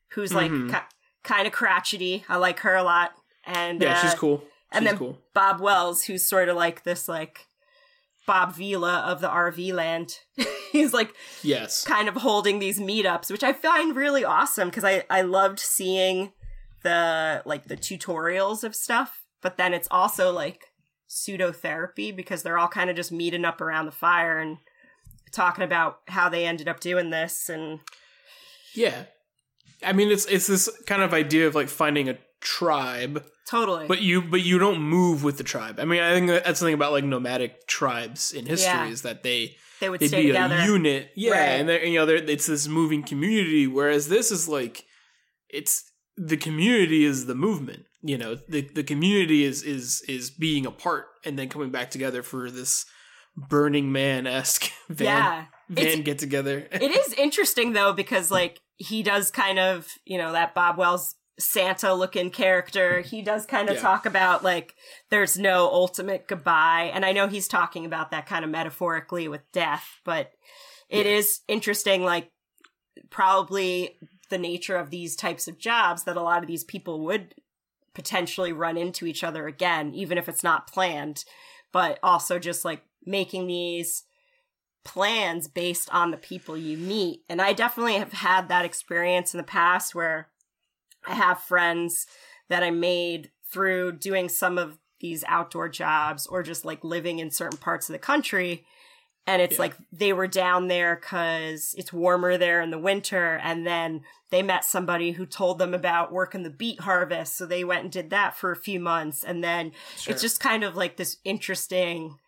who's 0.09 0.33
like 0.33 0.51
Mhm. 0.51 0.71
ki- 0.71 0.95
kind 1.23 1.47
of 1.47 1.53
crotchety. 1.53 2.25
I 2.29 2.35
like 2.37 2.59
her 2.59 2.75
a 2.75 2.83
lot. 2.83 3.11
And 3.45 3.81
yeah, 3.81 3.93
uh, 3.97 4.01
she's 4.01 4.13
cool. 4.15 4.43
and 4.71 4.85
then 4.85 4.97
cool. 4.97 5.17
Bob 5.33 5.59
Wells, 5.61 6.03
who's 6.03 6.23
sort 6.27 6.49
of 6.49 6.55
like 6.57 6.83
this 6.83 7.07
like 7.07 7.47
Bob 8.29 8.53
Vila 8.53 8.99
of 9.07 9.21
the 9.21 9.27
RV 9.27 9.73
land. 9.73 10.19
He's 10.71 10.93
like 10.93 11.15
Yes. 11.41 11.83
kind 11.83 12.07
of 12.07 12.13
holding 12.13 12.59
these 12.59 12.79
meetups, 12.79 13.31
which 13.31 13.43
I 13.43 13.53
find 13.53 13.95
really 13.95 14.23
awesome 14.23 14.69
because 14.69 14.83
I 14.83 15.03
I 15.09 15.21
loved 15.23 15.59
seeing 15.59 16.31
the 16.83 17.41
like 17.45 17.65
the 17.65 17.75
tutorials 17.75 18.63
of 18.63 18.75
stuff, 18.75 19.23
but 19.41 19.57
then 19.57 19.73
it's 19.73 19.87
also 19.89 20.31
like 20.31 20.65
pseudo 21.07 21.51
therapy 21.51 22.11
because 22.11 22.43
they're 22.43 22.59
all 22.59 22.67
kind 22.67 22.91
of 22.91 22.95
just 22.95 23.11
meeting 23.11 23.45
up 23.45 23.61
around 23.61 23.87
the 23.87 23.91
fire 23.91 24.37
and 24.37 24.57
talking 25.31 25.63
about 25.63 26.01
how 26.07 26.29
they 26.29 26.45
ended 26.45 26.67
up 26.67 26.79
doing 26.79 27.09
this 27.09 27.49
and 27.49 27.79
Yeah. 28.75 29.05
I 29.83 29.91
mean 29.93 30.11
it's 30.11 30.25
it's 30.27 30.45
this 30.45 30.69
kind 30.85 31.01
of 31.01 31.13
idea 31.15 31.47
of 31.47 31.55
like 31.55 31.67
finding 31.69 32.09
a 32.09 32.17
tribe, 32.41 33.23
totally. 33.47 33.87
but 33.87 34.01
you 34.01 34.21
but 34.21 34.41
you 34.41 34.59
don't 34.59 34.81
move 34.81 35.23
with 35.23 35.37
the 35.37 35.43
tribe. 35.43 35.79
I 35.79 35.85
mean, 35.85 36.01
I 36.01 36.13
think 36.13 36.27
that's 36.27 36.59
something 36.59 36.73
about 36.73 36.91
like 36.91 37.03
nomadic 37.03 37.67
tribes 37.67 38.31
in 38.31 38.45
history 38.45 38.71
Yeah. 38.71 38.87
is 38.89 39.01
that 39.03 39.23
they 39.23 39.55
they 39.79 39.89
would 39.89 39.99
they'd 39.99 40.07
stay 40.09 40.21
be 40.23 40.27
together. 40.27 40.55
a 40.55 40.65
unit. 40.65 41.11
Yeah, 41.15 41.31
Right. 41.31 41.59
and 41.59 41.69
they're, 41.69 41.85
you 41.85 41.99
know, 41.99 42.07
it's 42.11 42.47
this 42.47 42.67
moving 42.67 43.03
community 43.03 43.67
whereas 43.67 44.09
this 44.09 44.31
is 44.31 44.47
like 44.47 44.83
it's 45.49 45.83
the 46.17 46.37
community 46.37 47.05
is 47.05 47.25
the 47.25 47.35
movement. 47.35 47.83
You 48.01 48.17
know, 48.17 48.35
the 48.47 48.61
the 48.73 48.83
community 48.83 49.43
is 49.43 49.63
is 49.63 50.01
is 50.07 50.29
being 50.31 50.65
apart 50.65 51.07
and 51.25 51.37
then 51.37 51.49
coming 51.49 51.69
back 51.71 51.91
together 51.91 52.23
for 52.23 52.49
this 52.49 52.85
Burning 53.35 53.91
Man 53.91 54.27
esque 54.27 54.71
van 54.89 55.05
yeah. 55.07 55.45
van 55.69 55.85
It's- 55.85 56.03
get 56.05 56.19
together. 56.19 56.67
it 56.71 56.91
is 56.91 57.13
interesting 57.13 57.73
though 57.73 57.93
because 57.93 58.31
like 58.31 58.59
he 58.77 59.03
does 59.03 59.31
kind 59.31 59.59
of 59.59 59.87
you 60.05 60.17
know 60.17 60.31
that 60.31 60.53
bob 60.55 60.77
wells 60.77 61.15
santa 61.39 61.93
looking 61.93 62.29
character 62.29 62.99
he 63.01 63.21
does 63.21 63.45
kind 63.45 63.69
of 63.69 63.75
Yeah. 63.75 63.81
talk 63.81 64.05
about 64.05 64.43
like 64.43 64.75
there's 65.09 65.37
no 65.39 65.67
ultimate 65.71 66.27
goodbye 66.27 66.91
and 66.93 67.05
i 67.05 67.11
know 67.13 67.27
he's 67.27 67.47
talking 67.47 67.85
about 67.85 68.11
that 68.11 68.25
kind 68.25 68.43
of 68.43 68.51
metaphorically 68.51 69.27
with 69.27 69.49
death 69.53 70.01
but 70.03 70.31
it 70.89 71.05
is 71.05 71.39
Yeah. 71.47 71.55
interesting 71.55 72.03
like 72.03 72.31
probably 73.09 73.97
the 74.29 74.37
nature 74.37 74.75
of 74.75 74.89
these 74.89 75.15
types 75.15 75.47
of 75.47 75.57
jobs 75.57 76.03
that 76.03 76.17
a 76.17 76.21
lot 76.21 76.41
of 76.43 76.47
these 76.47 76.63
people 76.63 77.03
would 77.05 77.33
potentially 77.93 78.51
run 78.53 78.77
into 78.77 79.05
each 79.05 79.23
other 79.23 79.47
again 79.47 79.93
even 79.93 80.17
if 80.17 80.27
it's 80.29 80.43
not 80.43 80.71
planned 80.71 81.23
but 81.71 81.99
also 82.03 82.37
just 82.37 82.65
like 82.65 82.81
making 83.05 83.47
these 83.47 84.03
plans 84.83 85.47
based 85.47 85.89
on 85.93 86.09
the 86.09 86.17
people 86.17 86.57
you 86.57 86.77
meet. 86.77 87.21
And 87.29 87.41
I 87.41 87.53
definitely 87.53 87.95
have 87.95 88.13
had 88.13 88.47
that 88.49 88.65
experience 88.65 89.33
in 89.33 89.37
the 89.37 89.43
past 89.43 89.93
where 89.93 90.29
I 91.09 91.15
have 91.15 91.39
friends 91.41 92.07
that 92.49 92.63
I 92.63 92.71
made 92.71 93.31
through 93.51 93.93
doing 93.93 94.29
some 94.29 94.57
of 94.57 94.77
these 94.99 95.23
outdoor 95.27 95.69
jobs 95.69 96.27
or 96.27 96.43
just 96.43 96.65
like 96.65 96.83
living 96.83 97.19
in 97.19 97.31
certain 97.31 97.57
parts 97.57 97.89
of 97.89 97.93
the 97.93 97.99
country. 97.99 98.65
And 99.25 99.41
it's 99.41 99.53
Yeah. 99.55 99.59
like 99.61 99.75
they 99.91 100.11
were 100.13 100.27
down 100.27 100.67
there 100.67 100.95
because 100.95 101.73
it's 101.77 101.93
warmer 101.93 102.37
there 102.37 102.61
in 102.61 102.71
the 102.71 102.79
winter. 102.79 103.39
And 103.43 103.65
then 103.65 104.01
they 104.29 104.41
met 104.43 104.65
somebody 104.65 105.11
who 105.11 105.25
told 105.25 105.57
them 105.59 105.73
about 105.73 106.11
working 106.11 106.43
the 106.43 106.49
beet 106.49 106.81
harvest. 106.81 107.37
So 107.37 107.45
they 107.45 107.63
went 107.63 107.83
and 107.83 107.91
did 107.91 108.09
that 108.09 108.35
for 108.35 108.51
a 108.51 108.55
few 108.55 108.79
months. 108.79 109.23
And 109.23 109.43
then 109.43 109.71
Sure. 109.97 110.11
it's 110.13 110.21
just 110.21 110.39
kind 110.39 110.63
of 110.63 110.75
like 110.75 110.97
this 110.97 111.17
interesting 111.23 112.19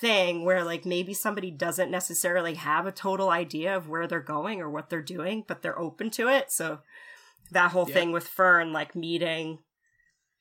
thing 0.00 0.44
where 0.44 0.64
like 0.64 0.84
maybe 0.84 1.14
somebody 1.14 1.50
doesn't 1.50 1.90
necessarily 1.90 2.54
have 2.54 2.86
a 2.86 2.92
total 2.92 3.30
idea 3.30 3.76
of 3.76 3.88
where 3.88 4.06
they're 4.06 4.20
going 4.20 4.60
or 4.60 4.70
what 4.70 4.90
they're 4.90 5.02
doing, 5.02 5.44
but 5.46 5.62
they're 5.62 5.78
open 5.78 6.10
to 6.10 6.28
it. 6.28 6.50
So 6.50 6.80
that 7.52 7.70
whole 7.72 7.86
Yeah. 7.88 7.94
thing 7.94 8.12
with 8.12 8.26
Fern, 8.28 8.72
like 8.72 8.94
meeting 8.94 9.58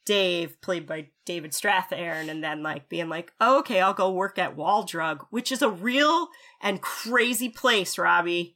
Dave, 0.06 0.60
played 0.62 0.88
by 0.88 1.10
David 1.26 1.52
Strathairn, 1.52 2.28
and 2.30 2.44
then 2.44 2.64
like 2.64 2.90
being 2.90 3.08
like, 3.08 3.32
oh, 3.40 3.60
okay, 3.60 3.80
I'll 3.82 3.94
go 3.94 4.10
work 4.12 4.40
at 4.40 4.56
Wall 4.56 4.84
Drug, 4.84 5.26
which 5.30 5.52
is 5.52 5.62
a 5.62 5.70
real 5.70 6.30
and 6.60 6.82
crazy 6.82 7.50
place, 7.50 7.98
Robbie. 8.00 8.56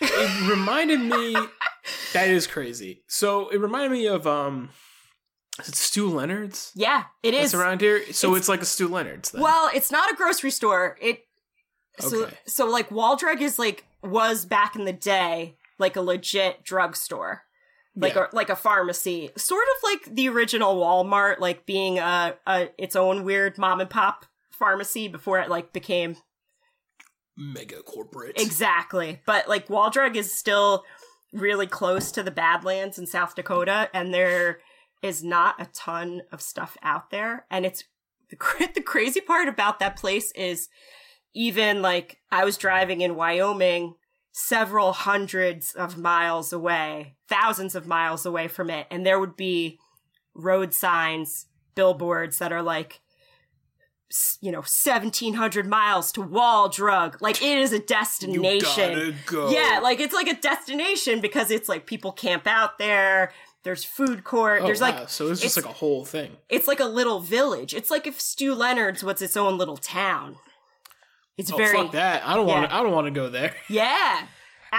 it 0.00 0.48
reminded 0.50 1.00
me 1.00 1.32
that 2.12 2.28
is 2.28 2.46
crazy. 2.46 3.02
So 3.08 3.48
it 3.48 3.58
reminded 3.60 3.90
me 3.90 4.06
of 4.06 4.26
um 4.26 4.70
Is 5.58 5.68
it 5.68 5.74
Stew 5.74 6.08
Leonard's? 6.08 6.70
Yeah, 6.76 7.04
it 7.24 7.34
It's 7.34 7.46
is. 7.46 7.54
around 7.54 7.80
here, 7.80 8.00
so 8.12 8.28
it's- 8.28 8.42
it's, 8.42 8.48
like 8.48 8.62
a 8.62 8.66
Stew 8.66 8.88
Leonard's. 8.88 9.32
Then. 9.32 9.42
Well, 9.42 9.68
it's 9.74 9.90
not 9.90 10.12
a 10.12 10.16
grocery 10.16 10.50
store. 10.52 10.96
It 11.00 11.24
so 11.98 12.24
Okay. 12.26 12.36
so 12.46 12.66
like 12.66 12.90
Wall 12.92 13.16
Drug 13.16 13.42
is 13.42 13.58
like 13.58 13.84
was 14.02 14.44
back 14.46 14.76
in 14.76 14.84
the 14.84 14.92
day 14.92 15.56
like 15.78 15.96
a 15.96 16.00
legit 16.00 16.62
drugstore. 16.64 17.42
Like 17.94 18.14
Yeah. 18.14 18.26
a 18.32 18.34
like 18.34 18.48
a 18.48 18.56
pharmacy. 18.56 19.30
Sort 19.36 19.64
of 19.76 19.82
like 19.82 20.14
the 20.16 20.28
original 20.28 20.76
Walmart, 20.76 21.40
like 21.40 21.66
being 21.66 21.98
a, 21.98 22.34
a 22.46 22.68
its 22.78 22.96
own 22.96 23.24
weird 23.24 23.58
mom 23.58 23.80
and 23.80 23.90
pop 23.90 24.26
pharmacy 24.50 25.08
before 25.08 25.38
it 25.40 25.50
like 25.50 25.72
became 25.72 26.16
mega 27.36 27.82
corporate. 27.82 28.40
Exactly. 28.40 29.20
But 29.26 29.48
like 29.48 29.68
Wall 29.70 29.90
Drug 29.90 30.16
is 30.16 30.32
still 30.32 30.84
really 31.32 31.66
close 31.66 32.12
to 32.12 32.22
the 32.22 32.30
Badlands 32.30 32.98
in 32.98 33.06
South 33.06 33.34
Dakota, 33.34 33.88
and 33.94 34.12
there 34.12 34.60
is 35.02 35.24
not 35.24 35.60
a 35.60 35.66
ton 35.66 36.22
of 36.30 36.40
stuff 36.40 36.76
out 36.82 37.10
there. 37.10 37.46
And 37.50 37.66
it's 37.66 37.84
the, 38.30 38.70
the 38.74 38.80
crazy 38.82 39.20
part 39.20 39.48
about 39.48 39.80
that 39.80 39.96
place 39.96 40.30
is 40.32 40.68
even 41.34 41.82
like 41.82 42.18
I 42.30 42.44
was 42.44 42.56
driving 42.56 43.00
in 43.00 43.16
Wyoming 43.16 43.94
several 44.32 44.92
hundreds 44.92 45.72
of 45.74 45.98
miles 45.98 46.52
away, 46.52 47.14
thousands 47.28 47.74
of 47.74 47.86
miles 47.86 48.24
away 48.26 48.48
from 48.48 48.70
it, 48.70 48.86
and 48.90 49.04
there 49.06 49.20
would 49.20 49.36
be 49.36 49.78
road 50.34 50.72
signs, 50.74 51.46
billboards 51.74 52.38
that 52.38 52.52
are 52.52 52.62
like, 52.62 53.00
you 54.40 54.50
know, 54.52 54.58
1700 54.58 55.66
miles 55.66 56.12
to 56.12 56.20
Wall 56.22 56.68
Drug. 56.68 57.16
Like 57.20 57.40
it 57.42 57.58
is 57.58 57.72
a 57.72 57.78
destination. 57.78 59.14
go. 59.26 59.50
Yeah, 59.50 59.80
like 59.82 60.00
it's 60.00 60.12
like 60.14 60.28
a 60.28 60.38
destination 60.38 61.20
because 61.20 61.50
it's 61.50 61.68
like 61.68 61.86
people 61.86 62.12
camp 62.12 62.46
out 62.46 62.78
there. 62.78 63.32
There's 63.64 63.84
food 63.84 64.24
court. 64.24 64.62
Oh, 64.62 64.66
There's 64.66 64.80
wow. 64.80 64.88
like 65.00 65.08
so 65.08 65.30
it's 65.30 65.40
just 65.40 65.56
it's- 65.56 65.64
like 65.66 65.74
a 65.74 65.78
whole 65.78 66.04
thing. 66.04 66.36
it's 66.48 66.66
like 66.66 66.80
a 66.80 66.84
little 66.86 67.20
village. 67.20 67.74
It's 67.74 67.90
like 67.90 68.06
if 68.06 68.20
Stew 68.20 68.54
Leonard's 68.54 69.02
was 69.04 69.22
its 69.22 69.36
own 69.36 69.56
little 69.56 69.76
town. 69.76 70.36
It's 71.38 71.52
Oh 71.52 71.56
very 71.56 71.76
fuck 71.76 71.92
that! 71.92 72.26
I 72.26 72.34
don't 72.34 72.46
want. 72.46 72.68
To 72.68 72.74
I 72.74 72.82
don't 72.82 72.92
want 72.92 73.06
to 73.06 73.10
go 73.10 73.28
there. 73.28 73.54
yeah. 73.68 74.26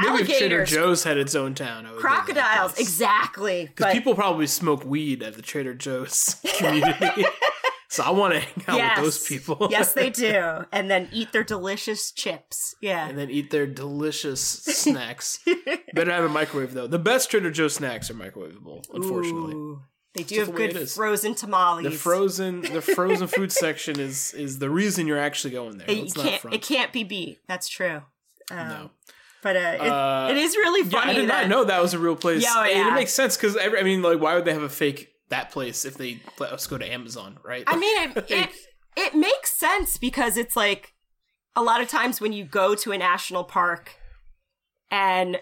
Maybe 0.02 0.24
if 0.24 0.38
Trader 0.40 0.66
Joe's 0.66 1.04
had 1.04 1.18
its 1.18 1.36
own 1.36 1.54
town, 1.54 1.86
I 1.86 1.92
would 1.92 2.02
go 2.02 2.10
to 2.10 2.34
that 2.34 2.34
crocodiles, 2.34 2.80
exactly. 2.80 3.66
Because 3.68 3.94
people 3.94 4.16
probably 4.16 4.48
smoke 4.48 4.84
weed 4.84 5.22
at 5.22 5.36
the 5.36 5.44
Trader 5.44 5.76
Joe's 5.76 6.38
community. 6.58 7.26
so 7.90 8.02
I 8.04 8.10
want 8.10 8.34
to 8.34 8.40
hang 8.40 8.64
out 8.68 8.78
yes, 8.78 8.98
with 8.98 9.06
those 9.06 9.28
people. 9.28 9.68
yes, 9.70 9.94
they 9.94 10.10
do, 10.10 10.66
and 10.72 10.90
then 10.90 11.10
eat 11.12 11.32
their 11.32 11.44
delicious 11.44 12.12
chips. 12.12 12.74
Yeah, 12.82 13.08
and 13.08 13.20
then 13.20 13.30
eat 13.30 13.52
their 13.52 13.68
delicious 13.68 14.42
snacks. 14.42 15.40
Better 15.94 16.12
have 16.12 16.24
a 16.24 16.30
microwave 16.30 16.74
though. 16.74 16.88
The 16.88 16.98
best 16.98 17.30
Trader 17.30 17.52
Joe's 17.52 17.76
snacks 17.76 18.10
are 18.10 18.16
microwavable, 18.16 18.84
unfortunately. 18.92 19.54
Ooh, 19.54 19.82
they 20.14 20.24
do 20.24 20.40
have 20.40 20.48
the 20.48 20.54
good 20.54 20.90
frozen 20.90 21.36
tamales. 21.36 21.86
The 21.86 21.92
frozen 21.92 22.62
the 22.62 22.82
frozen 22.82 23.28
food 23.28 23.52
section 23.52 24.00
is 24.00 24.34
is 24.34 24.60
the 24.60 24.70
reason 24.70 25.08
you're 25.08 25.18
actually 25.20 25.52
going 25.52 25.78
there. 25.78 25.90
It, 25.90 25.98
It's 25.98 26.16
you 26.16 26.22
not 26.24 26.30
can't. 26.30 26.42
front. 26.42 26.56
It 26.56 26.62
can't 26.62 26.94
be 26.94 27.04
beat. 27.04 27.40
That's 27.48 27.68
true. 27.68 28.02
Um, 28.52 28.58
no. 28.70 28.90
but 29.42 29.56
uh, 29.56 29.60
it, 29.60 29.82
Uh, 29.82 30.28
it 30.32 30.38
is 30.38 30.56
really 30.56 30.88
Yeah, 30.88 31.00
funny. 31.00 31.12
I 31.12 31.16
did 31.16 31.30
that, 31.30 31.48
not 31.48 31.50
know 31.50 31.64
that 31.64 31.82
was 31.82 31.94
a 31.94 32.00
real 32.00 32.16
place. 32.16 32.44
Yeah, 32.44 32.54
oh, 32.58 32.64
yeah. 32.64 32.90
it 32.90 32.94
makes 32.94 33.14
sense 33.14 33.36
because 33.38 33.58
I 33.58 33.82
mean, 33.84 34.02
like, 34.02 34.20
why 34.20 34.36
would 34.36 34.46
they 34.46 34.54
have 34.54 34.64
a 34.64 34.70
fake 34.70 35.10
that 35.30 35.50
place 35.52 35.86
if 35.86 35.96
they 35.96 36.20
let 36.40 36.52
us 36.52 36.68
go 36.68 36.78
to 36.78 36.86
Amazon, 36.86 37.40
right? 37.44 37.64
I 37.66 37.76
mean, 37.78 38.12
it, 38.12 38.26
it 38.30 38.50
it 38.96 39.16
makes 39.16 39.52
sense 39.52 39.98
because 39.98 40.38
it's 40.38 40.56
like 40.56 40.94
a 41.56 41.64
lot 41.64 41.82
of 41.82 41.88
times 41.88 42.22
when 42.22 42.34
you 42.34 42.44
go 42.44 42.76
to 42.76 42.92
a 42.92 42.98
national 42.98 43.44
park, 43.46 43.96
and 44.92 45.40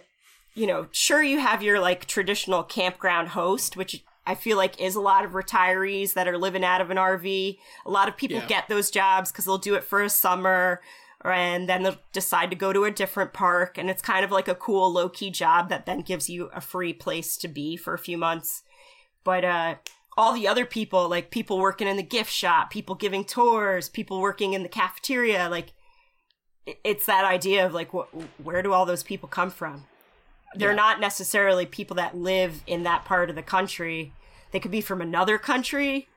you 0.53 0.67
know, 0.67 0.87
sure 0.91 1.21
you 1.23 1.39
have 1.39 1.61
your 1.61 1.79
like 1.79 2.05
traditional 2.05 2.63
campground 2.63 3.29
host, 3.29 3.75
which 3.75 4.03
I 4.25 4.35
feel 4.35 4.57
like 4.57 4.79
is 4.79 4.95
a 4.95 5.01
lot 5.01 5.25
of 5.25 5.31
retirees 5.31 6.13
that 6.13 6.27
are 6.27 6.37
living 6.37 6.63
out 6.63 6.81
of 6.81 6.89
an 6.91 6.97
RV. 6.97 7.57
A 7.85 7.89
lot 7.91 8.07
of 8.07 8.15
people 8.17 8.37
Yeah. 8.39 8.45
get 8.47 8.67
those 8.69 8.91
jobs 8.91 9.31
because 9.31 9.45
they'll 9.45 9.57
do 9.57 9.75
it 9.75 9.83
for 9.83 10.01
a 10.01 10.09
summer. 10.09 10.81
And 11.23 11.69
then 11.69 11.83
they'll 11.83 11.99
decide 12.13 12.49
to 12.49 12.55
go 12.55 12.73
to 12.73 12.83
a 12.85 12.89
different 12.91 13.31
park, 13.31 13.77
and 13.77 13.91
it's 13.91 14.01
kind 14.01 14.25
of 14.25 14.31
like 14.31 14.47
a 14.47 14.55
cool 14.55 14.91
low 14.91 15.07
key 15.07 15.29
job 15.29 15.69
that 15.69 15.85
then 15.85 16.01
gives 16.01 16.31
you 16.31 16.49
a 16.53 16.59
free 16.61 16.93
place 16.93 17.37
to 17.37 17.47
be 17.47 17.77
for 17.77 17.93
a 17.93 17.99
few 17.99 18.17
months 18.17 18.63
but 19.23 19.45
uh 19.45 19.75
all 20.17 20.33
the 20.33 20.47
other 20.47 20.65
people 20.65 21.07
like 21.07 21.29
people 21.29 21.59
working 21.59 21.87
in 21.87 21.95
the 21.95 22.01
gift 22.01 22.31
shop 22.31 22.71
people 22.71 22.95
giving 22.95 23.23
tours 23.23 23.87
people 23.87 24.19
working 24.19 24.53
in 24.53 24.63
the 24.63 24.67
cafeteria 24.69 25.47
like 25.47 25.73
it's 26.83 27.05
that 27.05 27.23
idea 27.23 27.63
of 27.63 27.71
like 27.71 27.91
wh- 27.91 28.11
where 28.43 28.63
do 28.63 28.73
all 28.73 28.87
those 28.87 29.03
people 29.03 29.29
come 29.29 29.51
from 29.51 29.85
they're 30.55 30.69
Yeah. 30.71 30.75
not 30.75 30.99
necessarily 30.99 31.65
people 31.65 31.95
that 31.95 32.15
live 32.15 32.61
in 32.67 32.83
that 32.83 33.05
part 33.05 33.29
of 33.29 33.35
the 33.35 33.43
country 33.43 34.13
they 34.51 34.59
could 34.59 34.71
be 34.71 34.81
from 34.81 35.01
another 35.01 35.37
country 35.37 36.07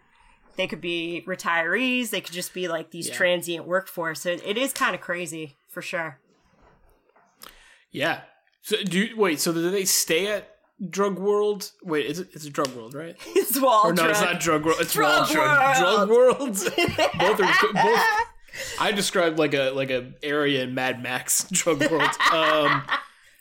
they 0.56 0.66
could 0.66 0.80
be 0.80 1.22
retirees 1.26 2.10
they 2.10 2.20
could 2.20 2.34
just 2.34 2.52
be 2.54 2.66
like 2.68 2.90
these 2.90 3.08
Yeah. 3.08 3.14
transient 3.14 3.66
workforce 3.66 4.26
it, 4.26 4.42
it 4.44 4.56
is 4.58 4.72
kind 4.72 4.94
of 4.94 5.00
crazy 5.00 5.56
for 5.68 5.82
sure 5.82 6.18
yeah. 7.90 8.22
So 8.62 8.76
do 8.82 8.98
you, 8.98 9.16
wait. 9.16 9.38
So 9.40 9.52
do 9.52 9.70
they 9.70 9.84
stay 9.84 10.26
at 10.26 10.56
Drug 10.90 11.16
World? 11.18 11.70
Wait, 11.82 12.06
is 12.06 12.18
it? 12.18 12.28
It's 12.32 12.44
a 12.44 12.50
Drug 12.50 12.74
World, 12.74 12.94
right? 12.94 13.14
it's 13.36 13.60
wall 13.60 13.82
Or 13.86 13.92
no, 13.92 14.08
it's 14.08 14.20
not 14.20 14.40
Drug 14.40 14.64
World. 14.64 14.78
It's 14.80 14.92
Drug 14.94 15.28
Wall 15.28 15.32
Drug. 15.32 15.76
Drug 15.78 16.08
World. 16.08 16.38
World. 16.40 16.54
both 17.18 17.40
are 17.40 17.72
both. 17.72 18.04
I 18.80 18.92
described 18.92 19.38
like 19.38 19.54
a 19.54 19.70
like 19.70 19.90
a 19.90 20.12
area 20.22 20.62
in 20.64 20.74
Mad 20.74 21.02
Max 21.02 21.46
Drug 21.52 21.80
World. 21.90 22.10
Um, 22.32 22.82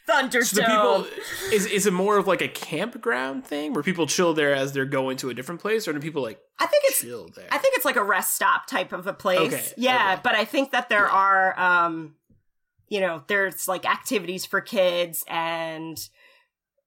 thunderdome 0.10 0.44
so 0.44 0.56
the 0.58 0.64
people 0.64 1.08
is 1.54 1.66
is 1.66 1.86
it 1.86 1.94
more 1.94 2.18
of 2.18 2.28
like 2.28 2.42
a 2.42 2.48
campground 2.48 3.46
thing 3.46 3.74
where 3.74 3.84
people 3.84 4.06
chill 4.06 4.34
there 4.34 4.54
as 4.54 4.74
they're 4.74 4.86
going 4.86 5.16
to 5.18 5.30
a 5.30 5.34
different 5.34 5.62
place, 5.62 5.88
or 5.88 5.94
do 5.94 6.00
people 6.00 6.22
like 6.22 6.40
i 6.60 6.66
think 6.66 6.84
it's 6.88 7.02
chill 7.02 7.30
there? 7.36 7.48
I 7.52 7.58
think 7.58 7.76
it's 7.76 7.86
like 7.86 7.96
a 7.96 8.04
rest 8.04 8.34
stop 8.34 8.68
type 8.68 8.92
of 8.94 9.08
a 9.08 9.14
place. 9.14 9.40
Okay, 9.54 9.64
Yeah, 9.78 10.14
okay. 10.14 10.22
but 10.24 10.36
I 10.36 10.46
think 10.46 10.72
that 10.72 10.90
there 10.90 11.08
are 11.08 11.58
um 11.60 12.16
you 12.90 13.00
know, 13.00 13.24
there's 13.28 13.68
like 13.68 13.86
activities 13.90 14.46
for 14.46 14.62
kids 14.62 15.24
and 15.28 15.98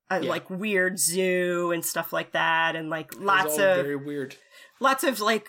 a, 0.08 0.22
Yeah. 0.22 0.28
like 0.30 0.48
weird 0.50 0.98
zoo 1.00 1.72
and 1.72 1.84
stuff 1.84 2.12
like 2.12 2.32
that 2.32 2.76
and 2.76 2.90
like 2.90 3.18
lots 3.18 3.54
of 3.54 3.76
very 3.84 3.96
weird. 3.96 4.36
lots 4.78 5.02
of 5.04 5.20
like 5.20 5.48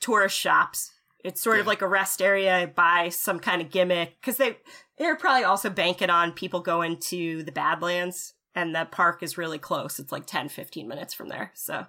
tourist 0.00 0.36
shops. 0.36 0.92
It's 1.24 1.40
sort 1.42 1.58
of 1.60 1.66
like 1.66 1.82
a 1.82 1.88
rest 1.88 2.22
area 2.22 2.70
by 2.74 3.08
some 3.08 3.40
kind 3.40 3.60
of 3.60 3.70
gimmick 3.70 4.20
cuz 4.22 4.36
they 4.36 4.58
they're 5.00 5.16
probably 5.16 5.42
also 5.44 5.68
banking 5.70 6.10
on 6.10 6.30
people 6.30 6.60
going 6.60 6.98
to 6.98 7.42
the 7.42 7.50
Badlands 7.52 8.34
and 8.54 8.74
the 8.74 8.86
park 8.90 9.22
is 9.22 9.36
really 9.38 9.58
close. 9.58 9.98
It's 9.98 10.12
like 10.12 10.26
10 10.26 10.48
15 10.50 10.86
minutes 10.86 11.14
from 11.14 11.28
there. 11.28 11.50
So, 11.54 11.86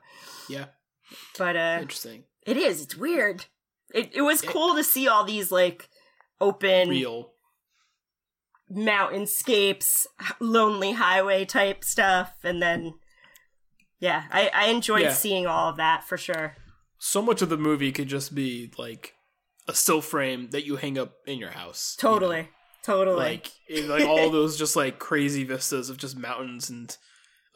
Yeah, 0.49 0.65
but 1.37 1.55
uh 1.55 1.77
interesting. 1.81 2.23
it 2.47 2.57
is. 2.57 2.81
It's 2.81 2.95
weird. 2.95 3.45
It 3.93 4.09
it 4.13 4.21
was 4.21 4.41
It- 4.41 4.49
cool 4.49 4.75
to 4.75 4.83
see 4.83 5.07
all 5.07 5.23
these 5.25 5.51
like 5.51 5.89
open 6.39 6.89
Real. 6.89 7.33
mountainscapes, 8.71 10.05
lonely 10.39 10.93
highway 10.93 11.45
type 11.45 11.83
stuff, 11.83 12.33
and 12.43 12.61
then 12.61 12.93
yeah, 13.99 14.23
I 14.31 14.49
I 14.53 14.65
enjoyed 14.67 15.01
Yeah. 15.03 15.13
seeing 15.13 15.45
all 15.47 15.69
of 15.69 15.77
that 15.77 16.03
for 16.03 16.17
sure. 16.17 16.55
So 16.97 17.21
much 17.21 17.41
of 17.41 17.49
the 17.49 17.57
movie 17.57 17.91
could 17.91 18.07
just 18.07 18.33
be 18.35 18.71
like 18.77 19.15
a 19.67 19.73
still 19.73 20.01
frame 20.01 20.49
that 20.51 20.65
you 20.65 20.75
hang 20.77 20.97
up 20.97 21.13
in 21.25 21.39
your 21.39 21.51
house. 21.51 21.97
you 22.01 22.07
know? 22.09 22.15
Totally, 22.83 23.17
like 23.17 23.51
it- 23.67 23.87
like 23.87 24.05
all 24.05 24.29
those 24.29 24.57
just 24.57 24.75
like 24.75 24.97
crazy 24.99 25.43
vistas 25.43 25.89
of 25.89 25.97
just 25.97 26.17
mountains 26.17 26.69
and 26.69 26.95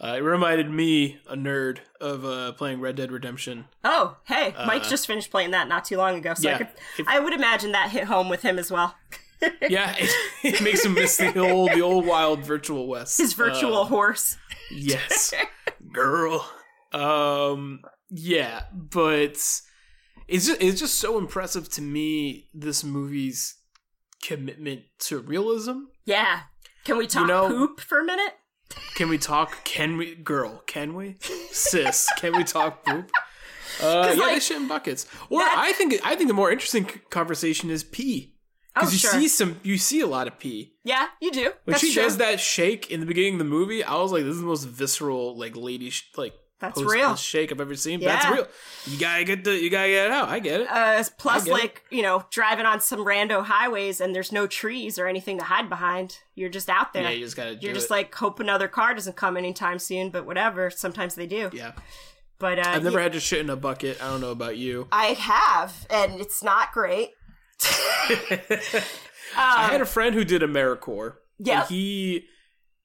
uh, 0.03 0.15
it 0.17 0.19
reminded 0.19 0.69
me 0.69 1.19
a 1.27 1.35
nerd 1.37 1.77
of 2.01 2.25
uh, 2.25 2.51
playing 2.51 2.81
Red 2.81 2.97
Dead 2.97 3.11
Redemption. 3.11 3.65
oh, 3.85 4.17
hey, 4.25 4.53
Mike 4.67 4.83
uh, 4.83 4.89
just 4.89 5.07
finished 5.07 5.31
playing 5.31 5.51
that 5.51 5.67
not 5.69 5.85
too 5.85 5.95
long 5.97 6.17
ago, 6.17 6.33
so 6.33 6.49
I 6.51 6.57
could 6.57 6.67
I 7.07 7.19
would 7.19 7.33
imagine 7.33 7.71
that 7.71 7.91
hit 7.91 8.03
home 8.03 8.27
with 8.29 8.41
him 8.41 8.59
as 8.59 8.69
well. 8.69 8.93
yeah, 9.69 9.95
it, 9.97 10.09
it 10.43 10.61
makes 10.61 10.83
him 10.85 10.93
miss 10.95 11.17
the 11.17 11.37
old 11.39 11.71
the 11.71 11.81
old 11.81 12.05
wild 12.05 12.43
virtual 12.45 12.87
west. 12.87 13.17
His 13.17 13.33
virtual 13.33 13.77
Uh, 13.77 13.85
horse. 13.85 14.37
yes, 14.69 15.33
girl. 15.93 16.45
Um, 16.91 17.81
yeah, 18.09 18.63
but 18.73 19.29
it's 20.27 20.45
just 20.47 20.61
it's 20.61 20.79
just 20.79 20.95
so 20.95 21.17
impressive 21.17 21.69
to 21.69 21.81
me. 21.81 22.47
This 22.53 22.83
movie's 22.83 23.55
commitment 24.25 24.81
to 24.99 25.19
realism. 25.19 25.83
Yeah. 26.05 26.41
Can 26.83 26.97
we 26.97 27.07
talk 27.07 27.27
know- 27.27 27.47
poop 27.47 27.79
for 27.81 27.99
a 27.99 28.03
minute? 28.05 28.33
Can 28.95 29.09
we 29.09 29.17
talk? 29.17 29.63
Can 29.63 29.95
we, 29.97 30.15
girl? 30.15 30.63
Can 30.65 30.95
we, 30.95 31.17
sis? 31.51 32.09
Can 32.17 32.35
we 32.35 32.43
talk 32.43 32.83
poop? 32.83 33.11
Uh, 33.81 34.11
yeah, 34.15 34.21
like, 34.23 34.33
they 34.35 34.39
shit 34.39 34.57
in 34.57 34.67
buckets. 34.67 35.05
Or 35.29 35.41
I 35.41 35.71
think 35.73 35.93
I 36.03 36.15
think 36.15 36.29
the 36.29 36.33
more 36.33 36.51
interesting 36.51 36.85
conversation 37.09 37.69
is 37.69 37.83
pee 37.83 38.33
because 38.73 38.89
Oh, 38.89 38.91
you 38.91 38.97
sure. 38.97 39.11
see 39.11 39.27
some 39.27 39.59
you 39.63 39.77
see 39.77 40.01
a 40.01 40.07
lot 40.07 40.27
of 40.27 40.39
pee 40.39 40.73
Yeah, 40.83 41.07
you 41.21 41.31
do. 41.31 41.43
when 41.65 41.73
That's 41.73 41.81
she 41.81 41.93
true. 41.93 42.03
does 42.03 42.17
that 42.17 42.39
shake 42.39 42.89
in 42.89 43.01
the 43.01 43.05
beginning 43.05 43.33
of 43.33 43.39
the 43.39 43.45
movie. 43.45 43.83
I 43.83 43.95
was 43.97 44.11
like, 44.11 44.23
this 44.23 44.33
is 44.35 44.41
the 44.41 44.47
most 44.47 44.63
visceral 44.65 45.37
like 45.37 45.55
lady 45.55 45.89
sh- 45.91 46.09
like 46.17 46.33
That's 46.67 46.81
post- 46.81 46.93
real. 46.93 47.09
post 47.09 47.23
shake 47.23 47.51
I've 47.51 47.61
ever 47.61 47.75
seen. 47.75 47.99
Yeah. 48.01 48.15
that's 48.15 48.29
real. 48.29 48.47
You 48.85 48.99
gotta 48.99 49.23
get 49.23 49.43
the 49.43 49.51
you 49.57 49.69
gotta 49.69 49.89
get 49.89 50.05
it 50.07 50.11
out. 50.11 50.29
I 50.29 50.39
get 50.39 50.61
it. 50.61 50.67
Uh, 50.69 51.03
plus, 51.17 51.43
get 51.43 51.51
it. 51.51 51.53
like 51.53 51.83
you 51.89 52.01
know, 52.01 52.25
driving 52.31 52.65
on 52.65 52.81
some 52.81 52.99
rando 52.99 53.43
highways 53.43 54.01
and 54.01 54.15
there's 54.15 54.31
no 54.31 54.47
trees 54.47 54.97
or 54.99 55.07
anything 55.07 55.37
to 55.39 55.43
hide 55.43 55.69
behind. 55.69 56.19
You're 56.35 56.49
just 56.49 56.69
out 56.69 56.93
there. 56.93 57.03
yeah, 57.03 57.09
you 57.09 57.23
just 57.23 57.35
gotta. 57.37 57.55
You're 57.55 57.73
just 57.73 57.87
it. 57.87 57.91
like 57.91 58.15
hope 58.15 58.39
another 58.39 58.67
car 58.67 58.93
doesn't 58.93 59.15
come 59.15 59.37
anytime 59.37 59.79
soon, 59.79 60.09
but 60.09 60.25
whatever. 60.25 60.69
Sometimes 60.69 61.15
they 61.15 61.27
do. 61.27 61.49
yeah. 61.53 61.73
But 62.37 62.59
uh, 62.59 62.63
I've 62.67 62.83
never 62.83 62.97
yeah, 62.97 63.03
had 63.03 63.13
to 63.13 63.19
shit 63.19 63.39
in 63.39 63.49
a 63.49 63.55
bucket. 63.55 64.01
I 64.03 64.09
don't 64.09 64.19
know 64.19 64.31
about 64.31 64.57
you. 64.57 64.87
I 64.91 65.07
have, 65.07 65.87
and 65.89 66.19
it's 66.19 66.43
not 66.43 66.73
great. 66.73 67.11
I 69.37 69.69
had 69.71 69.81
a 69.81 69.85
friend 69.85 70.13
who 70.13 70.25
did 70.25 70.41
AmeriCorps. 70.41 71.13
Yep. 71.39 71.67
he 71.67 72.27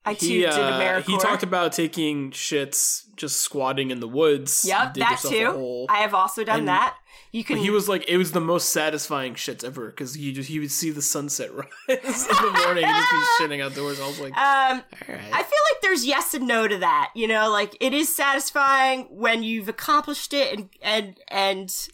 I 0.04 0.14
too 0.14 0.26
he 0.26 0.38
did 0.40 0.50
uh, 0.50 0.80
AmeriCorps. 0.80 1.04
he 1.04 1.18
talked 1.18 1.42
about 1.42 1.72
taking 1.72 2.30
shits 2.30 3.04
just 3.16 3.40
squatting 3.42 3.90
in 3.90 4.00
the 4.00 4.08
woods. 4.08 4.64
Yep, 4.66 4.94
that 4.94 5.20
too. 5.20 5.86
I 5.88 5.98
have 5.98 6.14
also 6.14 6.42
done 6.44 6.60
And- 6.60 6.68
that. 6.68 6.96
You 7.32 7.44
can. 7.44 7.58
He 7.58 7.70
was 7.70 7.88
like, 7.88 8.04
it 8.08 8.16
was 8.16 8.32
the 8.32 8.40
most 8.40 8.70
satisfying 8.70 9.34
shits 9.34 9.62
ever 9.62 9.86
because 9.86 10.14
he 10.14 10.32
just 10.32 10.48
he 10.48 10.58
would 10.58 10.72
see 10.72 10.90
the 10.90 11.00
sunset 11.02 11.54
rise 11.54 11.66
in 11.88 11.96
the 12.02 12.60
morning 12.64 12.82
and 12.84 12.92
just 12.96 13.10
be 13.12 13.18
shitting 13.44 13.62
outdoors. 13.64 14.00
I 14.00 14.06
was 14.08 14.18
like, 14.20 14.36
um, 14.36 14.82
all 15.08 15.14
right. 15.14 15.32
I 15.32 15.42
feel 15.42 15.60
like 15.70 15.80
there's 15.82 16.04
yes 16.04 16.34
and 16.34 16.48
no 16.48 16.66
to 16.66 16.78
that. 16.78 17.12
You 17.14 17.28
know, 17.28 17.48
like 17.48 17.76
it 17.80 17.94
is 17.94 18.14
satisfying 18.14 19.06
when 19.10 19.44
you've 19.44 19.68
accomplished 19.68 20.32
it 20.32 20.58
and 20.58 20.68
and 20.82 21.20
and 21.28 21.88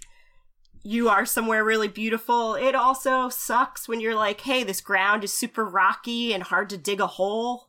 you 0.86 1.08
are 1.08 1.26
somewhere 1.26 1.64
really 1.64 1.88
beautiful. 1.88 2.54
It 2.54 2.74
also 2.74 3.28
sucks 3.28 3.88
when 3.88 4.00
you're 4.00 4.14
like, 4.14 4.40
hey, 4.42 4.62
this 4.62 4.80
ground 4.80 5.24
is 5.24 5.32
super 5.32 5.64
rocky 5.64 6.32
and 6.32 6.42
hard 6.44 6.70
to 6.70 6.76
dig 6.76 7.00
a 7.00 7.06
hole. 7.06 7.68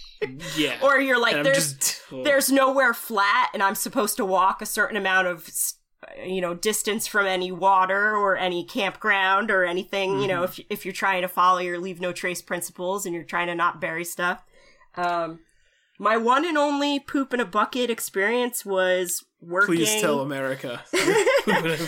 yeah. 0.56 0.76
Or 0.82 0.98
you're 0.98 1.20
like, 1.20 1.36
there's 1.44 1.74
just- 1.74 2.02
there's 2.24 2.50
nowhere 2.50 2.94
flat 2.94 3.50
and 3.54 3.62
I'm 3.62 3.74
supposed 3.74 4.16
to 4.16 4.24
walk 4.24 4.60
a 4.62 4.66
certain 4.66 4.96
amount 4.96 5.26
of 5.28 5.48
you 6.24 6.40
know 6.40 6.54
distance 6.54 7.06
from 7.06 7.26
any 7.26 7.50
water 7.50 8.14
or 8.16 8.36
any 8.36 8.64
campground 8.64 9.50
or 9.50 9.64
anything 9.64 10.20
you 10.20 10.28
know 10.28 10.44
if 10.44 10.60
if 10.70 10.84
you're 10.84 10.92
trying 10.94 11.22
to 11.22 11.26
follow 11.28 11.58
your 11.58 11.80
leave 11.80 12.00
no 12.00 12.12
trace 12.12 12.40
principles 12.40 13.04
and 13.06 13.14
you're 13.14 13.24
trying 13.24 13.48
to 13.48 13.54
not 13.56 13.80
bury 13.80 14.04
stuff 14.04 14.44
um 14.94 15.40
my 15.98 16.16
one 16.16 16.44
and 16.46 16.56
only 16.56 17.00
poop 17.00 17.34
in 17.34 17.40
a 17.40 17.44
bucket 17.44 17.90
experience 17.90 18.64
was 18.64 19.24
working 19.40 19.76
Please 19.76 20.00
tell 20.00 20.20
America. 20.20 20.82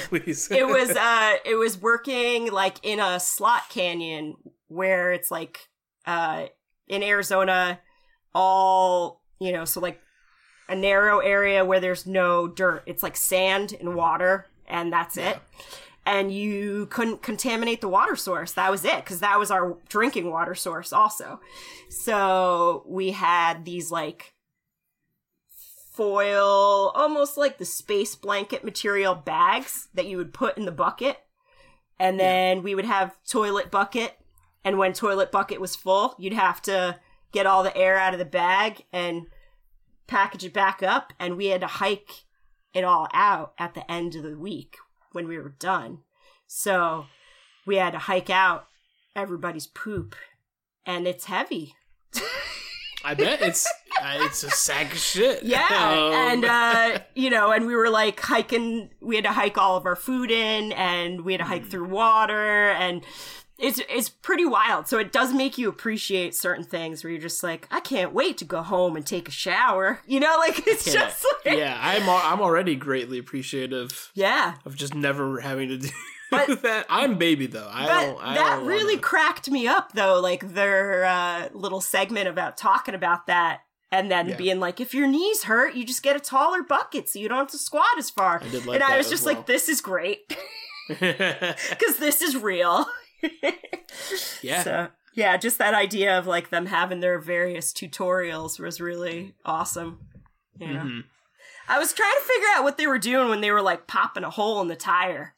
Please. 0.09 0.51
it 0.51 0.67
was 0.67 0.91
uh 0.91 1.35
it 1.45 1.55
was 1.55 1.81
working 1.81 2.53
like 2.53 2.79
in 2.83 3.01
a 3.01 3.19
slot 3.19 3.69
canyon 3.71 4.37
where 4.69 5.13
it's 5.13 5.31
like 5.31 5.69
uh 6.07 6.47
in 6.87 7.03
Arizona 7.03 7.81
all 8.35 9.23
you 9.41 9.53
know 9.53 9.65
so 9.65 9.81
like 9.81 10.01
a 10.69 10.77
narrow 10.77 11.19
area 11.21 11.65
where 11.65 11.81
there's 11.81 12.07
no 12.07 12.47
dirt. 12.47 12.83
It's 12.87 13.03
like 13.03 13.17
sand 13.17 13.75
and 13.81 13.95
water 13.95 14.47
and 14.67 14.93
that's 14.93 15.17
it. 15.17 15.39
And 16.05 16.33
you 16.33 16.87
couldn't 16.87 17.23
contaminate 17.23 17.81
the 17.81 17.89
water 17.89 18.17
source. 18.17 18.53
That 18.53 18.71
was 18.71 18.85
it 18.85 18.97
because 18.97 19.21
that 19.21 19.39
was 19.39 19.51
our 19.51 19.77
drinking 19.89 20.31
water 20.31 20.55
source 20.55 20.93
also. 20.93 21.41
So 21.89 22.85
we 22.87 23.13
had 23.13 23.65
these 23.65 23.91
like 23.91 24.35
foil, 25.99 26.93
almost 26.95 27.37
like 27.37 27.59
the 27.59 27.65
space 27.65 28.15
blanket 28.15 28.63
material 28.63 29.17
bags 29.17 29.89
that 29.95 30.07
you 30.07 30.17
would 30.17 30.33
put 30.33 30.57
in 30.57 30.65
the 30.65 30.71
bucket. 30.71 31.19
And 31.99 32.21
then 32.21 32.63
we 32.63 32.77
would 32.77 32.85
have 32.85 33.17
toilet 33.29 33.73
bucket. 33.73 34.17
And 34.65 34.79
when 34.79 34.93
toilet 34.93 35.33
bucket 35.33 35.61
was 35.61 35.75
full, 35.75 36.15
you'd 36.17 36.35
have 36.35 36.63
to 36.63 37.01
get 37.33 37.47
all 37.47 37.65
the 37.65 37.77
air 37.77 37.99
out 37.99 38.13
of 38.13 38.21
the 38.21 38.25
bag 38.25 38.85
and 38.93 39.27
package 40.07 40.45
it 40.45 40.53
back 40.53 40.85
up. 40.85 41.13
And 41.19 41.37
we 41.37 41.47
had 41.47 41.63
to 41.63 41.67
hike 41.67 42.23
it 42.73 42.85
all 42.85 43.09
out 43.13 43.55
at 43.59 43.75
the 43.75 43.91
end 43.91 44.15
of 44.15 44.23
the 44.23 44.39
week 44.39 44.77
when 45.11 45.27
we 45.27 45.37
were 45.37 45.57
done. 45.59 46.03
So 46.47 47.07
we 47.67 47.75
had 47.75 47.91
to 47.95 47.99
hike 47.99 48.31
out 48.31 48.69
everybody's 49.17 49.67
poop. 49.67 50.15
And 50.87 51.09
it's 51.09 51.25
heavy. 51.25 51.75
I 53.11 53.15
bet 53.15 53.41
it's 53.43 53.67
uh, 54.03 54.19
it's 54.21 54.45
a 54.45 54.51
sack 54.51 54.93
of 54.93 54.99
shit. 54.99 55.43
Yeah, 55.43 55.67
Um, 55.71 56.13
and 56.13 56.45
uh, 56.45 56.99
you 57.15 57.31
know, 57.31 57.51
and 57.53 57.67
we 57.67 57.75
were 57.75 57.91
like 57.91 58.21
hiking. 58.21 58.91
We 59.01 59.17
had 59.17 59.25
to 59.25 59.33
hike 59.33 59.57
all 59.59 59.77
of 59.77 59.87
our 59.87 59.97
food 59.97 60.31
in, 60.31 60.73
and 60.73 61.23
we 61.23 61.33
had 61.33 61.39
to 61.39 61.45
hike 61.47 61.65
Hmm. 61.65 61.69
through 61.71 61.89
water, 61.89 62.71
and 62.71 63.03
it's 63.59 63.81
it's 63.89 64.09
pretty 64.09 64.45
wild. 64.45 64.87
So 64.89 64.99
it 64.99 65.11
does 65.11 65.33
make 65.33 65.59
you 65.59 65.69
appreciate 65.69 66.35
certain 66.35 66.63
things 66.65 67.03
where 67.03 67.11
you're 67.11 67.21
just 67.21 67.43
like, 67.43 67.67
I 67.71 67.81
can't 67.81 68.13
wait 68.13 68.39
to 68.39 68.45
go 68.45 68.63
home 68.63 68.95
and 68.95 69.05
take 69.07 69.27
a 69.27 69.33
shower. 69.33 70.01
You 70.07 70.21
know, 70.21 70.37
like 70.39 70.67
it's 70.67 70.85
just 70.93 71.27
like, 71.45 71.57
yeah, 71.59 71.77
I'm 71.81 72.09
I'm 72.09 72.41
already 72.41 72.77
greatly 72.77 73.19
appreciative 73.19 74.11
yeah. 74.15 74.55
of 74.65 74.77
just 74.77 74.95
never 74.95 75.41
having 75.41 75.69
to 75.71 75.79
do 75.79 75.89
But- 76.47 76.63
that. 76.63 76.87
I'm 76.91 77.17
baby 77.17 77.47
though. 77.47 77.69
I 77.73 77.87
don't. 77.87 78.23
I 78.23 78.35
that 78.35 78.57
don't 78.57 78.67
really 78.67 78.95
wanna- 78.97 79.03
cracked 79.03 79.51
me 79.51 79.67
up, 79.67 79.93
though. 79.93 80.21
Like 80.21 80.55
their 80.55 81.05
uh, 81.05 81.49
little 81.53 81.81
segment 81.81 82.29
about 82.29 82.57
talking 82.57 82.95
about 82.95 83.27
that, 83.29 83.61
and 83.91 84.11
then 84.11 84.29
Yeah. 84.29 84.37
being 84.37 84.61
like, 84.61 84.81
if 84.81 84.93
your 84.95 85.07
knees 85.07 85.45
hurt, 85.45 85.75
you 85.75 85.85
just 85.85 86.03
get 86.03 86.17
a 86.17 86.21
taller 86.21 86.63
bucket, 86.63 87.09
so 87.09 87.19
you 87.19 87.29
don't 87.29 87.39
have 87.39 87.51
to 87.53 87.59
squat 87.59 87.87
as 87.99 88.11
far. 88.11 88.43
I 88.43 88.49
like 88.59 88.67
and 88.75 88.83
I 88.85 88.97
was 88.99 89.07
as 89.07 89.11
just 89.13 89.25
well. 89.27 89.37
like, 89.37 89.47
this 89.47 89.69
is 89.69 89.81
great 89.81 90.37
because 90.89 91.97
this 91.99 92.21
is 92.23 92.37
real. 92.37 92.87
yeah. 94.43 94.63
So 94.63 94.89
yeah, 95.15 95.37
just 95.37 95.59
that 95.59 95.75
idea 95.75 96.19
of 96.19 96.27
like 96.27 96.51
them 96.51 96.67
having 96.67 97.01
their 97.01 97.19
various 97.19 97.73
tutorials 97.73 98.61
was 98.61 98.81
really 98.81 99.35
awesome. 99.45 100.01
Yeah. 100.59 100.69
Mhm. 100.83 101.01
I 101.69 101.79
was 101.79 101.93
trying 101.93 102.15
to 102.15 102.21
figure 102.25 102.49
out 102.57 102.65
what 102.65 102.79
they 102.79 102.87
were 102.87 102.99
doing 102.99 103.29
when 103.29 103.41
they 103.41 103.51
were 103.51 103.61
like 103.63 103.87
popping 103.87 104.25
a 104.25 104.31
hole 104.31 104.61
in 104.63 104.69
the 104.69 104.77
tire. 104.77 105.35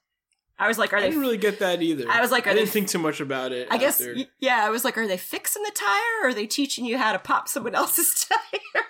I 0.61 0.69
was 0.69 0.79
like, 0.79 0.93
are 0.93 0.99
I 0.99 1.01
they 1.01 1.07
didn't 1.09 1.23
really 1.23 1.39
get 1.39 1.59
that 1.61 1.81
either. 1.83 2.05
I 2.09 2.21
was 2.21 2.31
like, 2.31 2.47
are 2.47 2.51
I 2.51 2.53
didn't 2.55 2.67
they- 2.67 2.71
think 2.73 2.89
too 2.89 2.99
much 2.99 3.21
about 3.21 3.51
it. 3.53 3.67
I 3.71 3.79
guess, 3.79 4.01
after. 4.01 4.15
y- 4.15 4.29
yeah, 4.39 4.65
I 4.65 4.71
was 4.71 4.85
like, 4.85 4.97
are 4.99 5.07
they 5.09 5.17
fixing 5.17 5.63
the 5.63 5.73
tire 5.75 6.23
or 6.23 6.29
are 6.29 6.35
they 6.35 6.47
teaching 6.47 6.85
you 6.85 6.99
how 6.99 7.13
to 7.13 7.19
pop 7.19 7.49
someone 7.49 7.75
else's 7.83 8.27
tire? 8.29 8.85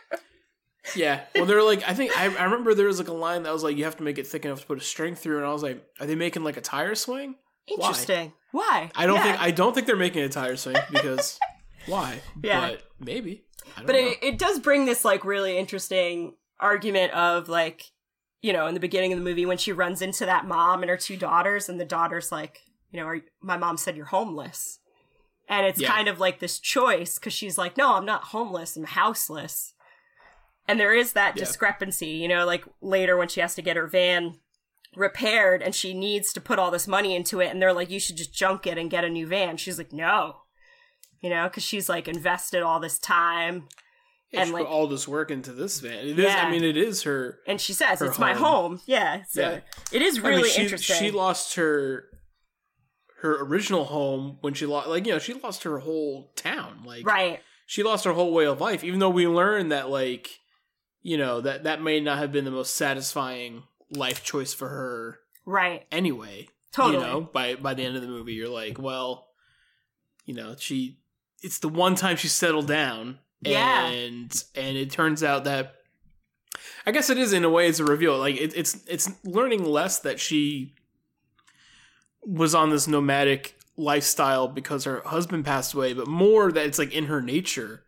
Yeah. 0.97 1.21
Well, 1.37 1.47
they're 1.47 1.63
like, 1.63 1.89
I 1.89 1.95
think 1.95 2.11
I, 2.19 2.25
I 2.37 2.45
remember 2.45 2.75
there 2.75 2.87
was 2.89 2.99
like 2.99 3.09
a 3.09 3.13
line 3.13 3.45
that 3.45 3.53
was 3.53 3.63
like, 3.63 3.77
you 3.77 3.85
have 3.85 3.97
to 3.99 4.03
make 4.03 4.19
it 4.19 4.27
thick 4.27 4.45
enough 4.45 4.61
to 4.63 4.67
put 4.67 4.79
a 4.79 4.81
string 4.81 5.15
through, 5.15 5.37
and 5.39 5.47
I 5.47 5.53
was 5.53 5.63
like, 5.63 5.85
are 6.01 6.07
they 6.07 6.17
making 6.17 6.43
like 6.43 6.57
a 6.57 6.61
tire 6.61 6.95
swing? 6.95 7.37
Why? 7.69 7.89
Interesting. 7.89 8.33
Why? 8.51 8.91
I 8.97 9.07
don't 9.07 9.17
Yeah. 9.17 9.23
think 9.23 9.41
I 9.41 9.51
don't 9.53 9.75
think 9.75 9.87
they're 9.87 9.95
making 9.97 10.23
a 10.23 10.29
tire 10.29 10.57
swing 10.57 10.77
because 10.91 11.39
why? 11.87 12.21
Yeah. 12.43 12.71
But 12.71 12.83
maybe. 12.99 13.45
I 13.77 13.81
don't 13.81 13.87
But 13.87 13.93
know. 13.93 13.99
it, 14.09 14.19
it 14.23 14.39
does 14.39 14.59
bring 14.59 14.87
this 14.87 15.05
like 15.05 15.25
really 15.25 15.57
interesting 15.57 16.35
argument 16.59 17.13
of 17.13 17.49
like, 17.49 17.85
you 18.43 18.53
know, 18.53 18.67
in 18.67 18.75
the 18.75 18.81
beginning 18.81 19.13
of 19.13 19.19
the 19.19 19.25
movie 19.25 19.47
when 19.47 19.59
she 19.59 19.73
runs 19.73 20.01
into 20.03 20.25
that 20.27 20.47
mom 20.47 20.83
and 20.83 20.91
her 20.91 20.97
two 20.97 21.17
daughters, 21.17 21.69
and 21.69 21.79
the 21.81 21.85
daughter's 21.85 22.33
like, 22.33 22.61
you 22.91 22.99
know, 22.99 23.07
are, 23.07 23.21
my 23.41 23.57
mom 23.57 23.77
said 23.77 23.97
you're 23.97 24.07
homeless. 24.07 24.79
And 25.49 25.67
it's 25.67 25.81
Yeah. 25.81 25.93
kind 25.93 26.09
of 26.09 26.21
like 26.21 26.39
this 26.39 26.59
choice 26.61 27.19
because 27.19 27.33
she's 27.33 27.59
like, 27.59 27.77
no, 27.77 27.95
I'm 27.95 28.07
not 28.07 28.25
homeless, 28.25 28.77
I'm 28.77 28.85
houseless. 28.85 29.75
And 30.69 30.79
there 30.79 30.95
is 30.95 31.13
that 31.13 31.37
Yeah. 31.37 31.45
discrepancy, 31.45 32.11
you 32.11 32.29
know, 32.29 32.47
like 32.47 32.65
later 32.81 33.17
when 33.17 33.29
she 33.29 33.41
has 33.41 33.55
to 33.57 33.63
get 33.63 33.77
her 33.77 33.89
van 33.89 34.39
repaired 34.97 35.63
and 35.63 35.75
she 35.75 35.93
needs 35.93 36.33
to 36.33 36.41
put 36.41 36.59
all 36.59 36.71
this 36.71 36.87
money 36.89 37.15
into 37.17 37.41
it, 37.41 37.51
and 37.51 37.61
they're 37.61 37.73
like, 37.73 37.91
you 37.91 38.01
should 38.01 38.17
just 38.17 38.33
junk 38.33 38.67
it 38.67 38.79
and 38.79 38.91
get 38.91 39.05
a 39.05 39.11
new 39.11 39.27
van. 39.27 39.57
She's 39.57 39.79
like, 39.79 39.93
no. 39.93 40.43
You 41.21 41.31
know, 41.31 41.49
because 41.49 41.65
she's 41.65 41.89
like 41.89 42.09
invested 42.09 42.63
all 42.63 42.81
this 42.81 42.99
time. 42.99 43.69
Yeah, 44.33 44.41
and, 44.41 44.49
she 44.49 44.53
like- 44.55 44.65
put 44.65 44.71
all 44.73 44.87
this 44.87 45.09
work 45.09 45.31
into 45.31 45.53
this 45.53 45.81
van. 45.81 46.07
It 46.07 46.19
is. 46.19 46.25
Yeah. 46.25 46.45
I 46.47 46.51
mean, 46.51 46.63
it 46.63 46.77
is 46.77 47.03
her. 47.03 47.39
and 47.47 47.61
she 47.61 47.73
says 47.73 48.01
it's 48.01 48.19
my 48.19 48.33
home. 48.35 48.77
home. 48.77 48.81
Yeah, 48.87 49.23
so 49.29 49.41
Yeah. 49.41 49.61
it 49.93 50.03
is 50.03 50.19
I 50.19 50.23
mean, 50.23 50.29
really 50.31 50.49
she, 50.51 50.63
interesting. 50.63 50.97
She 50.99 51.11
lost 51.11 51.57
her 51.57 52.05
her 53.23 53.43
original 53.45 53.85
home 53.85 54.39
when 54.41 54.55
she 54.55 54.67
lost. 54.67 54.89
Like 54.89 55.07
you 55.07 55.13
know, 55.13 55.19
she 55.19 55.35
lost 55.35 55.65
her 55.65 55.79
whole 55.81 56.33
town. 56.37 56.83
Like 56.85 57.07
right, 57.07 57.41
she 57.67 57.83
lost 57.83 58.05
her 58.05 58.13
whole 58.13 58.33
way 58.33 58.47
of 58.47 58.61
life. 58.61 58.85
Even 58.85 58.99
though 59.01 59.11
we 59.11 59.27
learned 59.27 59.73
that, 59.73 59.91
like, 59.91 60.29
you 61.03 61.19
know, 61.19 61.41
that 61.41 61.65
that 61.65 61.83
may 61.83 62.01
not 62.01 62.19
have 62.19 62.33
been 62.33 62.45
the 62.45 62.51
most 62.51 62.75
satisfying 62.77 63.65
life 63.91 64.23
choice 64.25 64.55
for 64.55 64.69
her 64.69 65.19
right, 65.45 65.87
anyway. 65.91 66.49
totally. 66.73 67.05
You 67.05 67.11
know, 67.11 67.21
by 67.33 67.57
by 67.57 67.75
the 67.75 67.85
end 67.85 67.97
of 67.97 68.03
the 68.03 68.09
movie, 68.09 68.35
you're 68.35 68.49
like, 68.49 68.79
well, 68.79 69.27
you 70.25 70.35
know, 70.35 70.55
she 70.59 71.01
it's 71.43 71.59
the 71.59 71.69
one 71.69 71.97
time 71.97 72.17
she 72.17 72.29
settled 72.29 72.69
down. 72.69 73.19
Yeah. 73.43 73.87
And 73.87 74.45
and 74.55 74.77
it 74.77 74.91
turns 74.91 75.23
out 75.23 75.45
that 75.45 75.75
I 76.87 76.93
guess 76.93 77.11
it 77.11 77.19
is 77.19 77.33
in 77.33 77.45
a 77.45 77.51
way 77.51 77.69
it's 77.69 77.79
a 77.79 77.85
reveal. 77.85 78.19
Like 78.19 78.37
it, 78.37 78.53
it's 78.57 78.79
it's 78.87 79.11
learning 79.25 79.65
less 79.65 79.99
that 80.01 80.21
she 80.21 80.75
was 82.23 82.55
on 82.55 82.71
this 82.71 82.87
nomadic 82.87 83.57
lifestyle 83.77 84.47
because 84.49 84.85
her 84.85 85.03
husband 85.07 85.45
passed 85.45 85.73
away, 85.75 85.93
but 85.95 86.07
more 86.07 86.53
that 86.53 86.67
it's 86.67 86.79
like 86.79 86.93
in 86.93 87.07
her 87.07 87.23
nature 87.23 87.85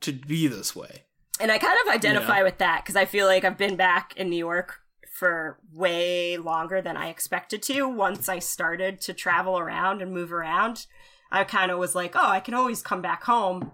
to 0.00 0.12
be 0.12 0.46
this 0.46 0.76
way. 0.76 1.04
And 1.40 1.50
I 1.50 1.58
kind 1.58 1.78
of 1.86 1.92
identify 1.94 2.38
Yeah. 2.38 2.44
with 2.44 2.58
that 2.58 2.82
because 2.82 2.96
I 2.96 3.06
feel 3.06 3.26
like 3.26 3.44
I've 3.44 3.56
been 3.56 3.76
back 3.76 4.14
in 4.16 4.28
New 4.28 4.36
York 4.36 4.80
for 5.10 5.58
way 5.72 6.36
longer 6.36 6.82
than 6.82 6.96
I 6.96 7.08
expected 7.08 7.62
to. 7.64 7.88
Once 7.88 8.28
I 8.28 8.38
started 8.38 9.00
to 9.02 9.14
travel 9.14 9.58
around 9.58 10.02
and 10.02 10.12
move 10.12 10.32
around, 10.32 10.86
I 11.30 11.44
kind 11.44 11.70
of 11.70 11.78
was 11.78 11.94
like, 11.94 12.14
oh, 12.14 12.28
I 12.28 12.40
can 12.40 12.52
always 12.54 12.82
come 12.82 13.00
back 13.00 13.24
home, 13.24 13.70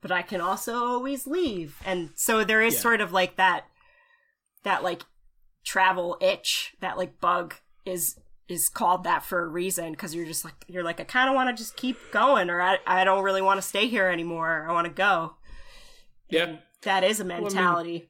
but 0.00 0.10
I 0.12 0.22
can 0.22 0.40
also 0.40 0.74
always 0.74 1.26
leave. 1.26 1.76
And 1.84 2.10
so 2.14 2.44
there 2.44 2.62
is 2.62 2.74
Yeah. 2.74 2.80
sort 2.80 3.00
of 3.00 3.12
like 3.12 3.36
that, 3.36 3.66
that 4.64 4.82
like 4.82 5.02
travel 5.64 6.16
itch, 6.20 6.74
that 6.80 6.96
like 6.96 7.20
bug 7.20 7.54
is 7.84 8.18
is 8.48 8.68
called 8.68 9.04
that 9.04 9.24
for 9.24 9.42
a 9.44 9.48
reason 9.48 9.92
because 9.92 10.12
you're 10.12 10.26
just 10.26 10.44
like 10.44 10.64
you're 10.66 10.82
like 10.82 10.98
I 10.98 11.04
kind 11.04 11.28
of 11.28 11.36
want 11.36 11.56
to 11.56 11.62
just 11.62 11.76
keep 11.76 11.96
going 12.10 12.50
or 12.50 12.60
I 12.60 12.78
I 12.86 13.04
don't 13.04 13.22
really 13.22 13.42
want 13.42 13.58
to 13.58 13.66
stay 13.66 13.86
here 13.86 14.08
anymore. 14.08 14.66
I 14.68 14.72
want 14.72 14.86
to 14.88 14.92
go 14.92 15.36
Yeah. 16.28 16.56
that 16.82 17.04
is 17.04 17.20
a 17.20 17.24
I 17.24 17.26
mean- 17.26 17.42
mentality. 17.44 18.08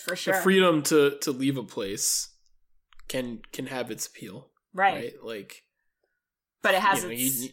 For 0.00 0.14
sure. 0.16 0.34
the 0.34 0.40
freedom 0.42 0.82
to 0.84 1.18
to 1.20 1.30
leave 1.30 1.56
a 1.58 1.62
place 1.62 2.28
can 3.08 3.40
can 3.52 3.66
have 3.66 3.90
its 3.90 4.06
appeal, 4.06 4.50
right. 4.74 4.94
right? 4.94 5.12
Like 5.22 5.62
But 6.62 6.74
it 6.74 6.80
has 6.82 7.02
you 7.02 7.08
know, 7.08 7.14
its 7.14 7.42
you, 7.44 7.50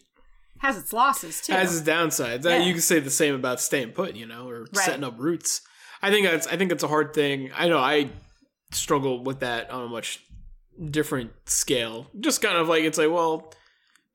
has 0.58 0.76
its 0.78 0.92
losses 0.92 1.40
too. 1.40 1.52
has 1.52 1.78
its 1.78 1.88
downsides. 1.88 2.44
Yeah. 2.44 2.58
you 2.58 2.72
can 2.72 2.80
say 2.82 2.98
the 3.00 3.10
same 3.10 3.34
about 3.34 3.60
staying 3.60 3.92
put, 3.92 4.14
you 4.16 4.26
know, 4.26 4.48
or 4.48 4.60
Right. 4.62 4.76
setting 4.76 5.04
up 5.04 5.14
roots. 5.18 5.60
I 6.02 6.10
think 6.10 6.26
that's 6.26 6.46
I 6.46 6.56
think 6.56 6.72
it's 6.72 6.82
a 6.82 6.88
hard 6.88 7.12
thing. 7.14 7.50
I 7.56 7.68
know 7.68 7.78
I 7.78 8.10
struggle 8.72 9.22
with 9.22 9.40
that 9.40 9.70
on 9.70 9.84
a 9.84 9.88
much 9.88 10.20
different 10.90 11.32
scale. 11.46 12.08
Just 12.18 12.42
kind 12.42 12.56
of 12.56 12.68
like 12.68 12.84
it's 12.84 12.98
like, 12.98 13.10
well, 13.10 13.52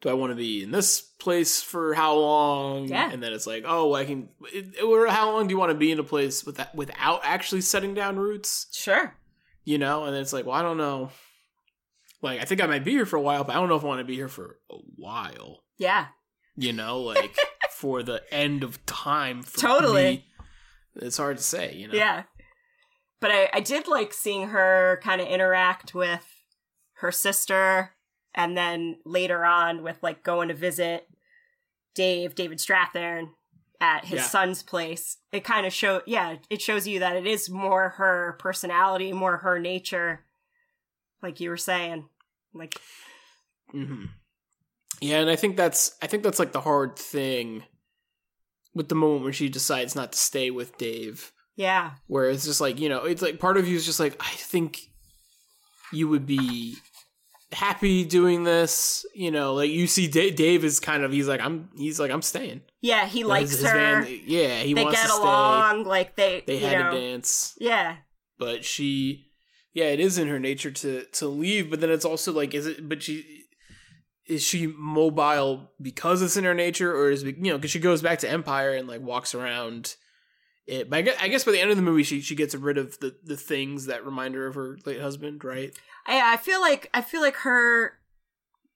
do 0.02 0.10
I 0.10 0.14
want 0.14 0.32
to 0.32 0.36
be 0.36 0.64
in 0.64 0.72
this 0.72 1.02
place 1.02 1.62
for 1.62 1.94
how 1.94 2.16
long? 2.16 2.88
Yeah. 2.88 3.12
And 3.12 3.22
then 3.22 3.34
it's 3.34 3.46
like, 3.48 3.64
oh, 3.68 3.94
I 3.94 4.06
can. 4.06 4.30
It, 4.54 4.82
or 4.82 5.08
how 5.08 5.32
long 5.32 5.48
do 5.48 5.54
you 5.54 5.60
want 5.60 5.72
to 5.72 5.78
be 5.78 5.92
in 5.92 6.00
a 6.00 6.04
place 6.04 6.46
with 6.46 6.58
that, 6.58 6.74
without 6.74 7.22
actually 7.24 7.62
setting 7.62 7.94
down 7.94 8.18
roots? 8.18 8.68
sure. 8.72 9.16
You 9.66 9.78
know, 9.78 10.06
and 10.06 10.16
it's 10.16 10.34
like, 10.34 10.46
well, 10.46 10.56
I 10.56 10.62
don't 10.64 10.78
know. 10.78 11.12
Like, 12.22 12.42
I 12.42 12.46
think 12.46 12.62
I 12.62 12.66
might 12.66 12.84
be 12.84 12.92
here 12.92 13.06
for 13.06 13.18
a 13.18 13.22
while, 13.22 13.44
but 13.44 13.56
I 13.56 13.60
don't 13.60 13.70
know 13.70 13.76
if 13.76 13.84
I 13.84 13.88
want 13.88 14.00
to 14.00 14.06
be 14.06 14.16
here 14.16 14.28
for 14.30 14.58
a 14.72 14.76
while. 14.96 15.64
Yeah. 15.78 16.08
You 16.62 16.74
know, 16.74 17.00
like 17.00 17.36
for 17.72 18.04
the 18.04 18.22
end 18.34 18.64
of 18.64 18.86
time. 18.86 19.44
For 19.44 19.60
Totally. 19.62 20.04
me. 20.04 20.26
It's 20.96 21.18
hard 21.18 21.38
to 21.38 21.44
say. 21.44 21.74
You 21.76 21.88
know. 21.88 21.94
Yeah. 21.94 22.24
But 23.22 23.32
I, 23.32 23.50
I 23.54 23.60
did 23.60 23.88
like 23.88 24.14
seeing 24.14 24.48
her 24.50 25.00
kind 25.04 25.20
of 25.22 25.28
interact 25.28 25.94
with 25.94 26.26
her 26.96 27.12
sister 27.12 27.92
and 28.34 28.58
then 28.58 28.98
later 29.06 29.44
on 29.46 29.84
with 29.84 29.98
like 30.02 30.24
going 30.24 30.48
to 30.50 30.54
visit 30.54 31.08
Dave, 31.96 32.36
David 32.36 32.60
Strathairn 32.60 33.30
at 33.82 34.06
his 34.06 34.20
Yeah. 34.20 34.28
son's 34.28 34.64
place. 34.64 35.18
It 35.32 35.44
kind 35.44 35.66
of 35.66 35.74
show 35.74 36.02
yeah, 36.06 36.38
it 36.50 36.62
shows 36.62 36.88
you 36.88 37.00
that 37.00 37.16
it 37.18 37.26
is 37.28 37.50
more 37.50 37.90
her 37.90 38.36
personality, 38.40 39.12
more 39.14 39.38
her 39.38 39.60
nature. 39.60 40.26
Like 41.22 41.40
you 41.40 41.50
were 41.50 41.58
saying. 41.58 42.08
Like 42.54 42.76
hmm 43.72 44.06
Yeah, 45.02 45.20
and 45.20 45.30
I 45.30 45.36
think 45.36 45.56
that's 45.58 45.96
I 46.02 46.08
think 46.08 46.24
that's 46.24 46.40
like 46.40 46.52
the 46.52 46.62
hard 46.62 46.98
thing 46.98 47.64
with 48.74 48.90
the 48.90 48.96
moment 48.96 49.24
when 49.24 49.34
she 49.34 49.50
decides 49.50 49.96
not 49.96 50.12
to 50.12 50.18
stay 50.18 50.52
with 50.52 50.78
Dave, 50.78 51.32
yeah. 51.56 51.92
where 52.08 52.30
it's 52.30 52.46
just 52.46 52.62
like 52.62 52.80
you 52.80 52.90
know, 52.90 53.06
it's 53.06 53.22
like 53.22 53.40
part 53.40 53.58
of 53.58 53.68
you 53.68 53.76
is 53.76 53.86
just 53.86 54.00
like 54.00 54.16
I 54.20 54.30
think 54.30 54.80
you 55.92 56.08
would 56.08 56.26
be 56.26 56.76
happy 57.52 58.06
doing 58.06 58.44
this, 58.44 59.06
you 59.16 59.32
know, 59.32 59.56
like 59.56 59.72
you 59.72 59.88
see 59.88 60.08
Da- 60.08 60.30
Dave 60.32 60.64
is 60.64 60.80
kind 60.80 61.04
of 61.04 61.12
he's 61.12 61.28
like 61.28 61.42
I'm 61.42 61.70
he's 61.78 62.00
like 62.00 62.12
I'm 62.12 62.22
staying. 62.22 62.62
Yeah, 62.82 63.06
he 63.08 63.24
Like, 63.24 63.42
likes 63.42 63.52
his- 63.52 63.62
his 63.62 63.70
her. 63.72 63.78
van- 64.04 64.20
yeah, 64.26 64.60
he 64.60 64.74
they 64.74 64.84
wants 64.84 65.00
get 65.00 65.08
to 65.08 65.14
stay. 65.14 65.22
along, 65.22 65.84
like 65.86 66.16
they 66.16 66.44
They 66.46 66.60
you 66.60 66.66
had 66.68 66.80
know. 66.80 66.92
a 66.92 67.00
dance. 67.00 67.56
Yeah. 67.60 67.98
but 68.38 68.64
she 68.66 69.26
yeah 69.74 69.86
it 69.86 70.00
is 70.00 70.18
in 70.18 70.28
her 70.28 70.40
nature 70.40 70.72
to 70.72 71.04
to 71.12 71.28
leave 71.28 71.70
but 71.70 71.80
then 71.82 71.90
it's 71.92 72.06
also 72.06 72.32
like 72.34 72.54
is 72.54 72.66
it 72.68 72.88
but 72.90 73.04
she 73.04 73.39
is 74.30 74.44
she 74.44 74.68
mobile 74.68 75.72
because 75.82 76.22
it's 76.22 76.38
in 76.38 76.44
her 76.44 76.54
nature 76.54 76.96
or 76.96 77.10
is 77.10 77.24
you 77.24 77.34
know 77.34 77.58
because 77.58 77.72
she 77.72 77.80
goes 77.80 78.02
back 78.02 78.20
to 78.20 78.30
empire 78.30 78.74
and 78.74 78.88
like 78.88 79.02
walks 79.02 79.34
around 79.34 79.96
it. 80.68 80.90
But 80.90 80.98
I 80.98 81.02
guess, 81.02 81.18
I 81.20 81.28
guess 81.28 81.44
by 81.44 81.52
the 81.52 81.60
end 81.60 81.72
of 81.72 81.78
the 81.78 81.84
movie 81.84 82.04
she 82.04 82.22
she 82.22 82.36
gets 82.36 82.54
rid 82.56 82.78
of 82.78 83.00
the 83.00 83.16
the 83.24 83.36
things 83.36 83.88
that 83.88 84.06
remind 84.06 84.36
her 84.36 84.46
of 84.46 84.56
her 84.56 84.78
late 84.86 85.02
husband 85.02 85.44
right? 85.44 85.76
I 86.06 86.34
I 86.34 86.38
feel 86.38 86.62
like 86.62 86.90
I 86.94 87.02
feel 87.02 87.22
like 87.22 87.38
her 87.38 87.94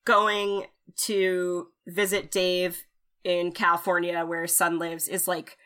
going 0.05 0.65
to 0.95 1.67
visit 1.87 2.31
Dave 2.31 2.83
in 3.23 3.51
California 3.51 4.25
where 4.25 4.41
his 4.41 4.57
son 4.57 4.79
lives 4.79 5.07
is 5.07 5.27
like 5.27 5.57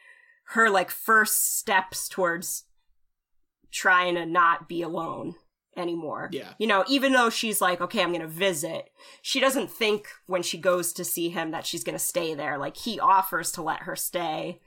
her 0.50 0.70
like 0.70 0.92
first 0.92 1.58
steps 1.58 2.08
towards 2.10 2.66
trying 3.72 4.16
to 4.16 4.26
not 4.26 4.68
be 4.68 4.82
alone 4.82 5.36
anymore. 5.78 6.30
Yeah. 6.32 6.54
You 6.58 6.68
know, 6.68 6.84
even 6.88 7.14
though 7.14 7.30
she's 7.30 7.62
like, 7.62 7.82
okay, 7.82 8.02
I'm 8.02 8.10
going 8.10 8.22
to 8.22 8.28
visit, 8.28 8.90
she 9.22 9.40
doesn't 9.40 9.72
think 9.72 10.08
when 10.26 10.44
she 10.44 10.58
goes 10.58 10.94
to 10.94 11.04
see 11.04 11.30
him 11.30 11.52
that 11.52 11.66
she's 11.66 11.84
going 11.84 11.98
to 11.98 12.04
stay 12.04 12.34
there. 12.34 12.58
Like 12.58 12.78
he 12.78 13.00
offers 13.00 13.52
to 13.54 13.62
let 13.62 13.84
her 13.84 13.96
stay 13.96 14.60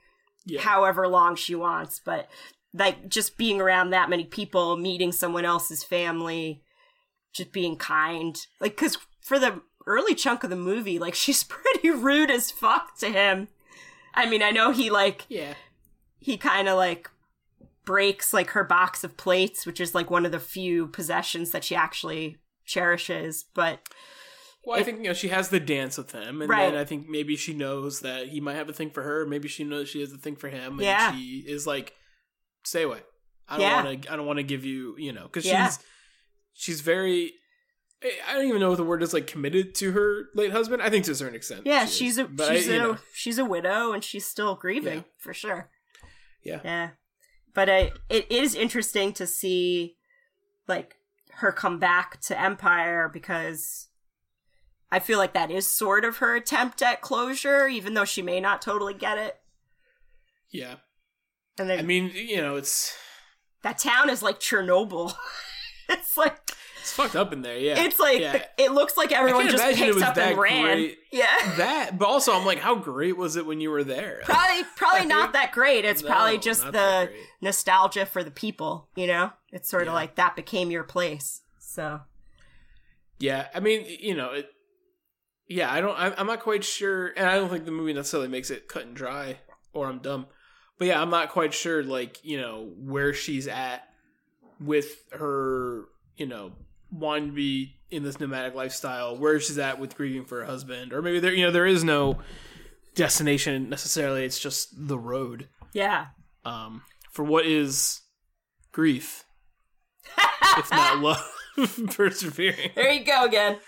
yeah 0.47 0.63
however 0.63 1.07
long 1.07 1.37
she 1.37 1.55
wants, 1.55 2.01
but 2.03 2.29
like 2.73 3.09
just 3.09 3.37
being 3.37 3.61
around 3.61 3.91
that 3.91 4.11
many 4.11 4.25
people, 4.25 4.77
meeting 4.77 5.13
someone 5.13 5.45
else's 5.45 5.85
family, 5.85 6.63
just 7.33 7.53
being 7.53 7.77
kind. 7.77 8.39
Like, 8.61 8.77
cause 8.77 8.97
for 9.21 9.39
the 9.39 9.61
early 9.87 10.15
chunk 10.15 10.45
of 10.45 10.51
the 10.51 10.57
movie, 10.57 10.99
like 10.99 11.15
she's 11.17 11.45
pretty 11.45 11.91
rude 11.91 12.31
as 12.31 12.51
fuck 12.51 12.99
to 12.99 13.09
him. 13.09 13.49
I 14.15 14.29
mean, 14.29 14.43
I 14.43 14.51
know 14.51 14.71
he 14.71 14.91
like, 14.91 15.27
yeah 15.29 15.55
he 16.21 16.37
kind 16.37 16.69
of 16.69 16.77
like 16.77 17.11
breaks 17.91 18.33
like 18.33 18.51
her 18.51 18.63
box 18.63 19.03
of 19.03 19.17
plates, 19.17 19.67
which 19.67 19.81
is 19.81 19.95
like 19.95 20.11
one 20.11 20.25
of 20.25 20.31
the 20.33 20.39
few 20.39 20.87
possessions 20.87 21.51
that 21.51 21.65
she 21.65 21.75
actually 21.75 22.37
cherishes, 22.65 23.45
but 23.55 23.81
well 24.65 24.77
i 24.77 24.81
It- 24.81 24.85
think 24.85 24.99
you 24.99 25.05
know 25.05 25.13
she 25.13 25.29
has 25.29 25.49
the 25.49 25.59
dance 25.59 25.97
with 25.99 26.13
him 26.13 26.41
and 26.43 26.49
Right. 26.51 26.71
then 26.71 26.77
i 26.81 26.85
think 26.85 27.09
maybe 27.09 27.35
she 27.35 27.55
knows 27.55 28.01
that 28.01 28.29
he 28.29 28.41
might 28.41 28.55
have 28.57 28.69
a 28.69 28.73
thing 28.75 28.91
for 28.91 29.03
her 29.03 29.25
maybe 29.27 29.49
she 29.49 29.65
knows 29.65 29.89
she 29.89 30.01
has 30.03 30.13
a 30.13 30.19
thing 30.19 30.37
for 30.37 30.49
him 30.51 30.75
and 30.75 30.83
Yeah. 30.83 31.13
she 31.17 31.43
is 31.49 31.67
like 31.67 31.95
stay 32.63 32.83
away 32.83 33.01
i 33.49 33.55
don't 33.57 33.63
Yeah. 33.67 33.83
want 33.85 34.03
to 34.03 34.13
i 34.13 34.17
don't 34.17 34.27
want 34.27 34.37
to 34.37 34.43
give 34.45 34.65
you 34.67 34.95
you 34.99 35.13
know 35.15 35.23
because 35.25 35.47
Yeah. 35.47 35.67
she's 35.69 35.79
she's 36.53 36.81
very 36.83 37.33
I 38.29 38.33
don't 38.35 38.47
even 38.47 38.61
know 38.61 38.69
what 38.71 38.77
the 38.79 38.85
word 38.85 39.03
is 39.03 39.13
like 39.15 39.27
committed 39.27 39.75
to 39.77 39.93
her 39.93 40.27
late 40.35 40.53
husband. 40.53 40.81
I 40.83 40.89
think 40.89 41.05
to 41.07 41.11
a 41.11 41.15
certain 41.15 41.35
extent. 41.35 41.63
yeah, 41.67 41.81
she 41.85 41.91
is. 41.91 41.97
she's 41.97 42.19
a 42.19 42.25
But 42.25 42.49
she's 42.57 42.67
you 42.67 42.75
a 42.75 42.79
know, 42.79 42.99
she's 43.13 43.37
a 43.39 43.45
widow 43.45 43.93
and 43.93 44.03
she's 44.03 44.27
still 44.27 44.55
grieving 44.57 45.05
for 45.19 45.35
sure. 45.35 45.69
Yeah. 46.43 46.61
Yeah. 46.65 46.91
But 47.61 47.69
I, 47.69 47.93
it 48.09 48.33
is 48.33 48.55
interesting 48.55 49.13
to 49.13 49.27
see 49.27 49.99
like 50.67 50.95
her 51.33 51.53
come 51.53 51.79
back 51.79 52.19
to 52.23 52.41
Empire 52.41 53.07
because 53.13 53.89
I 54.91 54.99
feel 54.99 55.19
like 55.19 55.35
that 55.35 55.51
is 55.51 55.67
sort 55.67 56.07
of 56.07 56.17
her 56.17 56.35
attempt 56.35 56.81
at 56.81 57.03
closure, 57.03 57.69
even 57.69 57.93
though 57.93 58.07
she 58.07 58.23
may 58.23 58.41
not 58.41 58.63
totally 58.63 58.95
get 58.95 59.19
it. 59.19 59.41
yeah. 60.51 60.77
And 61.59 61.69
then 61.69 61.81
I 61.81 61.83
mean, 61.83 62.11
you 62.15 62.39
know, 62.39 62.57
it's 62.57 62.97
that 63.63 63.77
town 63.77 64.09
is 64.09 64.23
like 64.23 64.41
Chernobyl. 64.41 65.13
it's 65.99 66.17
like 66.17 66.53
it's 66.81 66.93
fucked 66.93 67.17
up 67.17 67.33
in 67.33 67.43
there. 67.43 67.59
Yeah, 67.59 67.83
it's 67.85 67.99
like 67.99 68.21
yeah. 68.21 68.45
it 68.57 68.73
looks 68.73 68.97
like 68.97 69.13
everyone 69.13 69.49
just 69.49 69.63
picked 69.63 69.95
was 69.95 70.03
up 70.03 70.17
and 70.17 70.39
ran. 70.39 70.63
great. 70.63 70.99
Yeah. 71.13 71.27
that. 71.59 71.99
But 71.99 72.09
also, 72.09 72.33
I'm 72.33 72.47
like, 72.47 72.59
how 72.59 72.75
great 72.75 73.17
was 73.17 73.37
it 73.37 73.45
when 73.45 73.61
you 73.61 73.71
were 73.71 73.85
there? 73.85 74.21
Probably 74.25 74.65
probably 74.77 75.07
not 75.07 75.33
that 75.35 75.53
great. 75.53 75.85
It's 75.85 76.03
No, 76.03 76.09
probably 76.09 76.39
just 76.39 76.63
the 76.73 77.11
nostalgia 77.41 78.07
for 78.07 78.25
the 78.25 78.31
people, 78.31 78.89
you 78.97 79.07
know? 79.07 79.33
It's 79.53 79.69
sort 79.69 79.89
of 79.89 79.95
like 79.95 80.15
that 80.15 80.37
became 80.37 80.71
your 80.71 80.85
place. 80.85 81.43
So 81.59 82.01
Yeah, 83.19 83.49
I 83.55 83.61
mean, 83.61 83.85
you 83.87 84.15
know, 84.15 84.33
it. 84.33 84.49
Yeah, 85.49 85.73
I 85.73 85.81
don't. 85.81 85.97
I'm 85.99 86.29
not 86.29 86.41
quite 86.41 86.63
sure, 86.63 87.09
and 87.09 87.27
I 87.27 87.35
don't 87.35 87.51
think 87.51 87.65
the 87.65 87.73
movie 87.73 87.93
necessarily 87.93 88.29
makes 88.29 88.51
it 88.51 88.69
cut 88.69 88.85
and 88.85 88.95
dry, 88.95 89.39
or 89.73 89.89
I'm 89.89 89.99
dumb. 89.99 90.27
But 90.79 90.87
yeah, 90.87 91.03
I'm 91.03 91.11
not 91.11 91.31
quite 91.31 91.53
sure, 91.53 91.83
like 91.83 92.25
you 92.25 92.41
know, 92.41 92.71
where 92.79 93.13
she's 93.13 93.49
at 93.49 93.90
with 94.61 95.05
her, 95.13 95.85
you 96.17 96.27
know, 96.27 96.53
wanting 96.93 97.29
to 97.29 97.35
be 97.35 97.77
in 97.91 98.03
this 98.03 98.21
nomadic 98.21 98.55
lifestyle, 98.55 99.17
where 99.17 99.41
she's 99.41 99.59
at 99.59 99.81
with 99.81 99.97
grieving 99.97 100.25
for 100.25 100.41
her 100.41 100.47
husband, 100.47 100.93
or 100.93 101.03
maybe 101.03 101.19
there, 101.21 101.33
you 101.33 101.45
know, 101.45 101.51
there 101.51 101.67
is 101.67 101.83
no 101.83 102.19
destination 102.95 103.69
necessarily. 103.69 104.25
It's 104.25 104.39
just 104.39 104.69
the 104.89 104.99
road. 104.99 105.49
yeah. 105.73 106.07
Um, 106.45 106.83
for 107.13 107.23
what 107.23 107.45
is 107.45 108.01
grief, 108.73 109.25
if 110.57 110.71
not 110.71 110.99
love, 111.03 111.31
persevering. 111.91 112.71
There 112.75 112.91
you 112.91 113.05
go 113.05 113.25
again. 113.25 113.59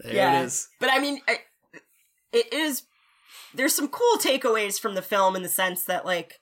There 0.00 0.14
yeah. 0.14 0.40
it 0.40 0.46
is. 0.46 0.68
But 0.80 0.90
I 0.92 0.98
mean, 0.98 1.20
I, 1.28 1.38
it 2.32 2.52
is. 2.52 2.82
There's 3.54 3.74
some 3.74 3.88
cool 3.88 4.18
takeaways 4.18 4.80
from 4.80 4.94
the 4.94 5.02
film 5.02 5.36
in 5.36 5.42
the 5.42 5.48
sense 5.48 5.84
that, 5.84 6.04
like, 6.04 6.40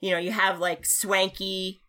you 0.00 0.10
know, 0.10 0.18
you 0.18 0.32
have 0.32 0.58
like 0.58 0.82
Swankie, 0.82 1.80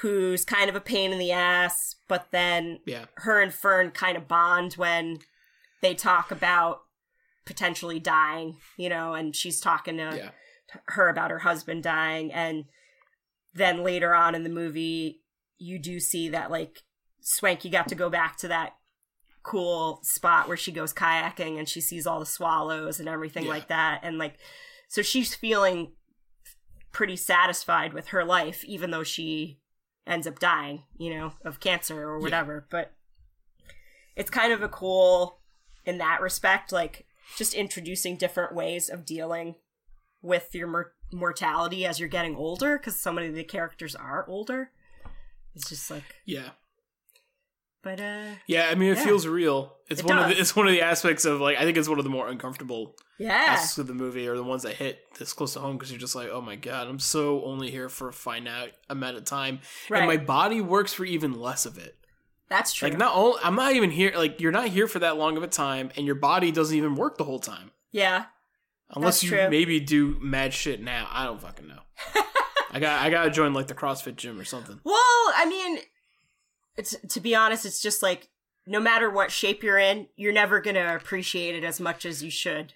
who's 0.00 0.44
kind 0.44 0.70
of 0.70 0.76
a 0.76 0.80
pain 0.80 1.12
in 1.12 1.18
the 1.18 1.32
ass, 1.32 1.96
but 2.06 2.28
then 2.30 2.80
Yeah. 2.86 3.06
her 3.16 3.40
and 3.40 3.52
Fern 3.52 3.90
kind 3.90 4.16
of 4.16 4.28
bond 4.28 4.74
when 4.74 5.18
they 5.80 5.94
talk 5.94 6.30
about 6.30 6.82
potentially 7.44 7.98
dying, 7.98 8.58
you 8.76 8.88
know, 8.88 9.14
and 9.14 9.34
she's 9.34 9.60
talking 9.60 9.96
to 9.96 10.16
Yeah. 10.16 10.30
her 10.88 11.08
about 11.08 11.30
her 11.30 11.38
husband 11.40 11.82
dying 11.82 12.30
and 12.32 12.66
then 13.54 13.82
later 13.82 14.14
on 14.14 14.34
in 14.34 14.44
the 14.44 14.50
movie 14.50 15.22
you 15.56 15.78
do 15.78 15.98
see 15.98 16.28
that 16.28 16.50
like 16.50 16.82
Swankie 17.22 17.72
got 17.72 17.88
to 17.88 17.94
go 17.94 18.10
back 18.10 18.36
to 18.38 18.48
that 18.48 18.74
cool 19.42 19.98
spot 20.02 20.46
where 20.46 20.56
she 20.58 20.70
goes 20.70 20.92
kayaking 20.92 21.58
and 21.58 21.66
she 21.68 21.80
sees 21.80 22.06
all 22.06 22.20
the 22.20 22.26
swallows 22.26 23.00
and 23.00 23.08
everything 23.08 23.44
Yeah. 23.44 23.50
like 23.50 23.68
that 23.68 24.00
and 24.04 24.18
like 24.18 24.36
so 24.88 25.00
she's 25.02 25.34
feeling 25.34 25.92
pretty 26.92 27.16
satisfied 27.16 27.92
with 27.94 28.08
her 28.08 28.24
life 28.24 28.62
even 28.64 28.90
though 28.90 29.02
she 29.04 29.58
ends 30.08 30.26
up 30.26 30.38
dying, 30.38 30.82
you 30.96 31.14
know, 31.14 31.32
of 31.44 31.60
cancer 31.60 32.02
or 32.02 32.18
whatever, 32.18 32.66
but 32.70 32.92
it's 34.16 34.30
kind 34.30 34.52
of 34.52 34.62
a 34.62 34.68
cool 34.68 35.38
in 35.84 35.98
that 35.98 36.20
respect 36.20 36.72
like 36.72 37.06
just 37.36 37.54
introducing 37.54 38.16
different 38.16 38.54
ways 38.54 38.88
of 38.88 39.04
dealing 39.04 39.54
with 40.22 40.54
your 40.54 40.66
mor- 40.66 40.92
mortality 41.12 41.86
as 41.86 42.00
you're 42.00 42.08
getting 42.08 42.34
older 42.34 42.78
because 42.78 42.96
so 42.96 43.12
many 43.12 43.28
of 43.28 43.34
the 43.34 43.44
characters 43.44 43.94
are 43.94 44.26
older. 44.28 44.70
It's 45.54 45.68
just 45.68 45.90
like, 45.90 46.04
Yeah. 46.24 46.50
But 47.88 48.00
uh, 48.00 48.34
Yeah, 48.46 48.68
I 48.70 48.74
mean, 48.74 48.92
it 48.92 48.98
Yeah. 48.98 49.04
feels 49.04 49.26
real. 49.26 49.76
It's 49.88 50.00
It 50.00 50.06
one 50.06 50.18
of 50.18 50.28
the, 50.28 50.38
it's 50.38 50.54
one 50.54 50.66
of 50.66 50.72
the 50.72 50.82
aspects 50.82 51.24
of 51.24 51.40
like 51.40 51.56
I 51.56 51.64
think 51.64 51.78
it's 51.78 51.88
one 51.88 51.98
of 51.98 52.04
the 52.04 52.10
more 52.10 52.28
uncomfortable 52.28 52.94
yeah, 53.18 53.32
aspects 53.32 53.78
of 53.78 53.86
the 53.86 53.94
movie, 53.94 54.28
or 54.28 54.36
the 54.36 54.44
ones 54.44 54.62
that 54.64 54.74
hit 54.74 55.00
this 55.18 55.32
close 55.32 55.54
to 55.54 55.60
home 55.60 55.76
because 55.76 55.90
you're 55.90 55.98
just 55.98 56.14
like, 56.14 56.28
oh 56.30 56.42
my 56.42 56.56
god, 56.56 56.86
I'm 56.88 56.98
so 56.98 57.42
only 57.44 57.70
here 57.70 57.88
for 57.88 58.08
a 58.08 58.12
finite 58.12 58.74
amount 58.90 59.16
of 59.16 59.24
time, 59.24 59.60
right. 59.88 60.00
and 60.00 60.06
my 60.06 60.18
body 60.18 60.60
works 60.60 60.92
for 60.92 61.06
even 61.06 61.40
less 61.40 61.64
of 61.64 61.78
it. 61.78 61.96
That's 62.50 62.72
true. 62.74 62.88
Like 62.90 62.98
not 62.98 63.14
only 63.16 63.40
I'm 63.42 63.54
not 63.54 63.74
even 63.74 63.90
here. 63.90 64.12
Like 64.14 64.40
you're 64.40 64.52
not 64.52 64.68
here 64.68 64.86
for 64.86 64.98
that 64.98 65.16
long 65.16 65.36
of 65.38 65.42
a 65.42 65.48
time, 65.48 65.90
and 65.96 66.04
your 66.04 66.14
body 66.14 66.52
doesn't 66.52 66.76
even 66.76 66.94
work 66.94 67.16
the 67.16 67.24
whole 67.24 67.40
time 67.40 67.70
yeah, 67.90 68.26
unless 68.90 69.22
you 69.24 69.30
true. 69.30 69.48
maybe 69.48 69.80
do 69.80 70.18
mad 70.20 70.52
shit 70.52 70.82
now. 70.82 71.08
I 71.10 71.24
don't 71.24 71.40
fucking 71.40 71.66
know. 71.66 71.80
I 72.70 72.80
got 72.80 73.00
I 73.00 73.08
gotta 73.08 73.30
join 73.30 73.54
like 73.54 73.68
the 73.68 73.74
CrossFit 73.74 74.16
gym 74.16 74.38
or 74.38 74.44
something. 74.44 74.78
Well, 74.84 74.94
I 75.34 75.46
mean, 75.48 75.78
it's 76.78 76.96
to 77.10 77.20
be 77.20 77.34
honest, 77.34 77.66
it's 77.66 77.82
just 77.82 78.02
like 78.02 78.30
no 78.66 78.80
matter 78.80 79.10
what 79.10 79.30
shape 79.32 79.62
you're 79.62 79.78
in, 79.78 80.06
you're 80.16 80.32
never 80.32 80.60
gonna 80.60 80.94
appreciate 80.94 81.54
it 81.54 81.64
as 81.64 81.80
much 81.80 82.06
as 82.06 82.22
you 82.22 82.30
should. 82.30 82.72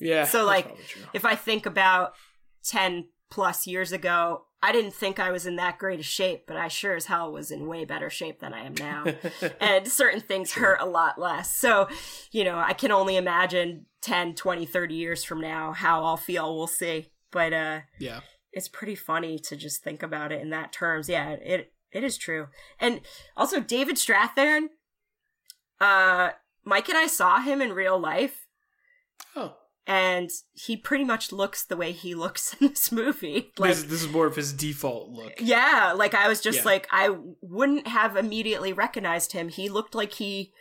Yeah. 0.00 0.24
So, 0.24 0.46
like. 0.46 0.74
If 1.12 1.24
I 1.24 1.34
think 1.34 1.66
about 1.66 2.14
ten 2.62 3.08
plus 3.30 3.66
years 3.66 3.92
ago, 3.92 4.44
I 4.62 4.72
didn't 4.72 4.94
think 4.94 5.18
I 5.18 5.30
was 5.30 5.46
in 5.46 5.56
that 5.56 5.78
great 5.78 6.00
a 6.00 6.04
shape, 6.04 6.44
but 6.46 6.56
I 6.56 6.68
sure 6.68 6.94
as 6.94 7.06
hell 7.06 7.32
was 7.32 7.50
in 7.50 7.66
way 7.66 7.84
better 7.84 8.10
shape 8.10 8.40
than 8.40 8.52
I 8.52 8.64
am 8.64 8.74
now. 8.74 9.04
and 9.60 9.88
certain 9.88 10.20
things 10.20 10.52
hurt 10.52 10.80
a 10.80 10.86
lot 10.86 11.18
less. 11.18 11.50
So, 11.50 11.88
you 12.30 12.44
know, 12.44 12.58
I 12.58 12.74
can 12.74 12.92
only 12.92 13.16
imagine 13.16 13.86
10, 14.02 14.34
20, 14.34 14.66
30 14.66 14.94
years 14.94 15.24
from 15.24 15.40
now 15.40 15.72
how 15.72 16.04
I'll 16.04 16.16
feel. 16.16 16.56
We'll 16.56 16.66
see. 16.66 17.10
But 17.30 17.52
uh 17.52 17.80
yeah. 17.98 18.20
it's 18.52 18.68
pretty 18.68 18.96
funny 18.96 19.38
to 19.38 19.56
just 19.56 19.82
think 19.82 20.02
about 20.02 20.30
it 20.30 20.42
in 20.42 20.50
that 20.50 20.72
terms. 20.72 21.08
Yeah, 21.08 21.30
it 21.30 21.72
it 21.92 22.04
is 22.04 22.16
true. 22.18 22.48
And 22.78 23.00
also 23.36 23.60
David 23.60 23.96
Strathairn, 23.96 24.66
uh 25.80 26.30
Mike 26.64 26.88
and 26.88 26.98
I 26.98 27.06
saw 27.06 27.40
him 27.40 27.60
in 27.62 27.72
real 27.72 27.98
life 27.98 28.46
Oh, 29.36 29.54
and 29.86 30.30
he 30.52 30.76
pretty 30.76 31.04
much 31.04 31.32
looks 31.32 31.64
the 31.64 31.76
way 31.76 31.92
he 31.92 32.14
looks 32.24 32.54
in 32.60 32.68
this 32.68 32.90
movie. 32.92 33.52
Like 33.58 33.70
this, 33.74 33.82
this 33.84 34.02
is 34.02 34.08
more 34.08 34.26
of 34.26 34.36
his 34.36 34.52
default 34.52 35.10
look. 35.10 35.32
yeah, 35.38 35.92
like 35.96 36.14
I 36.14 36.28
was 36.28 36.40
just 36.40 36.58
Yeah. 36.60 36.64
like 36.64 36.88
I 36.90 37.16
wouldn't 37.40 37.86
have 37.86 38.16
immediately 38.16 38.72
recognized 38.72 39.32
him. 39.32 39.48
He 39.48 39.68
looked 39.68 39.94
like 39.94 40.14
he 40.14 40.52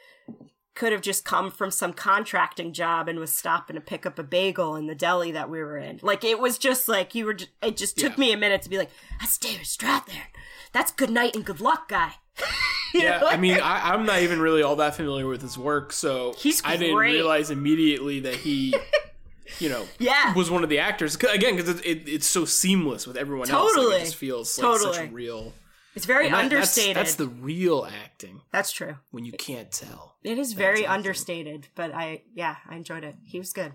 could 0.79 0.93
have 0.93 1.01
just 1.01 1.25
come 1.25 1.51
from 1.51 1.69
some 1.71 1.91
contracting 1.93 2.71
job 2.73 3.07
and 3.09 3.19
was 3.19 3.35
stopping 3.35 3.75
to 3.75 3.81
pick 3.81 4.05
up 4.05 4.17
a 4.17 4.23
bagel 4.23 4.75
in 4.77 4.87
the 4.87 4.95
deli 4.95 5.31
that 5.31 5.49
we 5.49 5.59
were 5.59 5.77
in. 5.77 5.99
Like 6.01 6.23
it 6.23 6.39
was 6.39 6.57
just 6.57 6.87
like 6.87 7.13
you 7.13 7.25
were. 7.25 7.33
Just, 7.33 7.51
it 7.61 7.77
just 7.77 7.97
took 7.97 8.13
Yeah. 8.13 8.19
me 8.21 8.31
a 8.31 8.37
minute 8.37 8.61
to 8.63 8.69
be 8.69 8.77
like, 8.77 8.89
"That's 9.19 9.37
David 9.37 9.65
Strathairn. 9.65 10.31
That's 10.71 10.91
good 10.91 11.09
night 11.09 11.35
and 11.35 11.43
good 11.45 11.59
luck, 11.61 11.89
guy." 11.89 12.13
Yeah. 12.91 13.21
I 13.23 13.37
mean, 13.37 13.59
I, 13.59 13.93
I'm 13.93 14.07
not 14.07 14.23
even 14.23 14.41
really 14.41 14.63
all 14.63 14.77
that 14.77 14.95
familiar 14.95 15.27
with 15.27 15.43
his 15.43 15.59
work, 15.59 15.93
so 15.93 16.33
He's 16.39 16.59
I 16.65 16.75
didn't 16.75 16.95
great. 16.95 17.11
realize 17.13 17.51
immediately 17.51 18.21
that 18.21 18.33
he, 18.33 18.73
you 19.59 19.69
know, 19.69 19.85
yeah, 19.99 20.33
was 20.33 20.49
one 20.49 20.63
of 20.63 20.69
the 20.69 20.79
actors 20.79 21.13
Again, 21.15 21.55
because 21.55 21.69
it, 21.81 21.85
it, 21.85 22.09
it's 22.09 22.25
so 22.25 22.45
seamless 22.45 23.05
with 23.05 23.15
everyone 23.15 23.47
else, 23.47 23.75
like, 23.75 23.75
Totally. 23.75 23.95
it 23.97 24.05
just 24.05 24.15
feels 24.15 24.57
like 24.57 24.79
such 24.79 24.85
Totally. 24.95 25.09
real. 25.09 25.53
It's 25.95 26.05
very 26.05 26.25
and 26.25 26.33
that- 26.33 26.49
that's- 26.49 26.53
understated. 26.77 26.95
That's, 26.97 27.15
the 27.15 27.27
real 27.27 27.87
acting 28.03 28.41
That's 28.51 28.71
true. 28.71 28.97
when 29.11 29.25
you 29.25 29.31
can't 29.33 29.71
tell. 29.71 30.17
It 30.23 30.37
is 30.37 30.53
very 30.53 30.79
acting. 30.85 30.87
understated, 30.89 31.67
but 31.75 31.93
I 31.93 32.23
yeah, 32.33 32.57
I 32.69 32.75
enjoyed 32.75 33.03
it. 33.03 33.15
He 33.23 33.39
was 33.39 33.51
good. 33.53 33.73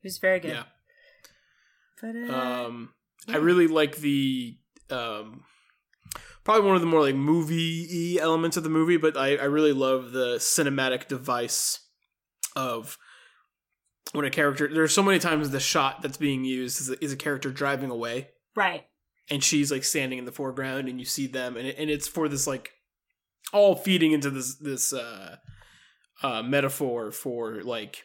He 0.00 0.06
was 0.06 0.18
very 0.18 0.40
good. 0.40 0.52
Yeah. 0.52 0.64
But 2.00 2.16
uh, 2.16 2.64
Um, 2.66 2.94
I 3.28 3.36
really 3.36 3.66
like 3.68 3.96
the 3.96 4.56
um, 4.88 5.44
probably 6.44 6.66
one 6.66 6.74
of 6.74 6.80
the 6.80 6.86
more 6.86 7.00
like 7.02 7.14
movie 7.14 8.18
elements 8.18 8.56
of 8.56 8.62
the 8.62 8.70
movie, 8.70 8.96
but 8.96 9.16
I, 9.16 9.36
I 9.36 9.44
really 9.44 9.72
love 9.72 10.12
the 10.12 10.36
cinematic 10.36 11.06
device 11.08 11.80
of 12.56 12.96
when 14.12 14.24
a 14.24 14.30
character. 14.30 14.66
There's 14.72 14.94
so 14.94 15.02
many 15.02 15.18
times 15.18 15.50
the 15.50 15.60
shot 15.60 16.00
that's 16.02 16.16
being 16.16 16.44
used 16.44 16.80
is 16.80 16.90
a, 16.90 17.04
is 17.04 17.12
a 17.12 17.16
character 17.16 17.50
driving 17.50 17.90
away, 17.90 18.28
right. 18.56 18.84
And 19.30 19.42
she's 19.44 19.70
like 19.70 19.84
standing 19.84 20.18
in 20.18 20.24
the 20.24 20.32
foreground, 20.32 20.88
and 20.88 20.98
you 20.98 21.04
see 21.06 21.26
them, 21.26 21.56
and 21.56 21.66
it, 21.68 21.76
and 21.78 21.88
it's 21.90 22.08
for 22.08 22.28
this 22.28 22.46
like 22.46 22.72
all 23.52 23.74
feeding 23.74 24.12
into 24.12 24.30
this 24.30 24.56
this 24.56 24.92
uh, 24.92 25.36
uh, 26.22 26.42
metaphor 26.42 27.10
for 27.10 27.62
like 27.62 28.04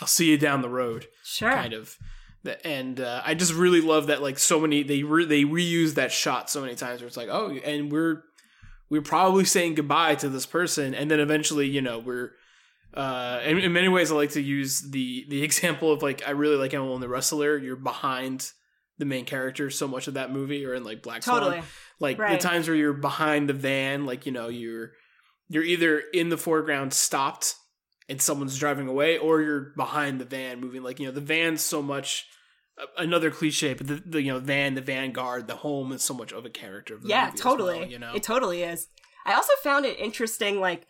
I'll 0.00 0.06
see 0.08 0.30
you 0.30 0.38
down 0.38 0.62
the 0.62 0.68
road 0.68 1.06
Sure. 1.24 1.50
kind 1.50 1.72
of 1.72 1.96
and 2.64 2.98
uh, 3.00 3.22
i 3.24 3.34
just 3.34 3.54
really 3.54 3.80
love 3.80 4.08
that 4.08 4.20
like 4.20 4.36
so 4.36 4.58
many 4.60 4.82
they 4.82 5.04
re- 5.04 5.24
they 5.24 5.44
reuse 5.44 5.94
that 5.94 6.10
shot 6.10 6.50
so 6.50 6.60
many 6.60 6.74
times 6.74 7.00
where 7.00 7.06
it's 7.06 7.16
like 7.16 7.28
oh 7.30 7.50
and 7.64 7.92
we're 7.92 8.24
we're 8.90 9.00
probably 9.00 9.44
saying 9.44 9.74
goodbye 9.76 10.16
to 10.16 10.28
this 10.28 10.44
person 10.44 10.92
and 10.92 11.08
then 11.08 11.20
eventually 11.20 11.68
you 11.68 11.80
know 11.80 12.00
we're 12.00 12.32
uh 12.94 13.40
in, 13.44 13.58
in 13.60 13.72
many 13.72 13.86
ways 13.88 14.10
i 14.10 14.14
like 14.16 14.30
to 14.30 14.42
use 14.42 14.80
the 14.90 15.24
the 15.28 15.42
example 15.48 15.92
of 15.92 16.02
like 16.02 16.22
i 16.26 16.30
really 16.32 16.56
like 16.56 16.72
how 16.72 16.92
in 16.94 17.00
the 17.00 17.08
wrestler 17.08 17.56
you're 17.56 17.76
behind 17.76 18.50
the 18.98 19.04
main 19.04 19.24
character 19.24 19.70
so 19.70 19.88
much 19.88 20.06
of 20.08 20.14
that 20.14 20.30
movie 20.30 20.64
or 20.64 20.74
in 20.74 20.84
like 20.84 21.02
black 21.02 21.22
Swan. 21.22 21.62
Like 21.98 22.18
Right. 22.18 22.32
the 22.40 22.48
times 22.48 22.68
where 22.68 22.76
you're 22.76 22.92
behind 22.92 23.48
the 23.48 23.54
van 23.54 24.06
like 24.06 24.26
you 24.26 24.32
know 24.32 24.48
you're 24.48 24.92
you're 25.48 25.64
either 25.64 25.98
in 26.12 26.28
the 26.28 26.38
foreground 26.38 26.92
stopped 26.94 27.54
and 28.08 28.20
someone's 28.20 28.58
driving 28.58 28.88
away 28.88 29.18
or 29.18 29.40
you're 29.40 29.72
behind 29.76 30.20
the 30.20 30.24
van 30.24 30.60
moving. 30.60 30.82
Like 30.82 31.00
you 31.00 31.06
know 31.06 31.12
the 31.12 31.20
van's 31.20 31.62
so 31.62 31.80
much 31.82 32.26
uh, 32.80 32.86
another 32.98 33.30
cliche 33.30 33.74
but 33.74 33.86
the, 33.86 34.02
the 34.04 34.22
you 34.22 34.32
know 34.32 34.40
van 34.40 34.74
the 34.74 34.80
vanguard 34.80 35.46
the 35.46 35.56
home 35.56 35.92
is 35.92 36.02
so 36.02 36.14
much 36.14 36.32
of 36.32 36.44
a 36.44 36.50
character 36.50 36.94
of 36.94 37.02
the 37.02 37.08
yeah 37.08 37.30
totally 37.36 37.80
well, 37.80 37.88
you 37.88 37.98
know? 37.98 38.12
It 38.14 38.22
totally 38.22 38.62
is. 38.62 38.88
I 39.24 39.34
also 39.34 39.52
found 39.62 39.84
it 39.84 39.98
interesting 39.98 40.58
like 40.60 40.86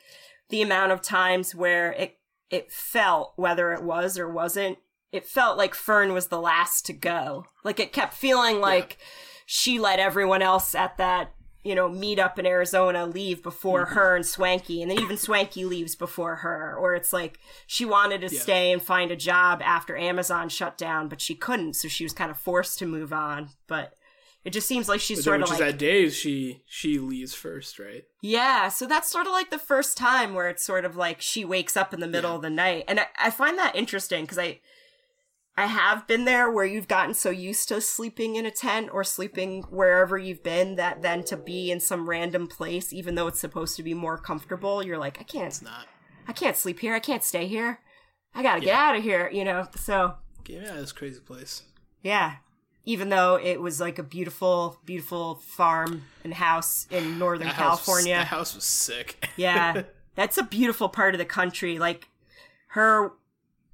the 0.48 0.62
amount 0.62 0.92
of 0.92 1.03
times 1.03 1.55
where 1.55 1.92
it 1.92 2.18
it 2.50 2.70
felt 2.70 3.32
whether 3.36 3.72
it 3.72 3.82
was 3.82 4.18
or 4.18 4.30
wasn't 4.30 4.78
it 5.12 5.26
felt 5.26 5.58
like 5.58 5.74
fern 5.74 6.12
was 6.12 6.28
the 6.28 6.40
last 6.40 6.86
to 6.86 6.92
go 6.92 7.44
like 7.64 7.78
it 7.78 7.92
kept 7.92 8.14
feeling 8.14 8.60
like 8.60 8.98
she 9.46 9.78
let 9.78 9.98
everyone 9.98 10.40
else 10.42 10.74
at 10.74 10.96
that 10.96 11.32
you 11.64 11.74
know 11.74 11.88
meet 11.88 12.18
up 12.18 12.38
in 12.38 12.46
arizona 12.46 13.06
leave 13.06 13.42
before 13.42 13.84
Mm-hmm. 13.84 13.94
her 13.94 14.16
and 14.16 14.24
swankie 14.24 14.82
and 14.82 14.90
then 14.90 14.98
even 15.00 15.16
swankie 15.16 15.66
leaves 15.68 15.94
before 15.94 16.36
her 16.36 16.74
or 16.76 16.94
it's 16.94 17.12
like 17.12 17.38
she 17.66 17.84
wanted 17.84 18.20
to 18.22 18.34
Yeah. 18.34 18.40
stay 18.40 18.72
and 18.72 18.82
find 18.82 19.10
a 19.10 19.16
job 19.16 19.60
after 19.64 19.96
amazon 19.96 20.48
shut 20.48 20.76
down 20.78 21.08
but 21.08 21.20
she 21.20 21.34
couldn't 21.34 21.74
so 21.74 21.86
she 21.88 22.04
was 22.04 22.12
kind 22.12 22.30
of 22.30 22.36
forced 22.38 22.78
to 22.80 22.86
move 22.86 23.12
on 23.12 23.50
but 23.68 23.94
it 24.44 24.50
just 24.52 24.66
seems 24.66 24.88
like 24.88 25.00
she's 25.00 25.18
But 25.18 25.24
sort 25.24 25.42
of 25.42 25.50
like 25.50 25.58
she's 25.58 25.68
at 25.68 25.78
days 25.78 26.16
she 26.16 26.62
she 26.66 26.98
leaves 26.98 27.32
first 27.32 27.78
right 27.78 28.02
yeah, 28.24 28.68
so 28.68 28.86
that's 28.86 29.10
sort 29.10 29.26
of 29.26 29.32
like 29.32 29.50
the 29.50 29.58
first 29.58 29.96
time 29.96 30.32
where 30.34 30.48
it's 30.48 30.64
sort 30.64 30.84
of 30.84 30.96
like 30.96 31.20
she 31.20 31.44
wakes 31.44 31.76
up 31.76 31.92
in 31.94 32.00
the 32.00 32.08
middle 32.08 32.30
Yeah. 32.30 32.36
of 32.36 32.42
the 32.42 32.50
night, 32.50 32.84
and 32.88 32.98
I, 33.00 33.06
I 33.20 33.30
find 33.30 33.58
that 33.58 33.74
interesting 33.76 34.22
because 34.24 34.38
I, 34.38 34.60
I 35.57 35.66
have 35.66 36.07
been 36.07 36.24
there 36.24 36.50
where 36.50 36.64
you've 36.64 36.88
gotten 36.88 37.12
so 37.14 37.28
used 37.30 37.68
to 37.68 37.80
sleeping 37.80 38.36
in 38.36 38.46
a 38.46 38.50
tent 38.50 38.88
or 38.92 39.05
sleeping 39.05 39.62
wherever 39.64 40.16
you've 40.16 40.42
been 40.42 40.76
that 40.76 41.03
then 41.03 41.24
to 41.24 41.36
be 41.36 41.70
in 41.70 41.78
some 41.78 42.09
random 42.09 42.46
place, 42.46 42.92
even 42.92 43.14
though 43.16 43.26
it's 43.26 43.40
supposed 43.40 43.76
to 43.76 43.82
be 43.82 43.92
more 43.92 44.16
comfortable, 44.16 44.82
you're 44.82 44.98
like, 44.98 45.20
I 45.20 45.24
can't, 45.24 45.48
it's 45.48 45.61
not 45.62 45.86
I 46.26 46.32
can't 46.32 46.57
sleep 46.57 46.78
here, 46.80 46.94
I 46.94 47.00
can't 47.00 47.22
stay 47.22 47.46
here, 47.46 47.80
I 48.34 48.42
gotta 48.42 48.61
get 48.62 48.74
out 48.74 48.96
of 48.96 49.03
here, 49.03 49.28
you 49.30 49.44
know. 49.44 49.66
So 49.76 50.14
get 50.44 50.62
me 50.62 50.68
out 50.68 50.74
of 50.76 50.80
this 50.80 50.92
crazy 50.92 51.20
place 51.20 51.62
yeah. 52.03 52.36
Even 52.84 53.11
though 53.11 53.36
it 53.36 53.61
was 53.61 53.80
like 53.80 53.98
a 54.00 54.03
beautiful, 54.03 54.80
beautiful 54.84 55.36
farm 55.36 56.03
and 56.24 56.34
house 56.34 56.86
in 56.90 57.18
Northern 57.18 57.46
that 57.46 57.55
house 57.55 57.78
was- 57.80 57.86
California. 57.86 58.14
that 58.16 58.26
house 58.26 58.55
was 58.55 58.64
sick 58.64 59.28
Yeah. 59.36 59.82
That's 60.14 60.36
a 60.36 60.42
beautiful 60.42 60.88
part 60.88 61.14
of 61.14 61.18
the 61.18 61.24
country. 61.24 61.78
Like 61.78 62.09
her 62.68 63.12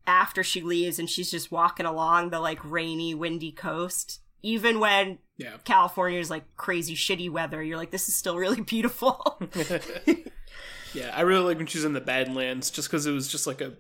after 0.09 0.43
she 0.43 0.61
leaves 0.63 0.99
and 0.99 1.09
she's 1.09 1.31
just 1.31 1.53
walking 1.53 1.87
along 1.87 2.31
the 2.31 2.41
like 2.41 2.59
rainy, 2.65 3.15
windy 3.15 3.53
coast. 3.53 4.21
Even 4.43 4.81
when 4.81 5.19
yeah 5.37 5.57
California 5.65 6.19
is 6.19 6.31
like 6.31 6.45
crazy 6.57 6.95
shitty 6.97 7.31
weather, 7.31 7.63
you're 7.63 7.77
like, 7.77 7.91
this 7.93 8.09
is 8.09 8.15
still 8.15 8.37
really 8.37 8.61
beautiful. 8.75 9.41
yeah 10.95 11.13
i 11.15 11.21
really 11.21 11.45
like 11.45 11.59
when 11.59 11.67
she's 11.67 11.85
in 11.85 11.93
the 11.93 12.01
badlands 12.01 12.71
just 12.71 12.89
because 12.89 13.05
it 13.07 13.13
was 13.13 13.29
just 13.29 13.47
like 13.47 13.61
a 13.61 13.75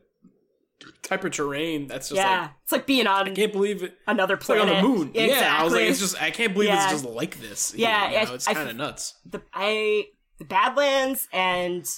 type 1.02 1.24
of 1.24 1.30
terrain 1.32 1.86
that's 1.86 2.10
just 2.10 2.16
yeah. 2.20 2.42
like 2.42 2.50
it's 2.62 2.72
like 2.72 2.86
being 2.86 3.06
on 3.06 3.28
I 3.28 3.32
can't 3.32 3.50
believe 3.52 3.82
it. 3.82 3.96
another 4.06 4.34
It's 4.34 4.46
like 4.48 4.58
planet. 4.60 4.76
on 4.76 4.82
the 4.82 4.88
moon. 4.88 5.08
Exactly. 5.14 5.28
Yeah, 5.36 5.56
I 5.58 5.64
was 5.64 5.72
like, 5.72 5.82
it's 5.84 5.98
just 5.98 6.22
I 6.22 6.30
can't 6.30 6.52
believe 6.52 6.68
Yeah. 6.68 6.84
it's 6.84 6.92
just 6.92 7.04
like 7.04 7.40
this. 7.40 7.74
Yeah, 7.74 8.08
you 8.10 8.26
know, 8.26 8.32
I- 8.32 8.34
it's 8.34 8.46
kind 8.46 8.68
of 8.68 8.76
nuts. 8.76 9.14
the 9.24 9.40
I 9.54 10.04
the 10.38 10.44
Badlands 10.44 11.28
and 11.32 11.88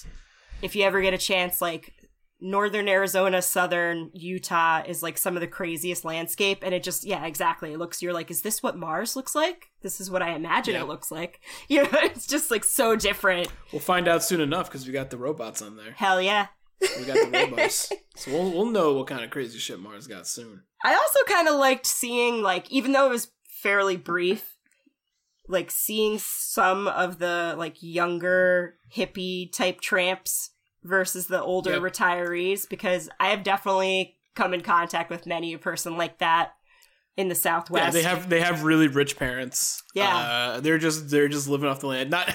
if 0.61 0.75
you 0.75 0.83
ever 0.83 1.01
get 1.01 1.13
a 1.13 1.17
chance, 1.17 1.61
like 1.61 1.93
northern 2.41 2.87
Arizona, 2.87 3.41
southern 3.41 4.09
Utah 4.13 4.81
is 4.85 5.03
like 5.03 5.17
some 5.17 5.35
of 5.37 5.41
the 5.41 5.47
craziest 5.47 6.03
landscape, 6.03 6.59
and 6.63 6.73
it 6.73 6.83
just 6.83 7.03
yeah, 7.05 7.25
exactly. 7.25 7.73
It 7.73 7.77
looks 7.77 8.01
you're 8.01 8.13
like, 8.13 8.31
is 8.31 8.41
this 8.41 8.61
what 8.63 8.75
Mars 8.77 9.15
looks 9.15 9.35
like? 9.35 9.71
This 9.81 10.01
is 10.01 10.09
what 10.11 10.21
I 10.21 10.31
imagine 10.35 10.73
Yeah. 10.73 10.81
it 10.81 10.87
looks 10.87 11.11
like. 11.11 11.39
You 11.67 11.83
know, 11.83 11.89
it's 11.93 12.27
just 12.27 12.51
like 12.51 12.63
so 12.63 12.95
different. 12.95 13.47
We'll 13.71 13.79
find 13.79 14.07
out 14.07 14.23
soon 14.23 14.41
enough 14.41 14.67
because 14.69 14.85
we 14.85 14.91
got 14.93 15.09
the 15.11 15.17
robots 15.17 15.61
on 15.61 15.77
there. 15.77 15.91
Hell 15.91 16.21
yeah. 16.21 16.47
We 16.97 17.05
got 17.05 17.31
the 17.31 17.31
robots, 17.51 17.91
so 18.15 18.31
we'll 18.31 18.51
we'll 18.51 18.65
know 18.71 18.93
what 18.93 19.07
kind 19.07 19.23
of 19.23 19.29
crazy 19.29 19.59
shit 19.59 19.79
Mars 19.79 20.07
got 20.07 20.27
soon. 20.27 20.63
I 20.83 20.93
also 20.95 21.19
kind 21.27 21.47
of 21.47 21.55
liked 21.55 21.85
seeing 21.85 22.41
like 22.41 22.69
even 22.71 22.91
though 22.91 23.05
it 23.05 23.11
was 23.11 23.31
fairly 23.47 23.97
brief, 23.97 24.55
like 25.47 25.69
seeing 25.69 26.17
some 26.19 26.87
of 26.87 27.19
the 27.19 27.53
like 27.57 27.75
younger 27.81 28.77
hippie 28.95 29.51
type 29.53 29.79
tramps 29.81 30.49
versus 30.83 31.27
the 31.27 31.41
older 31.41 31.71
Yep. 31.73 31.81
retirees 31.81 32.67
because 32.69 33.09
I 33.19 33.29
have 33.29 33.43
definitely 33.43 34.15
come 34.35 34.53
in 34.53 34.61
contact 34.61 35.09
with 35.09 35.25
many 35.25 35.53
a 35.53 35.59
person 35.59 35.97
like 35.97 36.17
that 36.19 36.53
in 37.17 37.27
the 37.27 37.35
Southwest. 37.35 37.83
Yeah, 37.87 37.91
they 37.91 38.01
have 38.03 38.29
they 38.29 38.39
have 38.39 38.63
really 38.63 38.87
rich 38.87 39.17
parents. 39.17 39.83
Yeah. 39.93 40.15
uh, 40.17 40.59
they're 40.61 40.77
just 40.77 41.09
they're 41.09 41.27
just 41.27 41.47
living 41.49 41.69
off 41.69 41.81
the 41.81 41.87
land. 41.87 42.09
Not 42.09 42.33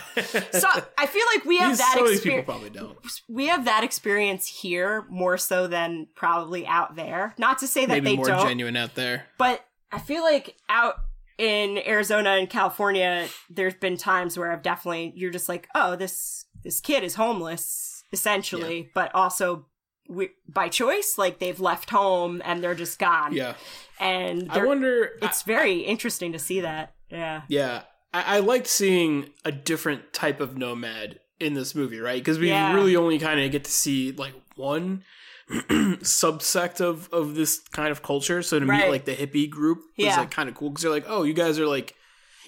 So 0.53 0.69
I 0.99 1.07
feel 1.07 1.25
like 1.35 1.45
we 1.47 1.57
have 1.59 1.71
These- 1.73 1.79
that 1.79 1.99
of 1.99 2.07
these 2.09 2.21
people 2.21 2.39
experience. 2.41 2.45
probably 2.45 2.71
don't. 2.71 2.99
We 3.29 3.47
have 3.47 3.65
that 3.65 3.83
experience 3.85 4.47
here 4.47 5.07
more 5.09 5.39
so 5.39 5.67
than 5.67 6.09
probably 6.15 6.67
out 6.67 6.95
there. 6.95 7.35
Not 7.39 7.59
to 7.61 7.67
say 7.67 7.87
that 7.87 7.95
Maybe 7.95 8.11
they 8.11 8.17
more 8.17 8.27
don't, 8.27 8.47
genuine 8.47 8.77
out 8.77 8.95
there. 8.95 9.25
but 9.39 9.65
I 9.91 9.99
feel 9.99 10.23
like 10.23 10.57
out 10.69 10.97
in 11.39 11.79
Arizona 11.87 12.31
and 12.31 12.49
California, 12.49 13.29
there's 13.49 13.75
been 13.75 13.97
times 13.97 14.39
where 14.39 14.53
I've 14.53 14.63
definitely 14.63 15.13
you're 15.17 15.31
just 15.31 15.49
like, 15.49 15.69
oh, 15.75 15.97
this 15.97 16.45
this 16.65 16.81
kid 16.81 17.03
is 17.03 17.15
homeless 17.15 17.96
essentially, 18.13 18.91
but 18.95 19.15
also 19.15 19.67
we, 20.09 20.31
by 20.49 20.69
choice, 20.69 21.15
like 21.19 21.39
they've 21.39 21.59
left 21.61 21.91
home 21.91 22.41
and 22.45 22.63
they're 22.63 22.75
just 22.75 22.99
gone. 22.99 23.33
Yeah, 23.35 23.55
and 23.99 24.51
I 24.51 24.65
wonder. 24.65 25.13
it's 25.23 25.43
very 25.43 25.81
interesting 25.81 26.33
to 26.33 26.39
see 26.39 26.61
that. 26.61 26.95
Yeah, 27.11 27.43
Yeah, 27.49 27.83
I, 28.13 28.37
I 28.37 28.39
liked 28.41 28.67
seeing 28.67 29.31
a 29.45 29.53
different 29.53 30.13
type 30.13 30.41
of 30.41 30.57
nomad 30.57 31.21
in 31.39 31.55
this 31.55 31.75
movie, 31.75 32.01
right? 32.01 32.21
Because 32.21 32.39
we 32.39 32.49
Yeah. 32.49 32.75
really 32.75 32.97
only 32.97 33.19
kind 33.19 33.41
of 33.41 33.51
get 33.53 33.65
to 33.65 33.71
see 33.71 34.11
like 34.13 34.35
one 34.57 35.05
subsect 35.51 36.81
of 36.81 37.09
of 37.13 37.35
this 37.35 37.61
kind 37.73 37.91
of 37.91 38.03
culture. 38.03 38.43
So 38.43 38.59
to 38.59 38.67
meet 38.67 38.89
like 38.89 39.05
the 39.05 39.15
hippie 39.15 39.49
group 39.49 39.79
was 39.97 40.07
Yeah. 40.07 40.19
like 40.21 40.31
kind 40.31 40.49
of 40.49 40.55
cool 40.55 40.71
because 40.71 40.83
they're 40.83 40.91
like, 40.93 41.05
oh, 41.09 41.23
you 41.23 41.35
guys 41.35 41.59
are 41.59 41.67
like, 41.67 41.95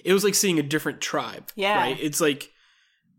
it 0.05 0.13
was 0.13 0.25
like 0.25 0.35
seeing 0.35 0.59
a 0.59 0.63
different 0.63 1.01
tribe. 1.01 1.51
Yeah. 1.55 1.77
right. 1.79 1.99
It's 2.01 2.21
like, 2.21 2.51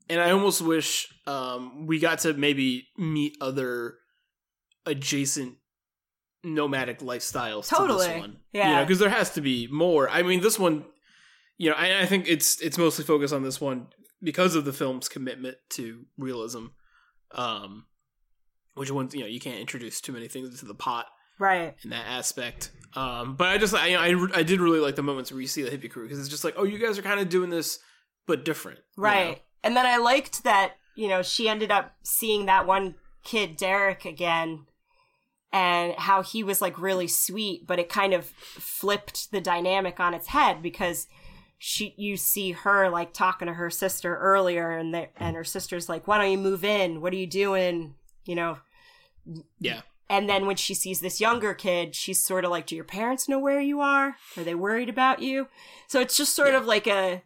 and 0.09 0.19
I 0.19 0.31
almost 0.31 0.61
wish 0.61 1.07
um 1.27 1.85
we 1.87 1.99
got 1.99 2.19
to 2.19 2.33
maybe 2.33 2.87
meet 2.97 3.37
other 3.41 3.95
adjacent 4.85 5.55
nomadic 6.43 6.99
lifestyles 6.99 7.67
to 7.69 7.75
Totally. 7.75 8.07
this 8.07 8.19
one. 8.19 8.37
Yeah. 8.53 8.69
you 8.69 8.75
know, 8.77 8.83
because 8.85 8.99
there 8.99 9.09
has 9.09 9.31
to 9.31 9.41
be 9.41 9.67
more. 9.71 10.09
I 10.09 10.23
mean, 10.23 10.41
this 10.41 10.57
one 10.57 10.85
you 11.57 11.69
know, 11.69 11.75
I, 11.75 12.01
I 12.01 12.05
think 12.05 12.27
it's 12.27 12.59
it's 12.61 12.77
mostly 12.77 13.03
focused 13.03 13.33
on 13.33 13.43
this 13.43 13.59
one 13.59 13.87
because 14.23 14.55
of 14.55 14.65
the 14.65 14.73
film's 14.73 15.09
commitment 15.09 15.57
to 15.71 16.05
realism. 16.17 16.67
Um, 17.31 17.85
which 18.75 18.89
one 18.91 19.09
you 19.11 19.19
know 19.19 19.25
you 19.27 19.39
can't 19.41 19.59
introduce 19.59 19.99
too 20.01 20.13
many 20.13 20.27
things 20.29 20.49
into 20.49 20.65
the 20.65 20.73
pot 20.73 21.05
right. 21.37 21.75
in 21.83 21.89
that 21.89 22.05
aspect. 22.07 22.71
Um, 22.95 23.35
but 23.35 23.49
I 23.49 23.57
just 23.57 23.75
I 23.75 23.93
I, 23.95 24.27
I 24.33 24.43
did 24.43 24.61
really 24.61 24.79
like 24.79 24.95
the 24.95 25.03
moments 25.03 25.31
where 25.31 25.41
you 25.41 25.47
see 25.47 25.61
the 25.61 25.69
hippie 25.69 25.91
crew 25.91 26.03
because 26.03 26.19
it's 26.19 26.29
just 26.29 26.43
like 26.45 26.55
oh 26.57 26.63
you 26.63 26.79
guys 26.79 26.97
are 26.97 27.01
kind 27.03 27.19
of 27.19 27.27
doing 27.29 27.49
this 27.49 27.79
but 28.25 28.45
different, 28.45 28.79
you 28.97 29.03
Right. 29.03 29.29
know? 29.31 29.35
And 29.63 29.75
then 29.75 29.85
I 29.85 29.97
liked 29.97 30.43
that, 30.43 30.73
you 30.95 31.07
know, 31.07 31.21
she 31.21 31.49
ended 31.49 31.71
up 31.71 31.95
seeing 32.03 32.45
that 32.45 32.65
one 32.65 32.95
kid, 33.23 33.57
Derek, 33.57 34.05
again, 34.05 34.65
and 35.51 35.93
how 35.97 36.21
he 36.21 36.43
was 36.43 36.61
like 36.61 36.79
really 36.79 37.07
sweet, 37.07 37.65
but 37.67 37.79
it 37.79 37.89
kind 37.89 38.13
of 38.13 38.25
flipped 38.25 39.31
the 39.31 39.41
dynamic 39.41 39.99
on 39.99 40.13
its 40.13 40.27
head 40.27 40.61
because 40.61 41.07
she 41.57 41.93
you 41.97 42.15
see 42.15 42.51
her 42.51 42.89
like 42.89 43.11
talking 43.13 43.47
to 43.47 43.53
her 43.55 43.69
sister 43.69 44.15
earlier 44.17 44.71
and 44.71 44.93
the, 44.93 45.07
and 45.17 45.35
her 45.35 45.43
sister's 45.43 45.89
like, 45.89 46.07
Why 46.07 46.17
don't 46.17 46.31
you 46.31 46.37
move 46.37 46.63
in? 46.63 47.01
What 47.01 47.11
are 47.11 47.17
you 47.17 47.27
doing? 47.27 47.95
You 48.25 48.35
know, 48.35 48.57
Yeah, 49.59 49.81
and 50.09 50.29
then 50.29 50.45
when 50.45 50.55
she 50.55 50.73
sees 50.73 51.01
this 51.01 51.19
younger 51.19 51.53
kid, 51.53 51.95
she's 51.95 52.23
sort 52.23 52.45
of 52.45 52.51
like, 52.51 52.65
"Do 52.65 52.75
your 52.75 52.85
parents 52.85 53.27
know 53.27 53.39
where 53.39 53.59
you 53.59 53.81
are? 53.81 54.15
Are 54.37 54.43
they 54.43 54.55
worried 54.55 54.89
about 54.89 55.21
you?" 55.21 55.47
So 55.87 55.99
it's 55.99 56.15
just 56.15 56.35
sort 56.35 56.49
Yeah. 56.53 56.57
of 56.57 56.65
like 56.65 56.87
a 56.87 57.23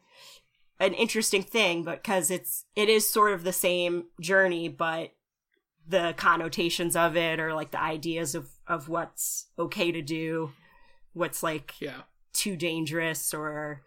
an 0.79 0.93
interesting 0.93 1.43
thing, 1.43 1.83
but 1.83 2.01
because 2.03 2.29
it's 2.31 2.65
it 2.75 2.89
is 2.89 3.07
sort 3.09 3.33
of 3.33 3.43
the 3.43 3.53
same 3.53 4.05
journey, 4.19 4.67
but 4.69 5.11
the 5.87 6.13
connotations 6.17 6.95
of 6.95 7.15
it 7.17 7.39
or 7.39 7.53
like 7.53 7.71
the 7.71 7.81
ideas 7.81 8.35
of 8.35 8.49
of 8.67 8.89
what's 8.89 9.47
okay 9.59 9.91
to 9.91 10.01
do, 10.01 10.51
what's 11.13 11.43
like 11.43 11.75
yeah, 11.79 12.01
too 12.33 12.55
dangerous 12.55 13.33
or 13.33 13.81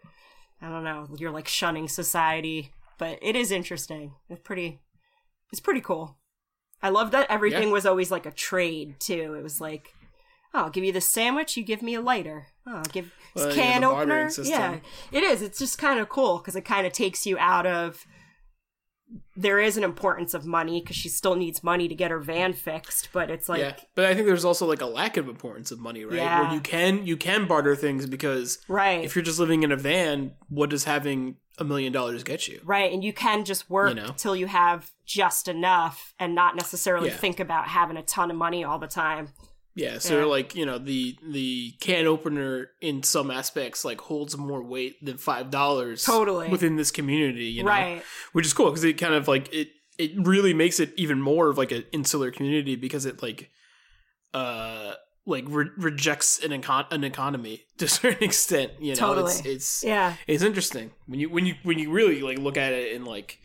I 0.61 0.69
don't 0.69 0.83
know, 0.83 1.07
you're 1.17 1.31
like 1.31 1.47
shunning 1.47 1.87
society. 1.87 2.71
But 2.99 3.19
it 3.21 3.35
is 3.35 3.51
interesting. 3.51 4.13
It's 4.29 4.41
pretty 4.41 4.79
it's 5.51 5.59
pretty 5.61 5.81
cool. 5.81 6.17
I 6.81 6.89
love 6.89 7.11
that 7.11 7.29
everything 7.29 7.67
Yeah. 7.69 7.73
was 7.73 7.85
always 7.85 8.11
like 8.11 8.25
a 8.25 8.31
trade 8.31 8.99
too. 8.99 9.33
It 9.37 9.43
was 9.43 9.59
like, 9.61 9.93
oh, 10.53 10.63
I'll 10.65 10.69
give 10.69 10.83
you 10.83 10.91
the 10.91 11.01
sandwich, 11.01 11.57
you 11.57 11.63
give 11.63 11.81
me 11.81 11.95
a 11.95 12.01
lighter. 12.01 12.47
Oh, 12.65 12.77
I'll 12.77 12.83
give 12.83 13.11
Uh, 13.35 13.39
well, 13.39 13.47
yeah, 13.49 13.53
can 13.55 13.81
the 13.81 13.89
opener. 13.89 14.29
system. 14.29 14.51
Yeah, 14.51 14.77
it 15.11 15.23
is. 15.23 15.41
It's 15.41 15.59
just 15.59 15.77
kind 15.77 15.99
of 15.99 16.09
cool 16.09 16.37
because 16.37 16.55
it 16.55 16.61
kind 16.65 16.87
of 16.87 16.93
takes 16.93 17.25
you 17.25 17.37
out 17.37 17.65
of. 17.65 18.05
There 19.37 19.59
is 19.59 19.77
an 19.77 19.83
importance 19.85 20.33
of 20.33 20.45
money 20.45 20.81
because 20.81 20.97
she 20.97 21.07
still 21.07 21.35
needs 21.35 21.63
money 21.63 21.87
to 21.87 21.95
get 21.95 22.11
her 22.11 22.19
van 22.19 22.51
fixed, 22.51 23.09
but 23.13 23.29
it's 23.29 23.47
like 23.47 23.59
yeah. 23.61 23.75
But 23.95 24.05
I 24.05 24.13
think 24.13 24.27
there's 24.27 24.43
also 24.43 24.65
like 24.65 24.81
a 24.81 24.85
lack 24.85 25.15
of 25.15 25.29
importance 25.29 25.71
of 25.71 25.79
money, 25.79 26.03
right? 26.03 26.17
Yeah. 26.17 26.41
Where 26.41 26.53
you 26.53 26.59
can 26.59 27.05
you 27.05 27.15
can 27.15 27.47
barter 27.47 27.75
things 27.75 28.05
because 28.05 28.59
right. 28.67 29.05
if 29.05 29.15
you're 29.15 29.23
just 29.23 29.39
living 29.39 29.63
in 29.63 29.71
a 29.71 29.77
van, 29.77 30.33
what 30.49 30.69
does 30.71 30.83
having 30.83 31.37
a 31.57 31.63
million 31.63 31.93
dollars 31.93 32.23
get 32.23 32.47
you? 32.47 32.59
Right, 32.65 32.91
and 32.91 33.03
you 33.03 33.13
can 33.13 33.45
just 33.45 33.69
work 33.69 33.89
You 33.89 34.01
know? 34.01 34.13
till 34.17 34.35
you 34.35 34.47
have 34.47 34.91
just 35.05 35.47
enough 35.47 36.13
and 36.19 36.35
not 36.35 36.55
necessarily 36.55 37.07
Yeah. 37.07 37.15
think 37.15 37.39
about 37.39 37.69
having 37.69 37.97
a 37.97 38.03
ton 38.03 38.29
of 38.29 38.37
money 38.37 38.63
all 38.63 38.77
the 38.77 38.87
time. 38.87 39.29
Yeah, 39.77 39.99
so 39.99 40.19
Yeah. 40.19 40.25
like 40.25 40.55
you 40.55 40.65
know 40.65 40.79
the 40.79 41.15
the 41.23 41.73
can 41.79 42.07
opener 42.07 42.71
in 42.81 43.03
some 43.03 43.29
aspects 43.29 43.85
like 43.85 44.01
holds 44.01 44.35
more 44.35 44.63
weight 44.63 44.95
than 45.05 45.17
five 45.17 45.51
dollars 45.51 46.03
Totally. 46.03 46.49
within 46.49 46.77
this 46.77 46.89
community, 46.91 47.45
you 47.45 47.63
know, 47.63 47.69
Right. 47.69 48.01
which 48.33 48.45
is 48.47 48.53
cool 48.53 48.69
because 48.71 48.83
it 48.83 48.93
kind 48.97 49.13
of 49.13 49.27
like 49.27 49.53
it 49.53 49.69
it 49.99 50.11
really 50.17 50.53
makes 50.53 50.79
it 50.79 50.93
even 50.97 51.21
more 51.21 51.49
of 51.49 51.57
like 51.59 51.71
an 51.71 51.85
insular 51.91 52.31
community 52.31 52.75
because 52.75 53.05
it 53.05 53.21
like 53.21 53.49
uh 54.33 54.93
like 55.25 55.43
re- 55.47 55.69
rejects 55.77 56.39
an 56.43 56.51
econ- 56.51 56.91
an 56.91 57.03
economy 57.03 57.65
to 57.77 57.85
a 57.85 57.87
certain 57.87 58.23
extent, 58.23 58.71
you 58.79 58.93
know. 58.93 58.99
Totally. 58.99 59.31
It's 59.33 59.45
it's 59.45 59.83
Yeah. 59.83 60.15
it's 60.25 60.43
interesting 60.43 60.91
when 61.05 61.19
you 61.19 61.29
when 61.29 61.45
you 61.45 61.55
when 61.63 61.77
you 61.79 61.91
really 61.91 62.21
like 62.21 62.39
look 62.39 62.57
at 62.57 62.73
it 62.73 62.93
in 62.93 63.05
like 63.05 63.39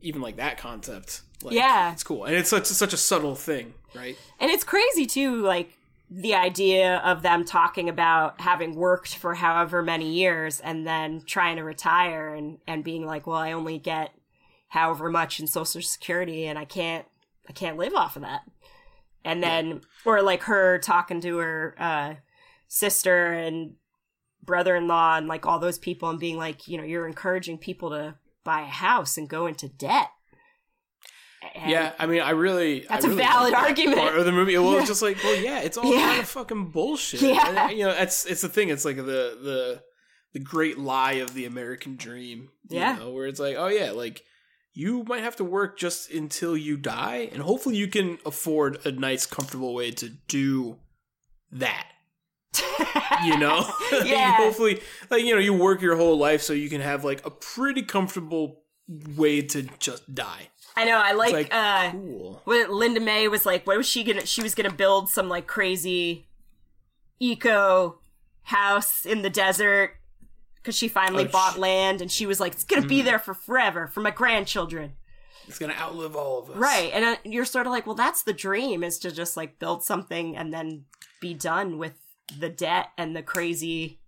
even 0.00 0.20
like 0.22 0.36
that 0.36 0.56
concept. 0.58 1.22
Like, 1.42 1.54
Yeah. 1.54 1.92
it's 1.92 2.02
cool 2.02 2.24
and 2.24 2.34
it's 2.34 2.48
such 2.48 2.64
such 2.66 2.92
a 2.94 2.96
subtle 2.96 3.34
thing, 3.34 3.74
right? 3.96 4.16
And 4.38 4.50
it's 4.50 4.64
crazy 4.64 5.06
too, 5.06 5.42
like 5.42 5.78
the 6.10 6.34
idea 6.34 6.98
of 6.98 7.22
them 7.22 7.44
talking 7.44 7.88
about 7.88 8.40
having 8.40 8.76
worked 8.76 9.16
for 9.16 9.34
however 9.34 9.82
many 9.82 10.12
years 10.12 10.60
and 10.60 10.86
then 10.86 11.22
trying 11.26 11.56
to 11.56 11.64
retire 11.64 12.34
and, 12.34 12.58
and 12.66 12.84
being 12.84 13.04
like, 13.04 13.26
well, 13.26 13.36
I 13.36 13.52
only 13.52 13.78
get 13.78 14.12
however 14.68 15.10
much 15.10 15.40
in 15.40 15.46
social 15.46 15.82
security 15.82 16.46
and 16.46 16.58
I 16.58 16.64
can't, 16.64 17.06
I 17.48 17.52
can't 17.52 17.76
live 17.76 17.94
off 17.94 18.16
of 18.16 18.22
that. 18.22 18.42
And 19.24 19.42
then, 19.42 19.80
or 20.04 20.22
like 20.22 20.44
her 20.44 20.78
talking 20.78 21.20
to 21.22 21.38
her, 21.38 21.74
uh, 21.78 22.14
sister 22.68 23.32
and 23.32 23.74
brother-in-law 24.44 25.16
and 25.16 25.26
like 25.26 25.44
all 25.44 25.58
those 25.58 25.78
people 25.78 26.08
and 26.08 26.20
being 26.20 26.36
like, 26.36 26.68
you 26.68 26.78
know, 26.78 26.84
you're 26.84 27.06
encouraging 27.06 27.58
people 27.58 27.90
to 27.90 28.14
buy 28.44 28.60
a 28.60 28.66
house 28.66 29.18
and 29.18 29.28
go 29.28 29.46
into 29.46 29.68
debt. 29.68 30.10
And- 31.54 31.70
yeah, 31.70 31.92
I 31.98 32.06
mean, 32.06 32.20
I 32.22 32.30
really 32.30 32.86
That's 32.88 33.04
I 33.04 33.08
a 33.08 33.10
really 33.10 33.22
valid 33.22 33.52
like 33.52 33.68
argument. 33.68 33.98
part 33.98 34.16
of 34.18 34.24
the 34.24 34.32
movie. 34.32 34.56
Well, 34.58 34.72
Yeah. 34.72 34.78
it's 34.80 34.88
just 34.88 35.02
like, 35.02 35.16
well, 35.22 35.36
yeah, 35.40 35.60
it's 35.60 35.76
all 35.76 35.92
Yeah. 35.92 36.00
kind 36.08 36.20
of 36.20 36.28
fucking 36.28 36.70
bullshit. 36.70 37.20
Yeah. 37.22 37.68
And, 37.68 37.78
you 37.78 37.84
know, 37.84 37.92
that's 37.94 38.26
it's 38.26 38.40
the 38.42 38.48
thing. 38.48 38.68
It's 38.70 38.84
like 38.84 38.96
the 38.96 39.02
the 39.02 39.82
the 40.32 40.40
great 40.40 40.78
lie 40.78 41.14
of 41.14 41.34
the 41.34 41.44
American 41.46 41.96
dream. 41.96 42.50
you 42.68 42.78
Yeah. 42.78 42.96
know, 42.96 43.10
where 43.12 43.26
it's 43.26 43.40
like, 43.40 43.56
oh 43.56 43.68
yeah, 43.68 43.92
like 43.92 44.22
you 44.72 45.04
might 45.04 45.22
have 45.22 45.36
to 45.36 45.44
work 45.44 45.78
just 45.78 46.10
until 46.10 46.54
you 46.56 46.76
die, 46.76 47.30
and 47.32 47.40
hopefully 47.42 47.76
you 47.76 47.88
can 47.88 48.18
afford 48.26 48.84
a 48.84 48.92
nice, 48.92 49.24
comfortable 49.24 49.72
way 49.74 49.90
to 49.92 50.08
do 50.28 50.78
that. 51.52 51.86
You 53.24 53.38
know, 53.38 53.66
Yeah. 54.04 54.32
hopefully, 54.36 54.80
like 55.10 55.22
you 55.24 55.34
know, 55.34 55.40
you 55.40 55.54
work 55.54 55.80
your 55.80 55.96
whole 55.96 56.18
life 56.18 56.42
so 56.42 56.52
you 56.52 56.68
can 56.68 56.80
have 56.82 57.04
like 57.04 57.24
a 57.24 57.30
pretty 57.30 57.82
comfortable 57.82 58.62
way 59.16 59.40
to 59.42 59.62
just 59.78 60.14
die. 60.14 60.48
I 60.76 60.84
know. 60.84 60.96
I 60.98 61.12
like, 61.12 61.32
like 61.32 61.54
uh, 61.54 61.90
cool. 61.92 62.40
what 62.44 62.70
Linda 62.70 63.00
May 63.00 63.28
was 63.28 63.46
like. 63.46 63.66
What 63.66 63.76
was 63.78 63.86
she 63.88 64.04
gonna? 64.04 64.26
She 64.26 64.42
was 64.42 64.54
gonna 64.54 64.72
build 64.72 65.08
some 65.08 65.28
like 65.28 65.46
crazy 65.46 66.26
eco 67.18 67.98
house 68.42 69.06
in 69.06 69.22
the 69.22 69.30
desert 69.30 69.92
because 70.56 70.76
she 70.76 70.88
finally 70.88 71.24
Oh, 71.24 71.28
bought 71.28 71.54
sh- 71.54 71.58
land, 71.58 72.00
and 72.02 72.10
she 72.12 72.26
was 72.26 72.40
like, 72.40 72.52
"It's 72.52 72.64
gonna 72.64 72.86
be 72.86 73.00
there 73.02 73.18
for 73.18 73.32
forever 73.34 73.86
for 73.86 74.00
my 74.00 74.10
grandchildren." 74.10 74.92
It's 75.48 75.58
gonna 75.58 75.74
outlive 75.74 76.16
all 76.16 76.40
of 76.40 76.50
us, 76.50 76.56
Right, 76.56 76.90
and 76.92 77.04
uh, 77.04 77.16
you're 77.24 77.44
sort 77.44 77.66
of 77.66 77.72
like, 77.72 77.86
"Well, 77.86 77.94
that's 77.94 78.22
the 78.24 78.32
dream: 78.32 78.82
is 78.84 78.98
to 79.00 79.10
just 79.10 79.36
like 79.36 79.58
build 79.58 79.82
something 79.84 80.36
and 80.36 80.52
then 80.52 80.84
be 81.20 81.32
done 81.34 81.78
with 81.78 81.94
the 82.38 82.48
debt 82.48 82.88
and 82.98 83.16
the 83.16 83.22
crazy 83.22 83.98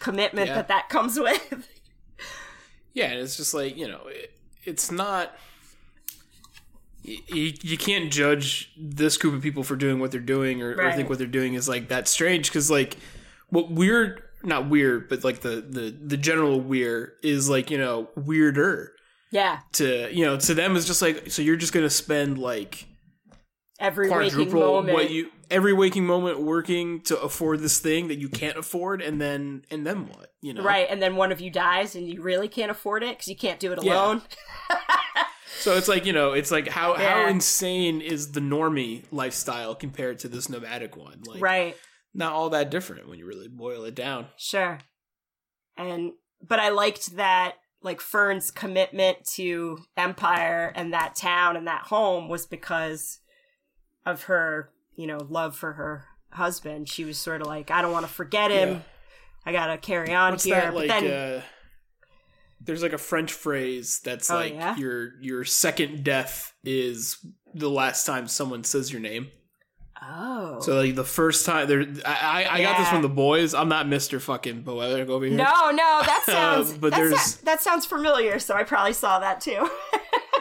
commitment 0.00 0.48
Yeah. 0.48 0.54
that 0.56 0.68
that 0.68 0.88
comes 0.88 1.18
with." 1.20 1.68
Yeah, 2.92 3.06
and 3.10 3.20
it's 3.20 3.36
just 3.36 3.54
like 3.54 3.76
you 3.76 3.86
know, 3.88 4.02
it, 4.06 4.33
it's 4.66 4.90
not. 4.90 5.36
You, 7.02 7.52
you 7.60 7.76
can't 7.76 8.10
judge 8.10 8.72
this 8.78 9.18
group 9.18 9.34
of 9.34 9.42
people 9.42 9.62
for 9.62 9.76
doing 9.76 9.98
what 9.98 10.10
they're 10.10 10.20
doing, 10.20 10.62
or, 10.62 10.74
or 10.74 10.92
think 10.92 11.10
what 11.10 11.18
they're 11.18 11.26
doing 11.26 11.52
is 11.54 11.68
like 11.68 11.88
that 11.88 12.08
strange 12.08 12.48
because 12.48 12.70
like 12.70 12.96
what 13.50 13.70
we're 13.70 14.30
not 14.42 14.68
weird, 14.70 15.08
but 15.08 15.22
like 15.22 15.40
the 15.40 15.60
the 15.60 15.90
the 15.90 16.16
general 16.16 16.60
weird 16.60 17.12
is 17.22 17.48
like 17.48 17.70
you 17.70 17.76
know 17.78 18.08
weirder 18.16 18.92
Yeah, 19.30 19.60
to 19.72 20.14
you 20.14 20.24
know 20.24 20.38
to 20.38 20.54
them 20.54 20.76
is 20.76 20.86
just 20.86 21.02
like 21.02 21.30
so 21.30 21.42
you're 21.42 21.56
just 21.56 21.72
gonna 21.74 21.90
spend 21.90 22.38
like 22.38 22.86
every 23.78 24.08
waking 24.08 24.52
moment. 24.52 24.94
what 24.94 25.10
you 25.10 25.30
every 25.50 25.72
waking 25.74 26.06
moment 26.06 26.40
working 26.40 27.00
to 27.02 27.20
afford 27.20 27.60
this 27.60 27.78
thing 27.80 28.08
that 28.08 28.18
you 28.18 28.28
can't 28.28 28.56
afford 28.56 29.02
and 29.02 29.20
then 29.20 29.62
and 29.70 29.86
then 29.86 30.06
what 30.06 30.32
you 30.44 30.52
know 30.52 30.62
Right, 30.62 30.86
and 30.90 31.00
then 31.00 31.16
one 31.16 31.32
of 31.32 31.40
you 31.40 31.50
dies, 31.50 31.94
and 31.96 32.08
you 32.08 32.20
really 32.22 32.48
can't 32.48 32.70
afford 32.70 33.02
it 33.02 33.16
because 33.16 33.28
you 33.28 33.36
can't 33.36 33.58
do 33.58 33.72
it 33.72 33.82
Yeah. 33.82 33.94
alone. 33.94 34.22
so 35.60 35.76
it's 35.76 35.88
like 35.88 36.04
you 36.04 36.12
know 36.12 36.32
it's 36.32 36.50
like 36.50 36.68
how 36.68 36.94
how 36.94 37.26
insane 37.26 38.00
is 38.00 38.32
the 38.32 38.40
normie 38.40 39.02
lifestyle 39.10 39.74
compared 39.74 40.18
to 40.20 40.28
this 40.28 40.48
nomadic 40.48 40.96
one 40.96 41.22
like 41.26 41.40
right, 41.40 41.76
not 42.12 42.32
all 42.32 42.50
that 42.50 42.70
different 42.70 43.08
when 43.08 43.18
you 43.18 43.26
really 43.26 43.48
boil 43.48 43.84
it 43.84 43.94
down 43.94 44.26
sure. 44.36 44.78
And 45.76 46.12
but 46.46 46.58
I 46.60 46.68
liked 46.68 47.16
that 47.16 47.54
like 47.82 48.00
Fern's 48.00 48.50
commitment 48.50 49.24
to 49.34 49.78
Empire 49.96 50.72
and 50.74 50.92
that 50.92 51.14
town 51.16 51.56
and 51.56 51.66
that 51.66 51.82
home 51.82 52.28
was 52.28 52.46
because 52.46 53.18
of 54.06 54.24
her, 54.24 54.70
you 54.96 55.06
know, 55.06 55.18
love 55.28 55.56
for 55.56 55.74
her 55.74 56.06
husband. 56.30 56.88
She 56.88 57.04
was 57.04 57.18
sort 57.18 57.40
of 57.40 57.46
like, 57.46 57.70
I 57.70 57.82
don't 57.82 57.92
want 57.92 58.06
to 58.06 58.12
forget 58.12 58.50
him. 58.50 58.68
Yeah. 58.70 58.80
I 59.46 59.52
gotta 59.52 59.78
carry 59.78 60.12
on 60.14 60.32
what's 60.32 60.44
here. 60.44 60.54
that 60.56 60.74
like 60.74 60.88
but 60.88 61.00
then, 61.00 61.38
uh 61.38 61.42
there's 62.60 62.82
like 62.82 62.92
a 62.94 62.98
french 62.98 63.32
phrase 63.32 64.00
that's 64.02 64.30
Oh, 64.30 64.36
like 64.36 64.54
yeah? 64.54 64.76
your 64.76 65.20
your 65.20 65.44
second 65.44 66.02
death 66.04 66.54
is 66.64 67.18
the 67.54 67.68
last 67.68 68.06
time 68.06 68.26
someone 68.26 68.64
says 68.64 68.90
your 68.90 69.02
name 69.02 69.28
oh, 70.02 70.60
So 70.60 70.76
like 70.80 70.94
the 70.94 71.04
first 71.04 71.44
time 71.46 71.68
there, 71.68 71.82
I 72.06 72.44
I, 72.46 72.54
I 72.58 72.62
got 72.62 72.78
this 72.78 72.88
from 72.88 73.02
the 73.02 73.08
boys. 73.08 73.54
I'm 73.54 73.68
not 73.68 73.86
Mister 73.88 74.18
fucking 74.20 74.62
Boetic 74.64 75.08
over 75.08 75.24
here. 75.26 75.36
no, 75.36 75.70
no, 75.70 76.02
that 76.04 76.22
sounds 76.26 76.72
but 76.72 76.90
that, 76.92 76.96
there's- 76.96 77.34
sa- 77.34 77.40
that 77.44 77.60
sounds 77.60 77.84
familiar. 77.86 78.38
So 78.38 78.54
I 78.54 78.62
probably 78.64 78.92
saw 78.94 79.18
that 79.18 79.40
too. 79.40 79.68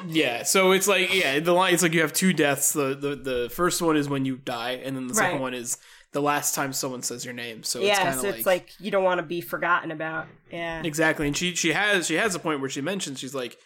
Yeah. 0.06 0.44
So 0.44 0.72
it's 0.74 0.86
like 0.88 1.14
yeah, 1.14 1.40
the 1.40 1.54
line. 1.54 1.74
It's 1.74 1.82
like 1.82 1.94
you 1.94 2.02
have 2.02 2.12
two 2.12 2.34
deaths. 2.34 2.74
The 2.74 2.94
the 2.94 3.16
the 3.16 3.50
first 3.54 3.82
one 3.82 3.96
is 3.96 4.10
when 4.10 4.26
you 4.26 4.36
die, 4.36 4.72
and 4.84 4.98
then 4.98 5.08
the 5.08 5.14
second 5.14 5.40
one 5.40 5.54
is 5.54 5.78
the 6.14 6.22
last 6.22 6.56
time 6.56 6.72
someone 6.74 7.02
says 7.02 7.26
your 7.26 7.34
name. 7.34 7.64
So 7.64 7.80
it's 7.80 7.88
yeah, 7.90 7.98
kind 7.98 8.10
of 8.10 8.22
so 8.22 8.28
like, 8.28 8.36
it's 8.38 8.46
like 8.46 8.70
you 8.80 8.92
don't 8.92 9.04
want 9.04 9.20
to 9.20 9.26
be 9.26 9.42
forgotten 9.42 9.92
about. 9.92 10.28
Yeah, 10.52 10.82
exactly. 10.84 11.28
And 11.28 11.36
she 11.36 11.56
she 11.56 11.74
has 11.74 12.08
she 12.08 12.16
has 12.16 12.34
a 12.36 12.40
point 12.40 12.62
where 12.62 12.70
she 12.70 12.82
mentions 12.82 13.20
she's 13.20 13.36
like, 13.36 13.58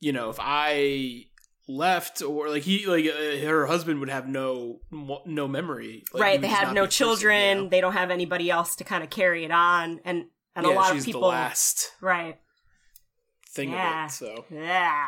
you 0.00 0.12
know, 0.12 0.30
if 0.30 0.38
I 0.40 1.24
left 1.68 2.20
or 2.22 2.48
like 2.48 2.62
he 2.64 2.86
like 2.86 3.04
uh, 3.06 3.46
her 3.46 3.66
husband 3.66 4.00
would 4.00 4.08
have 4.08 4.26
no 4.28 4.80
no 4.90 5.46
memory. 5.48 6.04
Like, 6.12 6.22
right. 6.22 6.40
They 6.40 6.46
have 6.48 6.72
no 6.72 6.82
a 6.82 6.86
person, 6.86 6.90
children. 6.96 7.56
you 7.58 7.62
know? 7.64 7.68
They 7.68 7.80
don't 7.80 7.92
have 7.92 8.10
anybody 8.10 8.50
else 8.50 8.76
to 8.76 8.84
kind 8.84 9.04
of 9.04 9.10
carry 9.10 9.44
it 9.44 9.50
on, 9.50 10.00
and 10.04 10.26
and 10.56 10.66
yeah, 10.66 10.72
a 10.72 10.74
lot 10.74 10.96
of 10.96 11.04
people. 11.04 11.20
the 11.20 11.26
last 11.28 11.92
Right. 12.00 12.38
thing 13.52 13.70
Yeah. 13.70 14.04
of 14.04 14.10
it. 14.10 14.14
So 14.14 14.44
Yeah. 14.50 15.06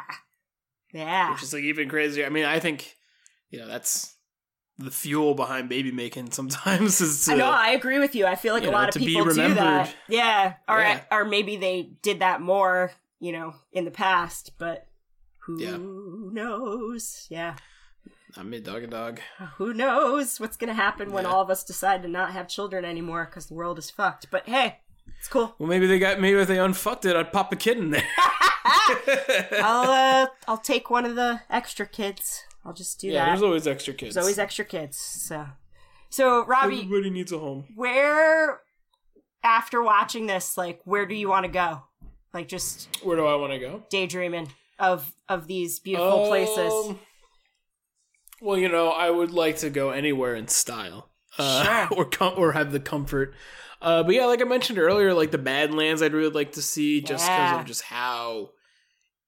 Yeah. 0.93 1.33
which 1.33 1.43
is 1.43 1.53
like 1.53 1.62
even 1.64 1.89
crazier. 1.89 2.26
I 2.26 2.28
mean, 2.28 2.45
I 2.45 2.59
think 2.59 2.97
you 3.51 3.59
know 3.59 3.66
that's 3.68 4.12
the 4.79 4.91
fuel 4.91 5.35
behind 5.35 5.68
baby 5.68 5.93
making. 5.93 6.31
Sometimes 6.33 7.01
is 7.03 7.25
to, 7.27 7.33
I 7.33 7.35
know. 7.37 7.51
I 7.51 7.68
agree 7.70 7.99
with 7.99 8.14
you. 8.14 8.27
I 8.27 8.35
feel 8.35 8.55
like 8.55 8.62
a 8.64 8.66
know, 8.66 8.73
lot 8.73 8.95
of 8.95 9.01
people 9.01 9.25
do 9.27 9.55
that. 9.55 9.95
Yeah. 10.09 10.55
Or 10.68 10.79
Yeah. 10.81 11.01
or 11.11 11.25
maybe 11.25 11.57
they 11.57 11.93
did 12.03 12.20
that 12.20 12.41
more, 12.41 12.93
you 13.20 13.33
know, 13.33 13.55
in 13.73 13.85
the 13.85 13.91
past, 13.91 14.53
but 14.59 14.87
who 15.47 15.61
Yeah. 15.61 15.77
knows? 15.79 17.27
Yeah. 17.31 17.57
I'm 18.37 18.49
mid 18.49 18.64
dog 18.64 18.83
and 18.83 18.91
dog. 18.91 19.20
Who 19.57 19.75
knows 19.75 20.41
what's 20.41 20.57
going 20.57 20.68
to 20.68 20.75
happen 20.75 21.12
when 21.12 21.27
all 21.27 21.43
of 21.43 21.51
us 21.51 21.62
decide 21.64 22.03
to 22.03 22.09
not 22.09 22.33
have 22.33 22.49
children 22.49 22.85
anymore 22.85 23.27
because 23.27 23.47
the 23.47 23.55
world 23.55 23.79
is 23.79 23.91
fucked. 23.91 24.31
But 24.31 24.49
hey, 24.49 24.79
it's 25.18 25.29
cool. 25.29 25.55
Well, 25.59 25.68
maybe 25.68 25.87
they 25.87 25.99
got 25.99 26.18
maybe 26.18 26.39
if 26.39 26.49
they 26.49 26.59
unfucked 26.59 27.05
it, 27.05 27.14
I'd 27.14 27.31
pop 27.31 27.53
a 27.53 27.57
kid 27.57 27.77
in 27.77 27.91
there. 27.91 28.07
I'll 29.53 29.91
uh, 29.91 30.27
I'll 30.49 30.57
take 30.59 30.89
one 30.89 31.05
of 31.05 31.14
the 31.14 31.41
extra 31.51 31.87
kids. 31.87 32.45
I'll 32.65 32.73
just 32.73 33.01
do 33.01 33.09
yeah, 33.09 33.25
that. 33.25 33.31
there's 33.33 33.43
always 33.43 33.67
extra 33.67 33.93
kids. 33.95 34.15
There's 34.15 34.25
always 34.25 34.39
extra 34.39 34.65
kids. 34.65 34.97
So, 34.97 35.47
so 36.11 36.45
Robbie, 36.47 36.83
Everybody 36.83 37.11
needs 37.11 37.33
a 37.33 37.39
home. 37.39 37.65
where 37.75 38.61
after 39.43 39.83
watching 39.83 40.27
this, 40.27 40.57
like, 40.57 40.81
where 40.85 41.05
do 41.07 41.15
you 41.15 41.29
want 41.29 41.45
to 41.47 41.51
go? 41.53 41.83
Like, 42.33 42.49
just 42.49 42.89
Where 43.03 43.17
do 43.17 43.27
I 43.27 43.35
want 43.35 43.53
to 43.53 43.59
go? 43.59 43.83
daydreaming 43.91 44.49
of 44.79 45.13
of 45.29 45.47
these 45.47 45.79
beautiful 45.81 46.27
places. 46.29 46.73
Um, 46.73 46.99
Well, 48.41 48.59
you 48.59 48.69
know, 48.69 48.89
I 48.91 49.11
would 49.11 49.31
like 49.31 49.59
to 49.59 49.71
go 49.71 49.91
anywhere 49.91 50.35
in 50.35 50.49
style, 50.49 51.11
uh, 51.39 51.87
Sure. 51.89 51.99
or 51.99 52.05
com- 52.07 52.35
or 52.37 52.53
have 52.53 52.73
the 52.73 52.81
comfort. 52.81 53.35
Uh, 53.81 54.03
but 54.05 54.15
yeah, 54.15 54.27
like 54.27 54.41
I 54.41 54.45
mentioned 54.45 54.79
earlier, 54.79 55.13
like 55.15 55.31
the 55.33 55.39
Badlands, 55.39 56.03
I'd 56.03 56.13
really 56.13 56.31
like 56.33 56.53
to 56.53 56.63
see 56.63 57.01
just 57.01 57.25
because 57.25 57.51
Yeah. 57.53 57.61
of 57.61 57.67
just 57.67 57.83
how 57.83 58.51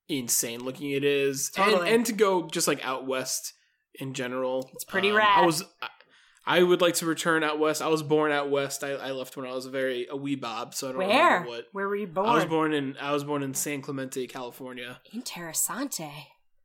insane 0.09 0.65
looking 0.65 0.91
it 0.91 1.05
is, 1.05 1.51
Totally. 1.51 1.87
and 1.87 1.97
and 1.97 2.07
to 2.07 2.13
go 2.13 2.47
just 2.49 2.69
like 2.69 2.85
out 2.85 3.07
west 3.07 3.53
in 3.95 4.13
general. 4.15 4.71
It's 4.75 4.85
pretty 4.85 5.11
Um, 5.11 5.17
rad. 5.17 5.39
I 5.43 5.47
was. 5.47 5.63
I- 5.83 5.89
I 6.47 6.63
would 6.63 6.83
like 6.83 6.93
to 6.97 7.07
return 7.07 7.43
out 7.43 7.59
west. 7.59 7.81
I 7.81 7.89
was 7.89 8.03
born 8.03 8.31
out 8.31 8.51
west. 8.51 8.85
I, 8.85 8.91
I 8.91 9.13
left 9.13 9.35
when 9.35 9.47
I 9.47 9.53
was 9.55 9.65
a 9.65 9.71
very 9.71 10.07
a 10.11 10.15
wee 10.15 10.35
bob, 10.37 10.75
so 10.75 10.89
I 10.89 10.93
don't 10.93 10.99
Where? 10.99 11.09
remember 11.09 11.49
what. 11.49 11.65
Where 11.73 11.89
were 11.89 11.97
you 11.97 12.07
born? 12.07 12.27
I 12.29 12.35
was 12.35 12.45
born 12.45 12.75
in 12.75 12.99
I 13.01 13.13
was 13.13 13.25
born 13.25 13.43
in 13.43 13.55
San 13.55 13.81
Clemente, 13.81 14.27
California. 14.27 15.01
Interessante. 15.15 16.11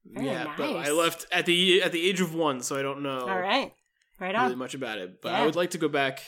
Very 0.06 0.26
yeah, 0.28 0.54
but. 0.58 0.76
I 0.76 0.92
left 0.92 1.28
at 1.32 1.46
the 1.46 1.82
at 1.82 1.94
the 1.94 2.06
age 2.10 2.20
of 2.20 2.34
one, 2.36 2.62
so 2.62 2.76
I 2.78 2.82
don't 2.82 3.02
know 3.04 3.22
All 3.22 3.40
right. 3.40 3.72
Right 4.20 4.36
on. 4.36 4.42
really 4.42 4.54
on. 4.54 4.60
much 4.60 4.74
about 4.74 4.98
it. 4.98 5.22
But 5.22 5.30
Yeah. 5.32 5.44
I 5.44 5.46
would 5.46 5.56
like 5.56 5.70
to 5.72 5.78
go 5.78 5.88
back. 5.88 6.24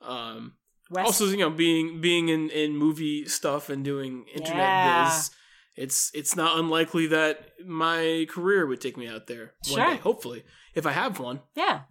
Um, 0.00 0.52
West. 0.88 1.06
also, 1.06 1.24
you 1.26 1.38
know, 1.38 1.50
being 1.50 2.00
being 2.00 2.28
in 2.28 2.50
in 2.50 2.76
movie 2.76 3.26
stuff 3.26 3.68
and 3.68 3.84
doing 3.84 4.26
internet 4.32 4.56
Yeah. 4.62 5.04
biz, 5.08 5.30
it's 5.76 6.10
it's 6.14 6.34
not 6.36 6.58
unlikely 6.58 7.08
that 7.08 7.50
my 7.64 8.26
career 8.30 8.66
would 8.66 8.80
take 8.80 8.96
me 8.96 9.06
out 9.08 9.26
there 9.26 9.52
one 9.68 9.76
Sure. 9.78 9.90
day. 9.90 9.96
Hopefully, 9.96 10.44
if 10.74 10.86
I 10.86 10.92
have 10.92 11.18
one, 11.18 11.40
yeah. 11.54 11.82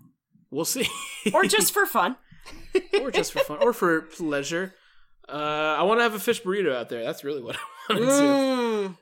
we'll 0.51 0.65
see. 0.65 0.87
Or 1.33 1.43
just 1.57 1.73
for 1.73 1.85
fun. 1.85 2.17
or 3.01 3.11
just 3.11 3.31
for 3.33 3.39
fun 3.39 3.57
or 3.61 3.73
for 3.73 4.01
pleasure. 4.01 4.73
Uh, 5.27 5.75
I 5.79 5.83
want 5.83 5.99
to 5.99 6.03
have 6.03 6.13
a 6.13 6.19
fish 6.19 6.41
burrito 6.43 6.75
out 6.75 6.89
there. 6.89 7.03
That's 7.03 7.23
really 7.23 7.41
what 7.41 7.55
I 7.89 7.93
want 7.93 8.03
to 8.03 8.05
do. 8.05 8.21
Mm. 8.21 8.97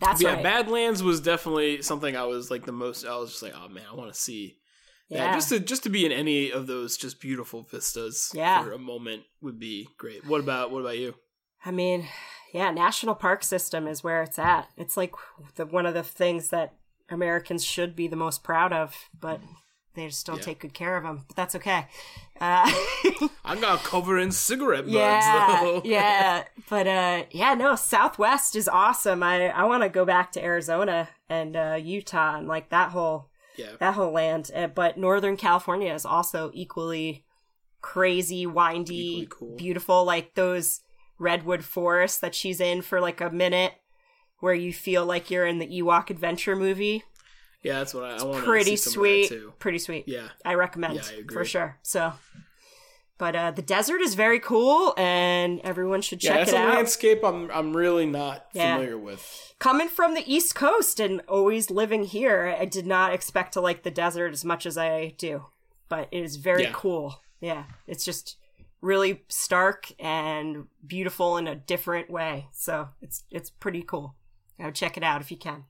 That's 0.00 0.22
yeah, 0.22 0.34
right. 0.34 0.42
Badlands 0.42 1.02
was 1.02 1.20
definitely 1.20 1.82
something 1.82 2.16
I 2.16 2.24
was 2.24 2.50
like 2.50 2.64
the 2.64 2.72
most. 2.72 3.04
I 3.04 3.16
was 3.16 3.30
just 3.30 3.42
like, 3.42 3.52
oh 3.54 3.68
man, 3.68 3.84
I 3.90 3.94
want 3.94 4.12
to 4.12 4.18
see. 4.18 4.56
Yeah, 5.10 5.24
yeah. 5.26 5.34
just 5.34 5.50
to 5.50 5.60
just 5.60 5.82
to 5.84 5.90
be 5.90 6.06
in 6.06 6.12
any 6.12 6.50
of 6.50 6.66
those 6.66 6.96
just 6.96 7.20
beautiful 7.20 7.62
vistas 7.62 8.30
Yeah. 8.34 8.64
for 8.64 8.72
a 8.72 8.78
moment 8.78 9.24
would 9.42 9.58
be 9.58 9.86
great. 9.98 10.26
What 10.26 10.40
about 10.40 10.70
what 10.70 10.80
about 10.80 10.98
you? 10.98 11.14
I 11.64 11.70
mean, 11.70 12.06
yeah, 12.54 12.70
national 12.70 13.16
park 13.16 13.42
system 13.42 13.88
is 13.88 14.04
where 14.04 14.22
it's 14.22 14.38
at. 14.38 14.68
It's 14.76 14.96
like 14.96 15.12
the, 15.56 15.66
one 15.66 15.86
of 15.86 15.94
the 15.94 16.04
things 16.04 16.48
that 16.50 16.72
Americans 17.10 17.64
should 17.64 17.96
be 17.96 18.06
the 18.06 18.14
most 18.16 18.44
proud 18.44 18.72
of, 18.72 18.94
but 19.20 19.40
they 19.94 20.06
just 20.06 20.24
don't 20.24 20.36
Yeah. 20.38 20.44
take 20.44 20.60
good 20.60 20.72
care 20.72 20.96
of 20.96 21.02
them. 21.02 21.24
But 21.26 21.34
that's 21.36 21.56
okay. 21.56 21.86
Uh, 22.40 22.70
gonna 23.44 23.78
cover 23.78 24.18
in 24.20 24.30
cigarette 24.30 24.84
butts 24.84 24.94
yeah, 24.94 25.60
though. 25.62 25.82
yeah, 25.84 26.44
but 26.70 26.86
uh, 26.86 27.24
yeah, 27.32 27.54
no, 27.54 27.74
Southwest 27.74 28.54
is 28.54 28.68
awesome. 28.68 29.24
I 29.24 29.48
I 29.48 29.64
want 29.64 29.82
to 29.82 29.88
go 29.88 30.04
back 30.04 30.30
to 30.32 30.42
Arizona 30.44 31.08
and 31.28 31.56
uh, 31.56 31.78
Utah 31.82 32.36
and 32.36 32.46
like 32.46 32.68
that 32.70 32.90
whole 32.90 33.30
yeah. 33.56 33.72
that 33.80 33.94
whole 33.94 34.12
land. 34.12 34.52
Uh, 34.54 34.68
but 34.68 34.96
Northern 34.96 35.36
California 35.36 35.92
is 35.92 36.06
also 36.06 36.52
equally 36.54 37.24
crazy, 37.80 38.46
windy, 38.46 39.22
Equally 39.22 39.26
cool. 39.50 39.56
beautiful. 39.56 40.04
Like 40.04 40.34
those 40.34 40.80
redwood 41.18 41.64
forest 41.64 42.20
that 42.20 42.34
she's 42.34 42.60
in 42.60 42.82
for 42.82 43.00
like 43.00 43.20
a 43.20 43.30
minute, 43.30 43.74
where 44.40 44.54
you 44.54 44.72
feel 44.72 45.04
like 45.06 45.30
you're 45.30 45.46
in 45.46 45.58
the 45.58 45.66
Ewok 45.80 46.10
adventure 46.10 46.56
movie. 46.56 47.02
Yeah, 47.62 47.78
that's 47.78 47.94
what 47.94 48.04
I, 48.04 48.16
I 48.16 48.22
want. 48.24 48.44
Pretty 48.44 48.76
see 48.76 48.90
some 48.90 49.02
of 49.04 49.08
that, 49.10 49.26
sweet. 49.28 49.58
Pretty 49.58 49.78
sweet. 49.78 50.04
Yeah, 50.06 50.28
I 50.44 50.54
recommend 50.54 50.96
Yeah, 50.96 51.02
I 51.10 51.14
agree. 51.20 51.34
for 51.34 51.44
sure. 51.44 51.78
So. 51.82 52.12
But 53.16 53.36
uh, 53.36 53.50
the 53.52 53.62
desert 53.62 54.00
is 54.00 54.16
very 54.16 54.40
cool, 54.40 54.92
and 54.98 55.60
everyone 55.60 56.02
should 56.02 56.22
yeah. 56.22 56.30
check 56.30 56.38
That's 56.46 56.52
it 56.52 56.56
a 56.56 56.64
out. 56.64 56.74
landscape 56.74 57.22
I'm 57.24 57.48
I'm 57.52 57.74
really 57.76 58.06
not 58.06 58.46
Yeah. 58.52 58.74
familiar 58.74 58.98
with. 58.98 59.54
Coming 59.60 59.88
from 59.88 60.14
the 60.14 60.24
East 60.30 60.56
Coast 60.56 60.98
and 60.98 61.20
always 61.28 61.70
living 61.70 62.04
here, 62.04 62.56
I 62.58 62.64
did 62.64 62.86
not 62.86 63.12
expect 63.14 63.52
to 63.52 63.60
like 63.60 63.84
the 63.84 63.90
desert 63.92 64.32
as 64.32 64.44
much 64.44 64.66
as 64.66 64.76
I 64.76 65.14
do. 65.16 65.46
But 65.88 66.08
it 66.10 66.24
is 66.24 66.36
very 66.36 66.64
Yeah. 66.64 66.72
cool. 66.74 67.20
Yeah, 67.40 67.64
it's 67.86 68.04
just 68.04 68.36
really 68.84 69.22
stark 69.28 69.90
and 69.98 70.66
beautiful 70.86 71.36
in 71.38 71.48
a 71.48 71.54
different 71.54 72.10
way. 72.10 72.48
So 72.52 72.88
it's 73.00 73.24
it's 73.30 73.50
pretty 73.50 73.82
cool. 73.82 74.14
Go 74.60 74.70
check 74.70 74.96
it 74.96 75.02
out 75.02 75.20
if 75.20 75.30
you 75.30 75.36
can. 75.36 75.64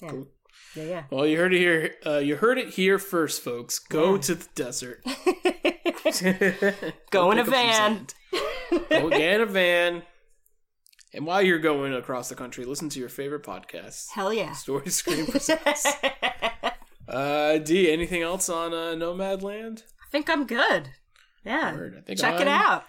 Yeah, 0.00 0.08
Cool. 0.10 0.28
yeah, 0.76 0.84
yeah. 0.84 1.02
Well, 1.10 1.26
you 1.26 1.36
heard 1.38 1.52
it 1.52 1.58
here. 1.58 1.94
Uh, 2.06 2.18
you 2.18 2.36
heard 2.36 2.58
it 2.58 2.70
here 2.70 2.98
first, 2.98 3.42
folks. 3.42 3.78
Go 3.78 4.14
Yeah. 4.14 4.20
to 4.22 4.34
the 4.36 4.48
desert. 4.54 5.04
Go 7.10 7.30
in 7.30 7.38
a 7.38 7.44
pick 7.44 7.46
up 7.46 7.46
some 7.46 7.50
van. 7.50 8.06
Go 8.90 9.10
get 9.10 9.34
in 9.34 9.40
a 9.42 9.46
van. 9.46 10.02
And 11.14 11.26
while 11.26 11.42
you're 11.42 11.58
going 11.58 11.92
across 11.92 12.30
the 12.30 12.34
country, 12.34 12.64
listen 12.64 12.88
to 12.90 12.98
your 12.98 13.10
favorite 13.10 13.42
podcast, 13.42 14.06
Hell 14.14 14.32
yeah. 14.32 14.52
Story 14.52 14.88
Screen 14.90 15.26
Presents. 15.26 15.86
uh, 17.08 17.58
D, 17.58 17.92
anything 17.92 18.22
else 18.22 18.48
on 18.48 18.72
uh, 18.72 18.94
Nomadland? 18.96 19.82
I 19.82 20.08
think 20.10 20.30
I'm 20.30 20.46
good. 20.46 20.88
Yeah. 21.44 21.74
Word. 21.74 21.96
I 21.98 22.00
think 22.02 22.18
Check 22.20 22.40
it 22.40 22.48
I'm 22.48 22.48
out. 22.48 22.84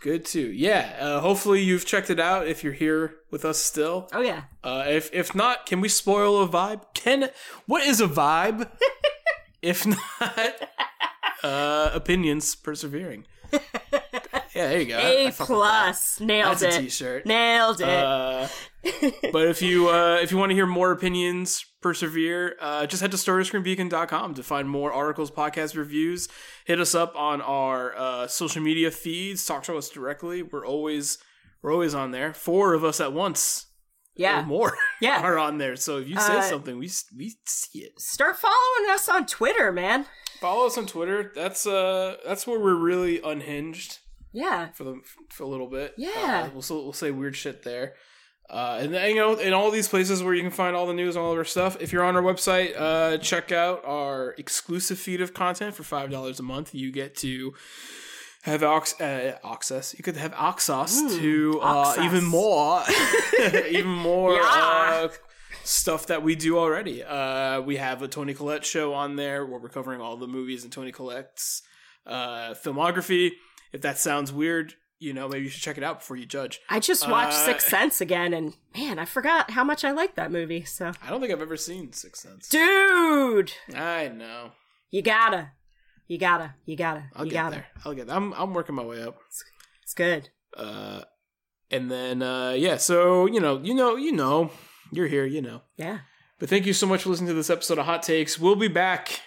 Good 0.00 0.24
too. 0.24 0.52
Yeah. 0.52 0.96
Uh, 1.00 1.20
hopefully 1.20 1.62
you've 1.62 1.86
checked 1.86 2.10
it 2.10 2.20
out 2.20 2.46
if 2.46 2.62
you're 2.62 2.72
here 2.72 3.16
with 3.30 3.44
us 3.44 3.58
still. 3.58 4.08
Oh 4.12 4.20
yeah. 4.20 4.44
Uh, 4.62 4.84
if 4.86 5.10
if 5.12 5.34
not, 5.34 5.66
can 5.66 5.80
we 5.80 5.88
spoil 5.88 6.42
a 6.42 6.48
vibe? 6.48 6.82
Can 6.94 7.30
what 7.66 7.86
is 7.86 8.00
a 8.00 8.06
vibe? 8.06 8.70
if 9.62 9.86
not, 9.86 10.68
uh, 11.42 11.90
opinions 11.94 12.54
persevering. 12.54 13.26
Yeah, 14.56 14.68
there 14.68 14.80
you 14.80 14.86
go. 14.86 14.98
A 14.98 15.30
plus. 15.32 16.18
Nailed 16.20 16.58
That's 16.58 16.76
a 16.76 16.78
it. 16.78 16.82
t-shirt. 16.84 17.26
Nailed 17.26 17.80
it. 17.82 17.88
Uh, 17.88 18.48
but 19.32 19.48
if 19.48 19.60
you 19.60 19.88
uh, 19.90 20.18
if 20.22 20.30
you 20.32 20.38
want 20.38 20.50
to 20.50 20.54
hear 20.54 20.66
more 20.66 20.92
opinions 20.92 21.64
persevere, 21.82 22.56
uh, 22.60 22.86
just 22.86 23.02
head 23.02 23.10
to 23.10 23.16
StoryScreenBeacon.com 23.16 24.34
to 24.34 24.42
find 24.42 24.68
more 24.68 24.92
articles, 24.92 25.30
podcast 25.30 25.76
reviews. 25.76 26.28
Hit 26.64 26.80
us 26.80 26.94
up 26.94 27.14
on 27.16 27.40
our 27.42 27.94
uh, 27.96 28.26
social 28.28 28.62
media 28.62 28.90
feeds. 28.90 29.44
Talk 29.44 29.62
to 29.64 29.76
us 29.76 29.88
directly. 29.90 30.42
We're 30.42 30.66
always 30.66 31.18
we're 31.62 31.72
always 31.72 31.94
on 31.94 32.10
there. 32.12 32.32
Four 32.32 32.74
of 32.74 32.84
us 32.84 33.00
at 33.00 33.12
once 33.12 33.66
or 34.18 34.22
yeah. 34.22 34.42
more 34.44 34.76
Yeah. 35.02 35.20
are 35.20 35.38
on 35.38 35.58
there. 35.58 35.76
So 35.76 35.98
if 35.98 36.08
you 36.08 36.18
say 36.18 36.38
Uh, 36.38 36.42
something, 36.42 36.78
we 36.78 36.90
we 37.16 37.34
see 37.46 37.80
it. 37.80 38.00
Start 38.00 38.36
following 38.38 38.90
us 38.90 39.08
on 39.08 39.26
Twitter, 39.26 39.70
man. 39.72 40.06
Follow 40.40 40.66
us 40.66 40.78
on 40.78 40.86
Twitter. 40.86 41.32
That's 41.34 41.66
uh 41.66 42.16
that's 42.24 42.46
where 42.46 42.58
we're 42.60 42.74
really 42.74 43.20
unhinged 43.20 43.98
Yeah. 44.36 44.68
for 44.74 44.84
the 44.84 45.00
for 45.30 45.42
a 45.44 45.48
little 45.48 45.68
bit. 45.68 45.94
Yeah. 45.96 46.44
uh, 46.46 46.50
we'll 46.54 46.84
we'll 46.84 46.92
say 46.92 47.10
weird 47.10 47.34
shit 47.36 47.62
there. 47.62 47.94
Uh, 48.48 48.78
and 48.80 48.94
then, 48.94 49.10
you 49.10 49.16
know, 49.16 49.34
in 49.34 49.52
all 49.52 49.72
these 49.72 49.88
places 49.88 50.22
where 50.22 50.32
you 50.32 50.42
can 50.42 50.52
find 50.52 50.76
all 50.76 50.86
the 50.86 50.94
news 50.94 51.16
and 51.16 51.24
all 51.24 51.32
of 51.32 51.38
our 51.38 51.44
stuff. 51.44 51.76
If 51.80 51.92
you're 51.92 52.04
on 52.04 52.14
our 52.14 52.22
website, 52.22 52.78
uh, 52.78 53.18
check 53.18 53.50
out 53.50 53.84
our 53.84 54.36
exclusive 54.38 54.98
feed 55.00 55.20
of 55.20 55.34
content 55.34 55.74
for 55.74 55.82
five 55.82 56.10
dollars 56.12 56.38
a 56.38 56.44
month. 56.44 56.72
You 56.72 56.92
get 56.92 57.16
to 57.16 57.54
have 58.42 58.62
ox- 58.62 59.00
uh, 59.00 59.36
access. 59.44 59.94
You 59.98 60.04
could 60.04 60.16
have 60.16 60.32
access 60.36 61.00
to 61.18 61.58
uh, 61.60 61.88
access. 61.88 62.04
even 62.04 62.24
more, 62.24 62.82
even 63.68 63.90
more 63.90 64.34
Yeah. 64.34 64.42
uh, 64.44 65.08
stuff 65.64 66.06
that 66.06 66.22
we 66.22 66.36
do 66.36 66.56
already. 66.56 67.02
Uh, 67.02 67.60
we 67.62 67.78
have 67.78 68.00
a 68.02 68.06
Toni 68.06 68.32
Collette 68.34 68.64
show 68.64 68.94
on 68.94 69.16
there 69.16 69.44
where 69.44 69.58
we're 69.58 69.68
covering 69.68 70.00
all 70.00 70.16
the 70.16 70.28
movies 70.28 70.62
and 70.62 70.72
Toni 70.72 70.92
Collette's 70.92 71.62
uh, 72.06 72.54
filmography. 72.64 73.32
If 73.72 73.80
that 73.82 73.98
sounds 73.98 74.32
weird, 74.32 74.74
you 74.98 75.12
know, 75.12 75.28
maybe 75.28 75.44
you 75.44 75.50
should 75.50 75.62
check 75.62 75.76
it 75.76 75.84
out 75.84 75.98
before 76.00 76.16
you 76.16 76.24
judge. 76.26 76.60
I 76.70 76.80
just 76.80 77.08
watched 77.08 77.34
Uh, 77.36 77.44
Sixth 77.46 77.68
Sense 77.70 78.00
again, 78.00 78.32
and 78.32 78.54
man, 78.74 78.98
I 78.98 79.04
forgot 79.04 79.50
how 79.50 79.64
much 79.64 79.84
I 79.84 79.90
liked 79.92 80.16
that 80.16 80.32
movie. 80.32 80.64
So, 80.64 80.92
I 81.02 81.10
don't 81.10 81.20
think 81.20 81.32
I've 81.32 81.42
ever 81.42 81.56
seen 81.56 81.92
Sixth 81.92 82.22
Sense. 82.22 82.48
dude, 82.48 83.52
I 83.74 84.08
know. 84.08 84.52
you 84.90 85.02
gotta, 85.02 85.50
you 86.06 86.18
gotta, 86.18 86.54
you 86.64 86.76
gotta, 86.76 87.04
I'll 87.14 87.24
you 87.26 87.32
get 87.32 87.42
gotta. 87.42 87.54
there. 87.56 87.66
I'll 87.84 87.94
get 87.94 88.06
there. 88.06 88.16
I'm 88.16 88.32
I'm 88.34 88.54
working 88.54 88.74
my 88.74 88.84
way 88.84 89.02
up. 89.02 89.18
It's 89.82 89.94
good. 89.94 90.30
Uh, 90.56 91.02
and 91.70 91.90
then 91.90 92.22
uh, 92.22 92.52
yeah, 92.52 92.76
so 92.78 93.26
you 93.26 93.40
know, 93.40 93.60
you 93.62 93.74
know, 93.74 93.96
you 93.96 94.12
know, 94.12 94.50
you're 94.92 95.08
here, 95.08 95.26
you 95.26 95.42
know. 95.42 95.62
Yeah. 95.76 95.98
But 96.38 96.48
thank 96.50 96.66
you 96.66 96.72
so 96.72 96.86
much 96.86 97.02
for 97.02 97.08
listening 97.10 97.28
to 97.28 97.34
this 97.34 97.50
episode 97.50 97.78
of 97.78 97.86
Hot 97.86 98.02
Takes. 98.02 98.38
We'll 98.38 98.56
be 98.56 98.68
back, 98.68 99.20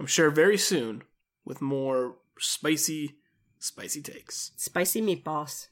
I'm 0.00 0.06
sure, 0.06 0.30
very 0.30 0.56
soon 0.58 1.02
with 1.44 1.60
more 1.60 2.16
spicy, 2.38 3.16
spicy 3.66 4.00
takes. 4.00 4.52
Spicy 4.56 5.02
meatballs. 5.02 5.68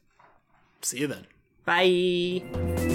See 0.83 0.99
you 0.99 1.07
then. 1.07 1.27
Bye. 1.65 2.94